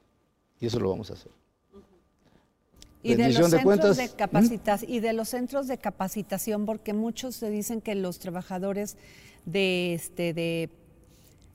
Y 0.60 0.66
eso 0.66 0.78
lo 0.78 0.90
vamos 0.90 1.10
a 1.10 1.14
hacer. 1.14 1.32
Y 3.02 3.14
de, 3.14 3.32
los 3.32 3.50
centros 3.50 3.96
de 3.96 4.08
capacitación, 4.10 4.90
y 4.90 5.00
de 5.00 5.12
los 5.12 5.28
centros 5.28 5.68
de 5.68 5.78
capacitación, 5.78 6.66
porque 6.66 6.92
muchos 6.92 7.36
se 7.36 7.48
dicen 7.48 7.80
que 7.80 7.94
los 7.94 8.18
trabajadores 8.18 8.96
de, 9.46 9.94
este, 9.94 10.34
de, 10.34 10.68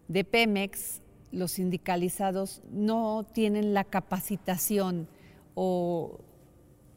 de 0.08 0.24
Pemex, 0.24 1.01
los 1.32 1.51
sindicalizados, 1.51 2.62
no 2.72 3.26
tienen 3.34 3.74
la 3.74 3.84
capacitación 3.84 5.08
o 5.54 6.20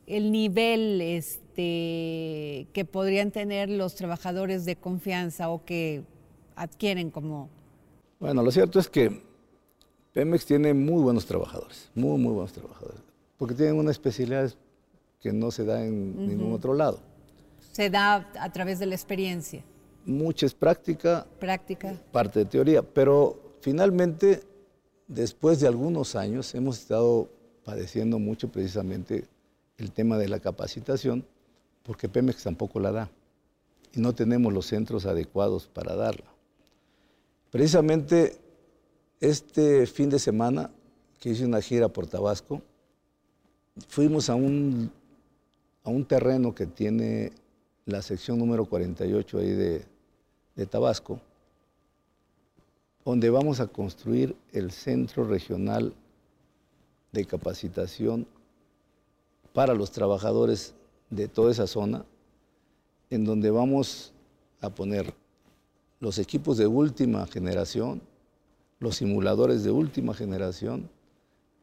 el 0.07 0.31
nivel 0.31 1.01
este, 1.03 1.46
que 1.57 2.85
podrían 2.91 3.31
tener 3.31 3.69
los 3.71 3.95
trabajadores 3.95 4.65
de 4.65 4.77
confianza 4.77 5.49
o 5.49 5.65
que 5.65 6.03
adquieren 6.55 7.11
como... 7.11 7.49
Bueno, 8.21 8.43
lo 8.43 8.51
cierto 8.51 8.79
es 8.79 8.89
que 8.89 9.23
Pemex 10.13 10.47
tiene 10.47 10.73
muy 10.75 11.03
buenos 11.03 11.27
trabajadores, 11.27 11.91
muy, 11.95 12.19
muy 12.19 12.33
buenos 12.33 12.53
trabajadores. 12.53 13.01
porque 13.37 13.55
tienen 13.55 13.77
una 13.77 13.91
especialidad 13.91 14.51
que 15.21 15.33
no 15.33 15.51
se 15.51 15.65
da 15.65 15.85
en 15.85 16.27
ningún 16.27 16.53
otro 16.53 16.73
lado. 16.73 17.01
Se 17.73 17.91
da 17.91 18.31
a 18.41 18.53
través 18.53 18.79
de 18.79 18.87
la 18.87 18.95
experiencia. 18.95 19.63
Mucha 20.07 20.47
es 20.47 20.55
práctica, 20.55 21.27
Práctica. 21.41 21.95
parte 22.13 22.39
de 22.41 22.45
teoría, 22.47 22.83
pero 22.83 23.57
finalmente, 23.61 24.43
después 25.09 25.61
de 25.61 25.67
algunos 25.67 26.15
años, 26.15 26.55
hemos 26.55 26.79
estado 26.79 27.29
padeciendo 27.65 28.19
mucho 28.19 28.49
precisamente 28.49 29.27
el 29.79 29.91
tema 29.93 30.17
de 30.17 30.29
la 30.29 30.39
capacitación, 30.41 31.27
porque 31.87 32.09
Pemex 32.09 32.43
tampoco 32.43 32.81
la 32.81 32.91
da 32.91 33.11
y 33.95 34.01
no 34.01 34.13
tenemos 34.13 34.53
los 34.53 34.67
centros 34.67 35.07
adecuados 35.07 35.69
para 35.69 35.95
darla. 35.95 36.27
Precisamente 37.51 38.37
este 39.21 39.87
fin 39.87 40.11
de 40.11 40.19
semana 40.19 40.71
que 41.21 41.31
hice 41.31 41.47
una 41.47 41.63
gira 41.63 41.89
por 41.89 42.07
Tabasco, 42.07 42.61
fuimos 43.89 44.29
a 44.29 44.35
un, 44.35 44.91
a 45.85 45.91
un 45.91 46.05
terreno 46.05 46.55
que 46.55 46.67
tiene 46.67 47.33
la 47.87 48.03
sección 48.03 48.39
número 48.39 48.67
48 48.67 49.39
ahí 49.39 49.51
de, 49.51 49.85
de 50.57 50.67
Tabasco, 50.67 51.21
donde 53.05 53.31
vamos 53.31 53.61
a 53.61 53.69
construir 53.69 54.37
el 54.53 54.73
Centro 54.73 55.25
Regional 55.25 55.95
de 57.13 57.25
Capacitación 57.25 58.27
para 59.55 59.73
los 59.73 59.93
trabajadores 59.93 60.75
de 61.11 61.29
toda 61.29 61.53
esa 61.53 61.67
zona, 61.67 62.05
en 63.11 63.25
donde 63.25 63.51
vamos 63.51 64.13
a 64.61 64.71
poner 64.71 65.15
los 66.01 66.19
equipos 66.19 66.57
de 66.59 66.67
última 66.67 67.27
generación, 67.27 68.03
los 68.81 68.97
simuladores 68.97 69.65
de 69.65 69.71
última 69.71 70.15
generación, 70.15 70.89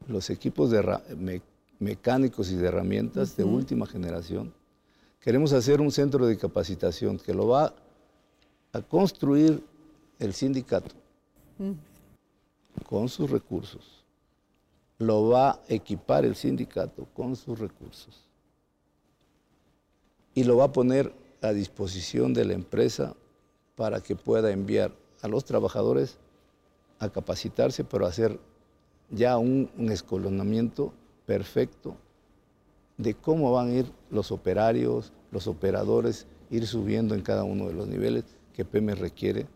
los 0.07 0.29
equipos 0.29 0.71
de 0.71 1.41
mecánicos 1.79 2.51
y 2.51 2.55
de 2.55 2.67
herramientas 2.67 3.35
de 3.35 3.43
última 3.43 3.85
generación. 3.85 4.53
Queremos 5.19 5.53
hacer 5.53 5.79
un 5.79 5.91
centro 5.91 6.25
de 6.25 6.37
capacitación 6.37 7.17
que 7.17 7.33
lo 7.33 7.47
va 7.47 7.73
a 8.73 8.81
construir 8.81 9.63
el 10.19 10.33
sindicato 10.33 10.95
con 12.87 13.07
sus 13.07 13.29
recursos. 13.29 14.03
Lo 14.97 15.29
va 15.29 15.51
a 15.51 15.59
equipar 15.67 16.25
el 16.25 16.35
sindicato 16.35 17.07
con 17.13 17.35
sus 17.35 17.59
recursos. 17.59 18.23
Y 20.35 20.43
lo 20.43 20.57
va 20.57 20.65
a 20.65 20.71
poner 20.71 21.13
a 21.41 21.51
disposición 21.51 22.33
de 22.33 22.45
la 22.45 22.53
empresa 22.53 23.15
para 23.75 24.01
que 24.01 24.15
pueda 24.15 24.51
enviar 24.51 24.91
a 25.21 25.27
los 25.27 25.45
trabajadores 25.45 26.17
a 26.99 27.09
capacitarse, 27.09 27.83
pero 27.83 28.05
hacer 28.05 28.39
ya 29.09 29.37
un, 29.37 29.69
escolonamiento 29.91 30.93
perfecto 31.25 31.95
de 32.97 33.13
cómo 33.13 33.51
van 33.51 33.69
a 33.69 33.73
ir 33.73 33.85
los 34.09 34.31
operarios, 34.31 35.11
los 35.31 35.47
operadores, 35.47 36.27
ir 36.49 36.67
subiendo 36.67 37.15
en 37.15 37.21
cada 37.21 37.43
uno 37.43 37.67
de 37.67 37.73
los 37.73 37.87
niveles 37.87 38.23
que 38.53 38.65
PEME 38.65 38.95
requiere 38.95 39.47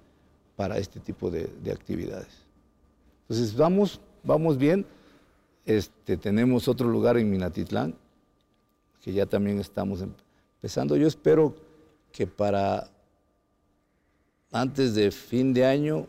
para 0.55 0.77
este 0.77 0.99
tipo 0.99 1.29
de, 1.29 1.49
actividades. 1.71 2.45
Entonces, 3.23 3.55
vamos, 3.55 4.01
vamos 4.23 4.57
bien. 4.57 4.85
Este, 5.65 6.17
tenemos 6.17 6.67
otro 6.67 6.87
lugar 6.89 7.17
en 7.17 7.29
Minatitlán, 7.29 7.93
que 9.01 9.13
ya 9.13 9.25
también 9.25 9.59
estamos 9.59 10.01
empezando. 10.57 10.95
Yo 10.95 11.07
espero 11.07 11.55
que 12.11 12.25
para 12.25 12.89
antes 14.51 14.95
de 14.95 15.11
fin 15.11 15.53
de 15.53 15.65
año 15.65 16.07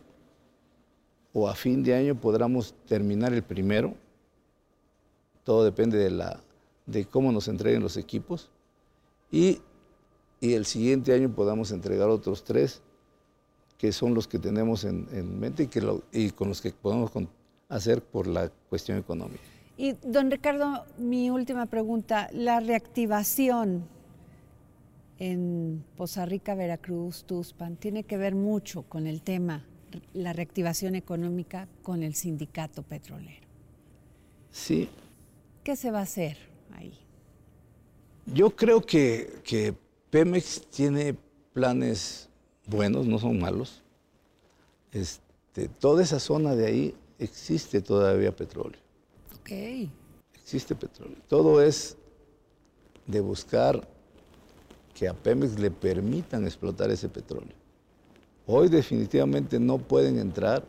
o 1.33 1.47
a 1.47 1.55
fin 1.55 1.83
de 1.83 1.93
año 1.93 2.15
podamos 2.15 2.73
terminar 2.87 3.33
el 3.33 3.43
primero. 3.43 3.93
Todo 5.43 5.63
depende 5.63 5.97
de, 5.97 6.09
la, 6.09 6.39
de 6.85 7.05
cómo 7.05 7.31
nos 7.31 7.47
entreguen 7.47 7.81
los 7.81 7.97
equipos. 7.97 8.49
Y, 9.31 9.61
el 10.41 10.65
siguiente 10.65 11.13
año 11.13 11.29
podamos 11.29 11.71
entregar 11.71 12.07
otros 12.07 12.45
tres, 12.45 12.81
que 13.77 13.91
son 13.91 14.13
los 14.13 14.25
que 14.25 14.39
tenemos 14.39 14.85
en, 14.85 15.39
mente 15.39 15.69
y, 16.13 16.29
con 16.31 16.47
los 16.47 16.61
que 16.61 16.71
podemos 16.71 17.11
hacer 17.67 18.01
por 18.01 18.25
la 18.25 18.49
cuestión 18.69 18.97
económica. 18.97 19.43
Y 19.75 19.93
don 20.01 20.31
Ricardo, 20.31 20.85
mi 20.97 21.29
última 21.29 21.65
pregunta, 21.65 22.29
la 22.31 22.61
reactivación 22.61 23.83
en 25.19 25.83
Poza 25.97 26.25
Rica, 26.25 26.55
Veracruz, 26.55 27.25
Tuspan, 27.25 27.75
tiene 27.75 28.03
que 28.03 28.17
ver 28.17 28.35
mucho 28.35 28.83
con 28.83 29.05
el 29.05 29.21
tema, 29.21 29.65
la 30.13 30.33
reactivación 30.33 30.95
económica 30.95 31.67
con 31.83 32.03
el 32.03 32.15
sindicato 32.15 32.83
petrolero. 32.83 33.45
Sí. 34.49 34.89
¿Qué 35.63 35.75
se 35.75 35.91
va 35.91 35.99
a 35.99 36.03
hacer 36.03 36.37
ahí? 36.71 36.97
Yo 38.25 38.55
creo 38.55 38.81
que, 38.81 39.75
Pemex 40.09 40.65
tiene 40.69 41.15
planes 41.53 42.29
buenos, 42.65 43.05
no 43.05 43.19
son 43.19 43.39
malos. 43.39 43.83
Este, 44.91 45.67
toda 45.67 46.01
esa 46.01 46.19
zona 46.19 46.55
de 46.55 46.65
ahí 46.65 46.95
existe 47.19 47.81
todavía 47.81 48.35
petróleo. 48.35 48.79
Ok. 49.39 49.51
Existe 50.33 50.75
petróleo. 50.75 51.17
Todo 51.27 51.61
es 51.61 51.97
de 53.05 53.19
buscar 53.19 53.87
que 54.99 55.07
a 55.07 55.13
Pemex 55.13 55.57
le 55.57 55.71
permitan 55.71 56.43
explotar 56.43 56.91
ese 56.91 57.07
petróleo. 57.07 57.55
Hoy 58.45 58.67
definitivamente 58.67 59.57
no 59.57 59.77
pueden 59.77 60.19
entrar 60.19 60.61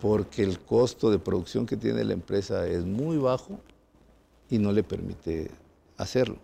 porque 0.00 0.44
el 0.44 0.60
costo 0.60 1.10
de 1.10 1.18
producción 1.18 1.66
que 1.66 1.76
tiene 1.76 2.04
la 2.04 2.12
empresa 2.12 2.64
es 2.68 2.84
muy 2.84 3.16
bajo 3.16 3.58
y 4.48 4.58
no 4.58 4.70
le 4.70 4.84
permite 4.84 5.50
hacerlo. 5.96 6.36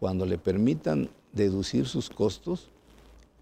Cuando 0.00 0.24
le 0.24 0.38
permitan 0.38 1.10
deducir 1.30 1.86
sus 1.86 2.08
costos 2.08 2.70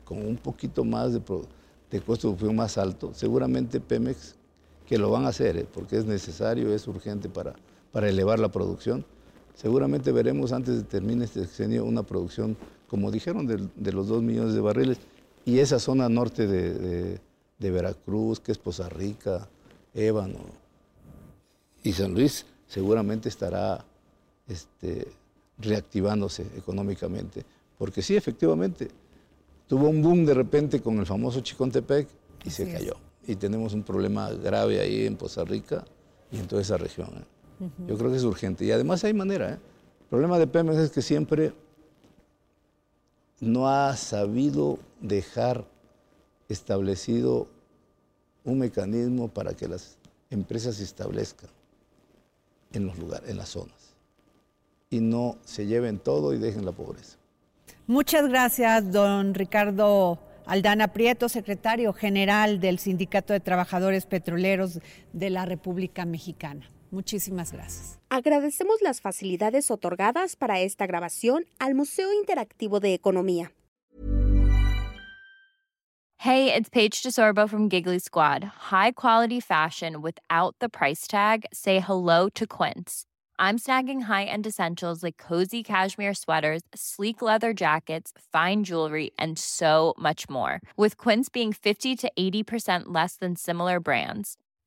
con 0.04 0.26
un 0.26 0.36
poquito 0.36 0.82
más 0.82 1.12
de, 1.12 1.20
de 1.20 2.00
costo 2.00 2.30
de 2.30 2.34
producción 2.34 2.56
más 2.56 2.78
alto, 2.78 3.12
seguramente 3.14 3.78
Pemex, 3.78 4.34
que 4.88 4.98
lo 4.98 5.08
van 5.08 5.24
a 5.24 5.28
hacer, 5.28 5.56
¿eh? 5.56 5.68
porque 5.72 5.98
es 5.98 6.04
necesario, 6.04 6.74
es 6.74 6.88
urgente 6.88 7.28
para, 7.28 7.54
para 7.92 8.08
elevar 8.08 8.40
la 8.40 8.50
producción, 8.50 9.04
Seguramente 9.60 10.10
veremos 10.10 10.52
antes 10.52 10.74
de 10.74 10.82
terminar 10.84 11.24
este 11.24 11.40
sexenio 11.40 11.84
una 11.84 12.02
producción, 12.02 12.56
como 12.88 13.10
dijeron, 13.10 13.46
de, 13.46 13.92
los 13.92 14.08
dos 14.08 14.22
millones 14.22 14.54
de 14.54 14.60
barriles. 14.62 14.96
Y 15.44 15.58
esa 15.58 15.78
zona 15.78 16.08
norte 16.08 16.46
de, 16.46 17.20
Veracruz, 17.58 18.40
que 18.40 18.52
es 18.52 18.58
Poza 18.58 18.88
Rica, 18.88 19.46
Ébano 19.92 20.38
y 21.82 21.92
San 21.92 22.14
Luis, 22.14 22.46
seguramente 22.66 23.28
estará 23.28 23.84
este, 24.48 25.08
reactivándose 25.58 26.46
económicamente. 26.56 27.44
Porque 27.76 28.00
sí, 28.00 28.16
efectivamente, 28.16 28.88
tuvo 29.68 29.90
un 29.90 30.00
boom 30.00 30.24
de 30.24 30.32
repente 30.32 30.80
con 30.80 30.98
el 31.00 31.04
famoso 31.04 31.40
Chicontepec 31.42 32.08
y 32.46 32.50
se 32.50 32.72
cayó. 32.72 32.94
Y 33.26 33.36
tenemos 33.36 33.74
un 33.74 33.82
problema 33.82 34.30
grave 34.30 34.80
ahí 34.80 35.04
en 35.04 35.16
Poza 35.16 35.44
Rica 35.44 35.84
y 36.32 36.38
en 36.38 36.46
toda 36.46 36.62
esa 36.62 36.78
región. 36.78 37.08
¿eh? 37.08 37.39
Yo 37.86 37.98
creo 37.98 38.10
que 38.10 38.16
es 38.16 38.24
urgente. 38.24 38.64
Y 38.64 38.72
además 38.72 39.04
hay 39.04 39.12
manera. 39.12 39.50
¿eh? 39.50 39.58
El 40.00 40.06
problema 40.08 40.38
de 40.38 40.46
Pemex 40.46 40.78
es 40.78 40.90
que 40.90 41.02
siempre 41.02 41.52
no 43.40 43.68
ha 43.68 43.96
sabido 43.96 44.78
dejar 45.00 45.64
establecido 46.48 47.48
un 48.44 48.58
mecanismo 48.58 49.28
para 49.28 49.54
que 49.54 49.68
las 49.68 49.96
empresas 50.30 50.76
se 50.76 50.84
establezcan 50.84 51.50
en 52.72 52.86
los 52.86 52.98
lugares, 52.98 53.28
en 53.28 53.36
las 53.36 53.50
zonas, 53.50 53.94
y 54.90 55.00
no 55.00 55.36
se 55.44 55.66
lleven 55.66 55.98
todo 55.98 56.34
y 56.34 56.38
dejen 56.38 56.64
la 56.64 56.72
pobreza. 56.72 57.16
Muchas 57.86 58.28
gracias, 58.28 58.90
don 58.92 59.34
Ricardo 59.34 60.18
Aldana 60.46 60.88
Prieto, 60.88 61.28
secretario 61.28 61.92
general 61.92 62.60
del 62.60 62.78
Sindicato 62.78 63.32
de 63.32 63.40
Trabajadores 63.40 64.06
Petroleros 64.06 64.80
de 65.12 65.30
la 65.30 65.44
República 65.44 66.04
Mexicana. 66.04 66.68
Muchísimas 66.90 67.52
gracias. 67.52 67.98
Agradecemos 68.08 68.82
las 68.82 69.00
facilidades 69.00 69.70
otorgadas 69.70 70.36
para 70.36 70.60
esta 70.60 70.86
grabación 70.86 71.44
al 71.58 71.74
Museo 71.74 72.12
Interactivo 72.12 72.80
de 72.80 72.94
Economía. 72.94 73.52
Hey, 76.22 76.52
it's 76.52 76.68
Paige 76.68 77.02
DeSorbo 77.02 77.48
from 77.48 77.70
Giggly 77.70 77.98
Squad. 77.98 78.44
High 78.70 78.92
quality 78.92 79.40
fashion 79.40 80.02
without 80.02 80.54
the 80.60 80.68
price 80.68 81.06
tag. 81.06 81.46
Say 81.50 81.80
hello 81.80 82.28
to 82.34 82.46
Quince. 82.46 83.06
I'm 83.38 83.56
snagging 83.56 84.02
high-end 84.02 84.46
essentials 84.46 85.02
like 85.02 85.16
cozy 85.16 85.62
cashmere 85.62 86.12
sweaters, 86.12 86.60
sleek 86.74 87.22
leather 87.22 87.54
jackets, 87.54 88.12
fine 88.30 88.64
jewelry, 88.64 89.12
and 89.18 89.38
so 89.38 89.94
much 89.96 90.28
more. 90.28 90.60
With 90.76 90.98
Quince 90.98 91.30
being 91.30 91.54
50 91.54 91.96
to 91.96 92.12
80% 92.18 92.82
less 92.88 93.16
than 93.16 93.34
similar 93.34 93.80
brands 93.80 94.36